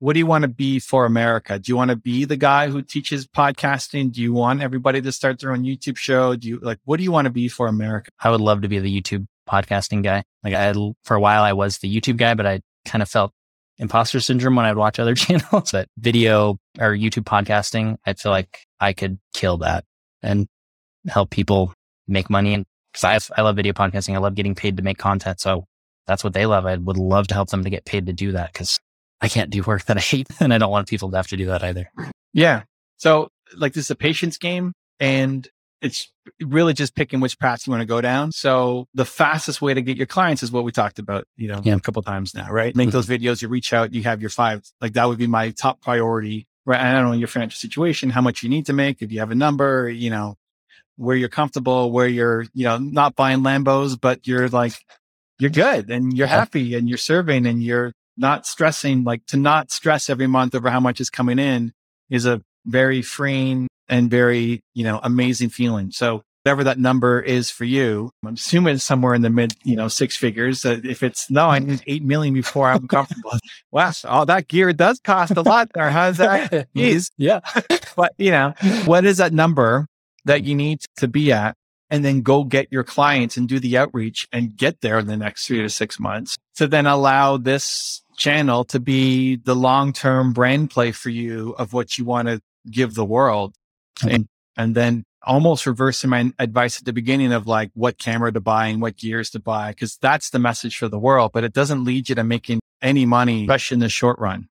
What 0.00 0.12
do 0.12 0.20
you 0.20 0.26
want 0.26 0.42
to 0.42 0.48
be 0.48 0.78
for 0.78 1.04
america? 1.06 1.58
Do 1.58 1.72
you 1.72 1.76
want 1.76 1.90
to 1.90 1.96
be 1.96 2.24
the 2.24 2.36
guy 2.36 2.68
who 2.68 2.82
teaches 2.82 3.26
podcasting? 3.26 4.12
Do 4.12 4.22
you 4.22 4.32
want 4.32 4.62
everybody 4.62 5.00
to 5.02 5.10
start 5.10 5.40
their 5.40 5.50
own 5.50 5.64
youtube 5.64 5.96
show? 5.96 6.36
Do 6.36 6.46
you 6.48 6.58
like 6.60 6.78
what 6.84 6.98
do 6.98 7.02
you 7.02 7.10
want 7.10 7.24
to 7.26 7.30
be 7.32 7.48
for 7.48 7.66
america? 7.66 8.10
I 8.20 8.30
would 8.30 8.40
love 8.40 8.62
to 8.62 8.68
be 8.68 8.78
the 8.78 9.00
YouTube 9.02 9.26
podcasting 9.48 10.04
guy. 10.04 10.22
Like 10.44 10.54
I 10.54 10.72
for 11.02 11.16
a 11.16 11.20
while, 11.20 11.42
I 11.42 11.52
was 11.54 11.78
the 11.78 11.92
YouTube 12.00 12.16
guy, 12.16 12.34
but 12.34 12.46
I 12.46 12.60
kind 12.84 13.02
of 13.02 13.08
felt 13.08 13.32
imposter 13.78 14.20
syndrome 14.20 14.56
when 14.56 14.66
I'd 14.66 14.76
watch 14.76 14.98
other 14.98 15.14
channels. 15.16 15.72
But 15.72 15.88
video 15.98 16.58
or 16.78 16.94
YouTube 16.94 17.24
podcasting, 17.24 17.96
I 18.06 18.14
feel 18.14 18.32
like 18.32 18.66
I 18.80 18.92
could 18.92 19.18
kill 19.32 19.58
that 19.58 19.84
and 20.22 20.48
help 21.06 21.30
people 21.30 21.72
make 22.06 22.30
money. 22.30 22.54
And 22.54 22.66
because 22.92 23.30
I, 23.36 23.40
I 23.40 23.44
love 23.44 23.56
video 23.56 23.72
podcasting, 23.72 24.14
I 24.14 24.18
love 24.18 24.34
getting 24.34 24.54
paid 24.54 24.76
to 24.76 24.82
make 24.82 24.98
content. 24.98 25.40
So 25.40 25.64
that's 26.06 26.24
what 26.24 26.32
they 26.32 26.46
love. 26.46 26.66
I 26.66 26.76
would 26.76 26.96
love 26.96 27.28
to 27.28 27.34
help 27.34 27.50
them 27.50 27.64
to 27.64 27.70
get 27.70 27.84
paid 27.84 28.06
to 28.06 28.12
do 28.12 28.32
that 28.32 28.52
because 28.52 28.78
I 29.20 29.28
can't 29.28 29.50
do 29.50 29.62
work 29.62 29.84
that 29.86 29.96
I 29.96 30.00
hate, 30.00 30.28
and 30.40 30.52
I 30.52 30.58
don't 30.58 30.70
want 30.70 30.88
people 30.88 31.10
to 31.10 31.16
have 31.16 31.28
to 31.28 31.36
do 31.36 31.46
that 31.46 31.62
either. 31.62 31.90
Yeah. 32.32 32.62
So 32.96 33.28
like 33.56 33.74
this 33.74 33.86
is 33.86 33.90
a 33.90 33.96
patience 33.96 34.38
game 34.38 34.72
and 35.00 35.48
it's 35.80 36.12
really 36.40 36.74
just 36.74 36.94
picking 36.94 37.20
which 37.20 37.38
path 37.38 37.66
you 37.66 37.70
want 37.70 37.80
to 37.80 37.86
go 37.86 38.00
down. 38.00 38.32
So 38.32 38.86
the 38.94 39.04
fastest 39.04 39.62
way 39.62 39.74
to 39.74 39.82
get 39.82 39.96
your 39.96 40.06
clients 40.06 40.42
is 40.42 40.50
what 40.50 40.64
we 40.64 40.72
talked 40.72 40.98
about, 40.98 41.24
you 41.36 41.48
know, 41.48 41.60
Yeah. 41.64 41.76
a 41.76 41.80
couple 41.80 42.02
times 42.02 42.34
now, 42.34 42.50
right? 42.50 42.74
Make 42.74 42.90
those 42.90 43.06
mm-hmm. 43.06 43.24
videos, 43.24 43.42
you 43.42 43.48
reach 43.48 43.72
out, 43.72 43.94
you 43.94 44.02
have 44.02 44.20
your 44.20 44.30
five, 44.30 44.62
like 44.80 44.94
that 44.94 45.08
would 45.08 45.18
be 45.18 45.26
my 45.26 45.50
top 45.50 45.80
priority, 45.80 46.46
right? 46.66 46.80
I 46.80 46.92
don't 46.92 47.10
know 47.10 47.12
your 47.12 47.28
financial 47.28 47.58
situation, 47.58 48.10
how 48.10 48.20
much 48.20 48.42
you 48.42 48.48
need 48.48 48.66
to 48.66 48.72
make, 48.72 49.02
if 49.02 49.12
you 49.12 49.20
have 49.20 49.30
a 49.30 49.36
number, 49.36 49.88
you 49.88 50.10
know, 50.10 50.36
where 50.96 51.16
you're 51.16 51.28
comfortable, 51.28 51.92
where 51.92 52.08
you're, 52.08 52.46
you 52.54 52.64
know, 52.64 52.78
not 52.78 53.14
buying 53.14 53.40
Lambos, 53.40 53.98
but 54.00 54.26
you're 54.26 54.48
like, 54.48 54.74
you're 55.38 55.50
good 55.50 55.88
and 55.90 56.16
you're 56.16 56.26
happy 56.26 56.74
and 56.74 56.88
you're 56.88 56.98
serving 56.98 57.46
and 57.46 57.62
you're 57.62 57.92
not 58.16 58.46
stressing, 58.46 59.04
like 59.04 59.24
to 59.26 59.36
not 59.36 59.70
stress 59.70 60.10
every 60.10 60.26
month 60.26 60.56
over 60.56 60.68
how 60.70 60.80
much 60.80 61.00
is 61.00 61.08
coming 61.08 61.38
in 61.38 61.72
is 62.10 62.26
a 62.26 62.42
very 62.66 63.00
freeing 63.00 63.68
and 63.88 64.10
very, 64.10 64.62
you 64.74 64.84
know, 64.84 65.00
amazing 65.02 65.50
feeling. 65.50 65.90
So 65.90 66.22
whatever 66.42 66.64
that 66.64 66.78
number 66.78 67.20
is 67.20 67.50
for 67.50 67.64
you, 67.64 68.10
I'm 68.24 68.34
assuming 68.34 68.76
it's 68.76 68.84
somewhere 68.84 69.14
in 69.14 69.22
the 69.22 69.30
mid, 69.30 69.52
you 69.64 69.76
know, 69.76 69.88
six 69.88 70.16
figures. 70.16 70.64
Uh, 70.64 70.80
if 70.84 71.02
it's 71.02 71.30
no, 71.30 71.48
I 71.48 71.58
need 71.58 71.82
eight 71.86 72.02
million 72.02 72.34
before 72.34 72.68
I'm 72.68 72.88
comfortable. 72.88 73.32
wow, 73.70 73.92
all 74.04 74.26
that 74.26 74.48
gear 74.48 74.72
does 74.72 75.00
cost 75.00 75.36
a 75.36 75.42
lot 75.42 75.70
there. 75.74 75.90
How's 75.90 76.16
that? 76.18 76.72
Jeez. 76.74 77.10
yeah. 77.16 77.40
But 77.96 78.12
you 78.16 78.30
know, 78.30 78.54
what 78.84 79.04
is 79.04 79.16
that 79.16 79.32
number 79.32 79.86
that 80.24 80.44
you 80.44 80.54
need 80.54 80.82
to 80.98 81.08
be 81.08 81.32
at? 81.32 81.56
And 81.90 82.04
then 82.04 82.20
go 82.22 82.44
get 82.44 82.68
your 82.70 82.84
clients 82.84 83.36
and 83.36 83.48
do 83.48 83.58
the 83.58 83.76
outreach 83.76 84.28
and 84.30 84.56
get 84.56 84.82
there 84.82 84.98
in 85.00 85.06
the 85.06 85.16
next 85.16 85.46
three 85.46 85.62
to 85.62 85.68
six 85.68 85.98
months 85.98 86.36
to 86.56 86.68
then 86.68 86.86
allow 86.86 87.38
this 87.38 88.02
channel 88.16 88.64
to 88.66 88.78
be 88.78 89.36
the 89.36 89.56
long 89.56 89.92
term 89.92 90.32
brand 90.32 90.70
play 90.70 90.92
for 90.92 91.08
you 91.08 91.54
of 91.58 91.72
what 91.72 91.98
you 91.98 92.04
want 92.04 92.28
to 92.28 92.40
give 92.70 92.94
the 92.94 93.04
world. 93.04 93.54
And, 94.06 94.28
and 94.56 94.74
then 94.74 95.04
almost 95.22 95.66
reversing 95.66 96.10
my 96.10 96.32
advice 96.38 96.78
at 96.78 96.84
the 96.84 96.92
beginning 96.92 97.32
of 97.32 97.46
like 97.46 97.70
what 97.74 97.98
camera 97.98 98.32
to 98.32 98.40
buy 98.40 98.66
and 98.66 98.80
what 98.80 98.96
gears 98.96 99.30
to 99.30 99.40
buy, 99.40 99.70
because 99.70 99.96
that's 99.96 100.30
the 100.30 100.38
message 100.38 100.76
for 100.76 100.88
the 100.88 100.98
world, 100.98 101.32
but 101.32 101.44
it 101.44 101.52
doesn't 101.52 101.84
lead 101.84 102.08
you 102.08 102.14
to 102.14 102.24
making 102.24 102.60
any 102.80 103.04
money, 103.04 103.42
especially 103.42 103.76
in 103.76 103.80
the 103.80 103.88
short 103.88 104.18
run. 104.18 104.48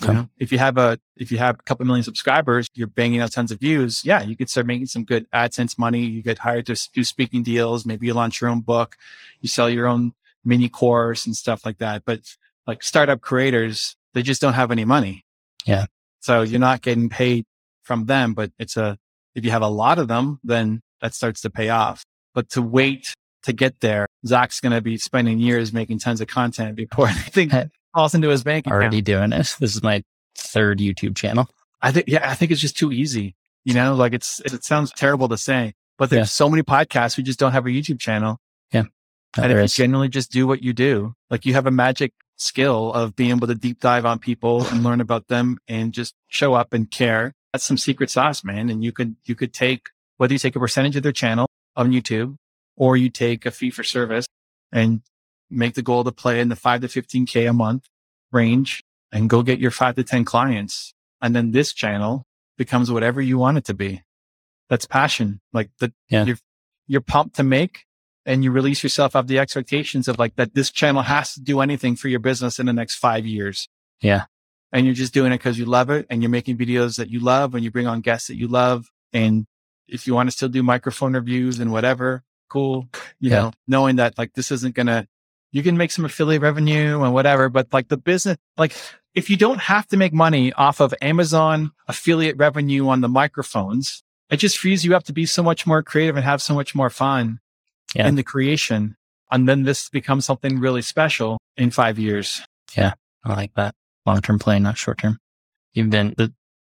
You 0.00 0.04
Okay. 0.08 0.12
know, 0.14 0.28
if 0.36 0.50
you 0.50 0.58
have 0.58 0.78
a 0.78 0.98
if 1.16 1.30
you 1.30 1.38
have 1.38 1.56
a 1.60 1.62
couple 1.62 1.86
million 1.86 2.02
subscribers, 2.02 2.68
you're 2.74 2.88
banging 2.88 3.20
out 3.20 3.30
tons 3.30 3.52
of 3.52 3.60
views. 3.60 4.04
Yeah, 4.04 4.20
you 4.22 4.36
could 4.36 4.50
start 4.50 4.66
making 4.66 4.86
some 4.86 5.04
good 5.04 5.30
AdSense 5.30 5.78
money. 5.78 6.00
You 6.04 6.22
get 6.22 6.38
hired 6.38 6.66
to 6.66 6.88
do 6.92 7.04
speaking 7.04 7.44
deals. 7.44 7.86
Maybe 7.86 8.06
you 8.08 8.14
launch 8.14 8.40
your 8.40 8.50
own 8.50 8.60
book. 8.62 8.96
You 9.40 9.48
sell 9.48 9.70
your 9.70 9.86
own 9.86 10.12
mini 10.44 10.68
course 10.68 11.24
and 11.24 11.36
stuff 11.36 11.64
like 11.64 11.78
that. 11.78 12.02
But 12.04 12.20
like 12.66 12.82
startup 12.82 13.20
creators, 13.20 13.96
they 14.12 14.22
just 14.22 14.40
don't 14.40 14.54
have 14.54 14.72
any 14.72 14.84
money. 14.84 15.24
Yeah. 15.64 15.86
So 16.20 16.42
you're 16.42 16.58
not 16.58 16.82
getting 16.82 17.08
paid 17.08 17.44
from 17.86 18.06
them. 18.06 18.34
But 18.34 18.52
it's 18.58 18.76
a 18.76 18.98
if 19.34 19.44
you 19.44 19.50
have 19.50 19.62
a 19.62 19.68
lot 19.68 19.98
of 19.98 20.08
them, 20.08 20.40
then 20.44 20.80
that 21.00 21.14
starts 21.14 21.40
to 21.42 21.50
pay 21.50 21.68
off. 21.68 22.04
But 22.34 22.50
to 22.50 22.62
wait 22.62 23.14
to 23.44 23.52
get 23.52 23.80
there, 23.80 24.06
Zach's 24.26 24.60
going 24.60 24.72
to 24.72 24.80
be 24.80 24.98
spending 24.98 25.38
years 25.38 25.72
making 25.72 25.98
tons 26.00 26.20
of 26.20 26.26
content 26.28 26.74
before 26.76 27.08
anything 27.08 27.50
falls 27.94 28.14
into 28.14 28.28
his 28.28 28.42
bank 28.42 28.66
account. 28.66 28.82
Already 28.82 29.00
doing 29.02 29.32
it. 29.32 29.56
This 29.60 29.76
is 29.76 29.82
my 29.82 30.02
third 30.36 30.78
YouTube 30.78 31.16
channel. 31.16 31.48
I 31.80 31.92
think, 31.92 32.08
yeah, 32.08 32.28
I 32.28 32.34
think 32.34 32.50
it's 32.50 32.60
just 32.60 32.76
too 32.76 32.92
easy. 32.92 33.34
You 33.64 33.74
know, 33.74 33.94
like 33.94 34.12
it's, 34.14 34.40
it 34.40 34.64
sounds 34.64 34.90
terrible 34.92 35.28
to 35.28 35.36
say, 35.36 35.74
but 35.98 36.10
there's 36.10 36.20
Yeah. 36.20 36.24
so 36.24 36.48
many 36.48 36.62
podcasts 36.62 37.14
who 37.16 37.22
just 37.22 37.38
don't 37.38 37.52
have 37.52 37.66
a 37.66 37.70
YouTube 37.70 37.98
channel. 38.00 38.38
Yeah. 38.72 38.84
And 39.36 39.52
if 39.52 39.58
is. 39.58 39.78
you 39.78 39.82
genuinely 39.84 40.08
just 40.08 40.30
do 40.32 40.46
what 40.46 40.62
you 40.62 40.72
do, 40.72 41.14
like 41.30 41.44
you 41.46 41.52
have 41.54 41.66
a 41.66 41.70
magic 41.70 42.12
skill 42.36 42.92
of 42.92 43.16
being 43.16 43.30
able 43.30 43.46
to 43.46 43.54
deep 43.54 43.80
dive 43.80 44.06
on 44.06 44.18
people 44.18 44.66
and 44.66 44.82
learn 44.82 45.00
about 45.00 45.28
them 45.28 45.58
and 45.68 45.92
just 45.92 46.14
show 46.28 46.54
up 46.54 46.72
and 46.72 46.90
care. 46.90 47.32
That's 47.56 47.64
some 47.64 47.78
secret 47.78 48.10
sauce, 48.10 48.44
man. 48.44 48.68
And 48.68 48.84
you 48.84 48.92
could, 48.92 49.16
you 49.24 49.34
could 49.34 49.54
take, 49.54 49.88
whether 50.18 50.34
you 50.34 50.38
take 50.38 50.56
a 50.56 50.60
percentage 50.60 50.94
of 50.94 51.02
their 51.02 51.10
channel 51.10 51.46
on 51.74 51.90
YouTube 51.90 52.36
or 52.76 52.98
you 52.98 53.08
take 53.08 53.46
a 53.46 53.50
fee 53.50 53.70
for 53.70 53.82
service 53.82 54.26
and 54.70 55.00
make 55.48 55.72
the 55.72 55.80
goal 55.80 56.04
to 56.04 56.12
play 56.12 56.38
in 56.38 56.50
the 56.50 56.54
five 56.56 56.82
to 56.82 56.86
15K 56.86 57.48
a 57.48 57.54
month 57.54 57.86
range 58.30 58.82
and 59.10 59.30
go 59.30 59.42
get 59.42 59.58
your 59.58 59.70
five 59.70 59.94
to 59.94 60.04
10 60.04 60.26
clients. 60.26 60.92
And 61.22 61.34
then 61.34 61.52
this 61.52 61.72
channel 61.72 62.24
becomes 62.58 62.92
whatever 62.92 63.22
you 63.22 63.38
want 63.38 63.56
it 63.56 63.64
to 63.64 63.74
be. 63.74 64.02
That's 64.68 64.84
passion. 64.84 65.40
Like 65.54 65.70
the, 65.80 65.94
Yeah. 66.10 66.26
you're, 66.26 66.38
you're 66.86 67.00
pumped 67.00 67.36
to 67.36 67.42
make 67.42 67.86
and 68.26 68.44
you 68.44 68.50
release 68.50 68.82
yourself 68.82 69.16
of 69.16 69.28
the 69.28 69.38
expectations 69.38 70.08
of 70.08 70.18
like 70.18 70.36
that 70.36 70.52
this 70.52 70.70
channel 70.70 71.00
has 71.00 71.32
to 71.32 71.40
do 71.40 71.60
anything 71.60 71.96
for 71.96 72.08
your 72.08 72.20
business 72.20 72.58
in 72.58 72.66
the 72.66 72.74
next 72.74 72.96
five 72.96 73.24
years. 73.24 73.66
Yeah. 74.02 74.26
And 74.76 74.84
you're 74.84 74.94
just 74.94 75.14
doing 75.14 75.32
it 75.32 75.38
because 75.38 75.58
you 75.58 75.64
love 75.64 75.88
it 75.88 76.04
and 76.10 76.22
you're 76.22 76.28
making 76.28 76.58
videos 76.58 76.98
that 76.98 77.08
you 77.08 77.18
love 77.20 77.54
and 77.54 77.64
you 77.64 77.70
bring 77.70 77.86
on 77.86 78.02
guests 78.02 78.28
that 78.28 78.36
you 78.36 78.46
love. 78.46 78.90
And 79.10 79.46
if 79.88 80.06
you 80.06 80.12
want 80.14 80.26
to 80.28 80.30
still 80.36 80.50
do 80.50 80.62
microphone 80.62 81.14
reviews 81.14 81.58
and 81.60 81.72
whatever, 81.72 82.22
cool. 82.50 82.86
You 83.18 83.30
Yeah. 83.30 83.36
know, 83.40 83.52
knowing 83.66 83.96
that 83.96 84.18
like 84.18 84.34
this 84.34 84.50
isn't 84.52 84.74
going 84.74 84.88
to, 84.88 85.06
you 85.50 85.62
can 85.62 85.78
make 85.78 85.90
some 85.92 86.04
affiliate 86.04 86.42
revenue 86.42 87.02
and 87.02 87.14
whatever, 87.14 87.48
but 87.48 87.72
like 87.72 87.88
the 87.88 87.96
business, 87.96 88.36
like 88.58 88.74
if 89.14 89.30
you 89.30 89.38
don't 89.38 89.60
have 89.60 89.86
to 89.88 89.96
make 89.96 90.12
money 90.12 90.52
off 90.52 90.80
of 90.80 90.92
Amazon 91.00 91.70
affiliate 91.88 92.36
revenue 92.36 92.86
on 92.88 93.00
the 93.00 93.08
microphones, 93.08 94.02
it 94.28 94.36
just 94.36 94.58
frees 94.58 94.84
you 94.84 94.94
up 94.94 95.04
to 95.04 95.12
be 95.14 95.24
so 95.24 95.42
much 95.42 95.66
more 95.66 95.82
creative 95.82 96.16
and 96.16 96.24
have 96.26 96.42
so 96.42 96.52
much 96.52 96.74
more 96.74 96.90
fun 96.90 97.38
Yeah. 97.94 98.08
in 98.08 98.16
the 98.16 98.22
creation. 98.22 98.96
And 99.30 99.48
then 99.48 99.62
this 99.62 99.88
becomes 99.88 100.26
something 100.26 100.60
really 100.60 100.82
special 100.82 101.38
in 101.56 101.70
five 101.70 101.98
years. 101.98 102.42
Yeah. 102.76 102.92
I 103.24 103.32
like 103.32 103.54
that. 103.54 103.74
Long 104.06 104.20
term 104.20 104.38
play, 104.38 104.58
not 104.58 104.78
short 104.78 104.98
term. 104.98 105.18
You've 105.74 105.90
been 105.90 106.14
the, 106.16 106.32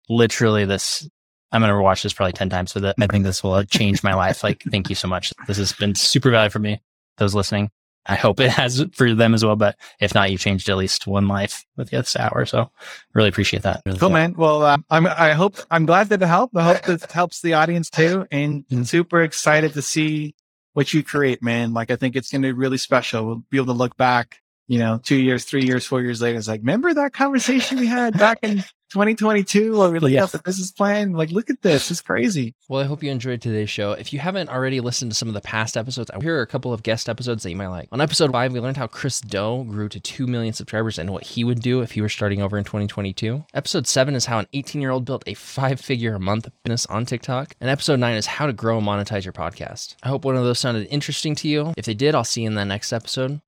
literally 0.09 0.65
this. 0.65 1.07
I'm 1.51 1.61
going 1.61 1.71
to 1.73 1.81
watch 1.81 2.03
this 2.03 2.13
probably 2.13 2.33
10 2.33 2.49
times 2.49 2.73
with 2.73 2.85
it. 2.85 2.95
I 2.99 3.07
think 3.07 3.25
this 3.25 3.43
will 3.43 3.53
uh, 3.53 3.63
change 3.69 4.03
my 4.03 4.13
life. 4.13 4.43
Like, 4.43 4.63
thank 4.71 4.89
you 4.89 4.95
so 4.95 5.07
much. 5.07 5.33
This 5.47 5.57
has 5.57 5.71
been 5.73 5.93
super 5.95 6.31
valuable 6.31 6.51
for 6.51 6.59
me, 6.59 6.81
those 7.17 7.35
listening. 7.35 7.69
I 8.05 8.15
hope 8.15 8.39
it 8.41 8.49
has 8.49 8.83
for 8.93 9.13
them 9.13 9.33
as 9.33 9.45
well. 9.45 9.55
But 9.55 9.77
if 9.99 10.13
not, 10.13 10.29
you 10.31 10.37
changed 10.37 10.67
at 10.67 10.75
least 10.77 11.07
one 11.07 11.27
life 11.27 11.63
with 11.77 11.89
this 11.91 12.15
hour. 12.17 12.45
So 12.45 12.69
really 13.13 13.29
appreciate 13.29 13.63
that. 13.63 13.81
Really 13.85 13.97
Cool, 13.99 14.09
man. 14.09 14.33
Well, 14.35 14.61
uh, 14.63 14.77
I'm, 14.89 15.07
I 15.07 15.31
hope, 15.33 15.55
I'm 15.71 15.85
glad 15.85 16.09
that 16.09 16.21
it 16.21 16.25
helped. 16.27 16.55
I 16.57 16.63
hope 16.63 16.81
this 16.83 17.09
helps 17.11 17.41
the 17.41 17.53
audience 17.53 17.89
too. 17.89 18.25
And 18.31 18.67
Mhm. 18.67 18.85
super 18.85 19.21
excited 19.21 19.73
to 19.73 19.81
see 19.81 20.35
what 20.73 20.93
you 20.93 21.03
create, 21.03 21.41
man. 21.43 21.73
Like, 21.73 21.91
I 21.91 21.95
think 21.95 22.15
it's 22.15 22.29
going 22.31 22.41
to 22.41 22.47
be 22.49 22.51
really 22.51 22.77
special. 22.77 23.25
We'll 23.25 23.43
be 23.49 23.57
able 23.57 23.67
to 23.67 23.73
look 23.73 23.95
back, 23.95 24.39
you 24.67 24.79
know, 24.79 24.99
two 25.03 25.15
years, 25.17 25.45
three 25.45 25.63
years, 25.65 25.85
four 25.85 26.01
years 26.01 26.21
later. 26.21 26.37
It's 26.37 26.47
like, 26.47 26.61
remember 26.61 26.93
that 26.93 27.13
conversation 27.13 27.79
we 27.79 27.87
had 27.87 28.17
back 28.17 28.39
in 28.43 28.63
2022 28.93 29.77
where 29.77 29.89
we 29.89 29.97
laid 29.99 30.13
Yeah. 30.13 30.23
out 30.23 30.31
the 30.31 30.39
business 30.39 30.71
plan? 30.71 31.13
Like, 31.13 31.31
look 31.31 31.49
at 31.49 31.61
this. 31.63 31.89
It's 31.89 31.99
crazy. 31.99 32.53
Well, 32.69 32.79
I 32.81 32.85
hope 32.85 33.01
you 33.03 33.09
enjoyed 33.11 33.41
today's 33.41 33.69
show. 33.69 33.93
If 33.93 34.13
you 34.13 34.19
haven't 34.19 34.49
already 34.49 34.79
listened 34.81 35.11
to 35.11 35.15
some 35.17 35.27
of 35.27 35.33
the 35.33 35.41
past 35.41 35.75
episodes, 35.75 36.11
here 36.21 36.37
are 36.37 36.41
a 36.43 36.47
couple 36.47 36.71
of 36.71 36.83
guest 36.83 37.09
episodes 37.09 37.41
that 37.43 37.49
you 37.49 37.55
might 37.55 37.67
like. 37.67 37.89
On 37.91 37.99
episode 37.99 38.31
five, 38.31 38.53
we 38.53 38.59
learned 38.59 38.77
how 38.77 38.85
Chris 38.87 39.19
Do 39.19 39.65
grew 39.67 39.89
to 39.89 39.99
2 39.99 40.27
million 40.27 40.53
subscribers 40.53 40.99
and 40.99 41.09
what 41.09 41.23
he 41.23 41.43
would 41.43 41.59
do 41.61 41.81
if 41.81 41.91
he 41.93 42.01
were 42.01 42.09
starting 42.09 42.41
over 42.41 42.57
in 42.57 42.63
2022. 42.63 43.43
Episode 43.53 43.87
seven 43.87 44.13
is 44.15 44.25
how 44.27 44.37
an 44.39 44.47
18 44.53 44.79
year 44.81 44.91
old 44.91 45.05
built 45.05 45.23
a 45.25 45.33
five 45.33 45.81
figure 45.81 46.13
a 46.15 46.19
month 46.19 46.47
business 46.63 46.85
on 46.85 47.05
TikTok. 47.05 47.55
And 47.59 47.69
episode 47.69 47.99
nine 47.99 48.15
is 48.15 48.27
how 48.27 48.45
to 48.45 48.53
grow 48.53 48.77
and 48.77 48.87
monetize 48.87 49.23
your 49.25 49.33
podcast. 49.33 49.95
I 50.03 50.09
hope 50.09 50.23
one 50.23 50.35
of 50.35 50.43
those 50.43 50.59
sounded 50.59 50.87
interesting 50.91 51.33
to 51.35 51.47
you. 51.47 51.73
If 51.75 51.85
they 51.85 51.95
did, 51.95 52.13
I'll 52.15 52.23
see 52.23 52.41
you 52.41 52.47
in 52.47 52.55
the 52.55 52.63
next 52.65 52.93
episode. 52.93 53.39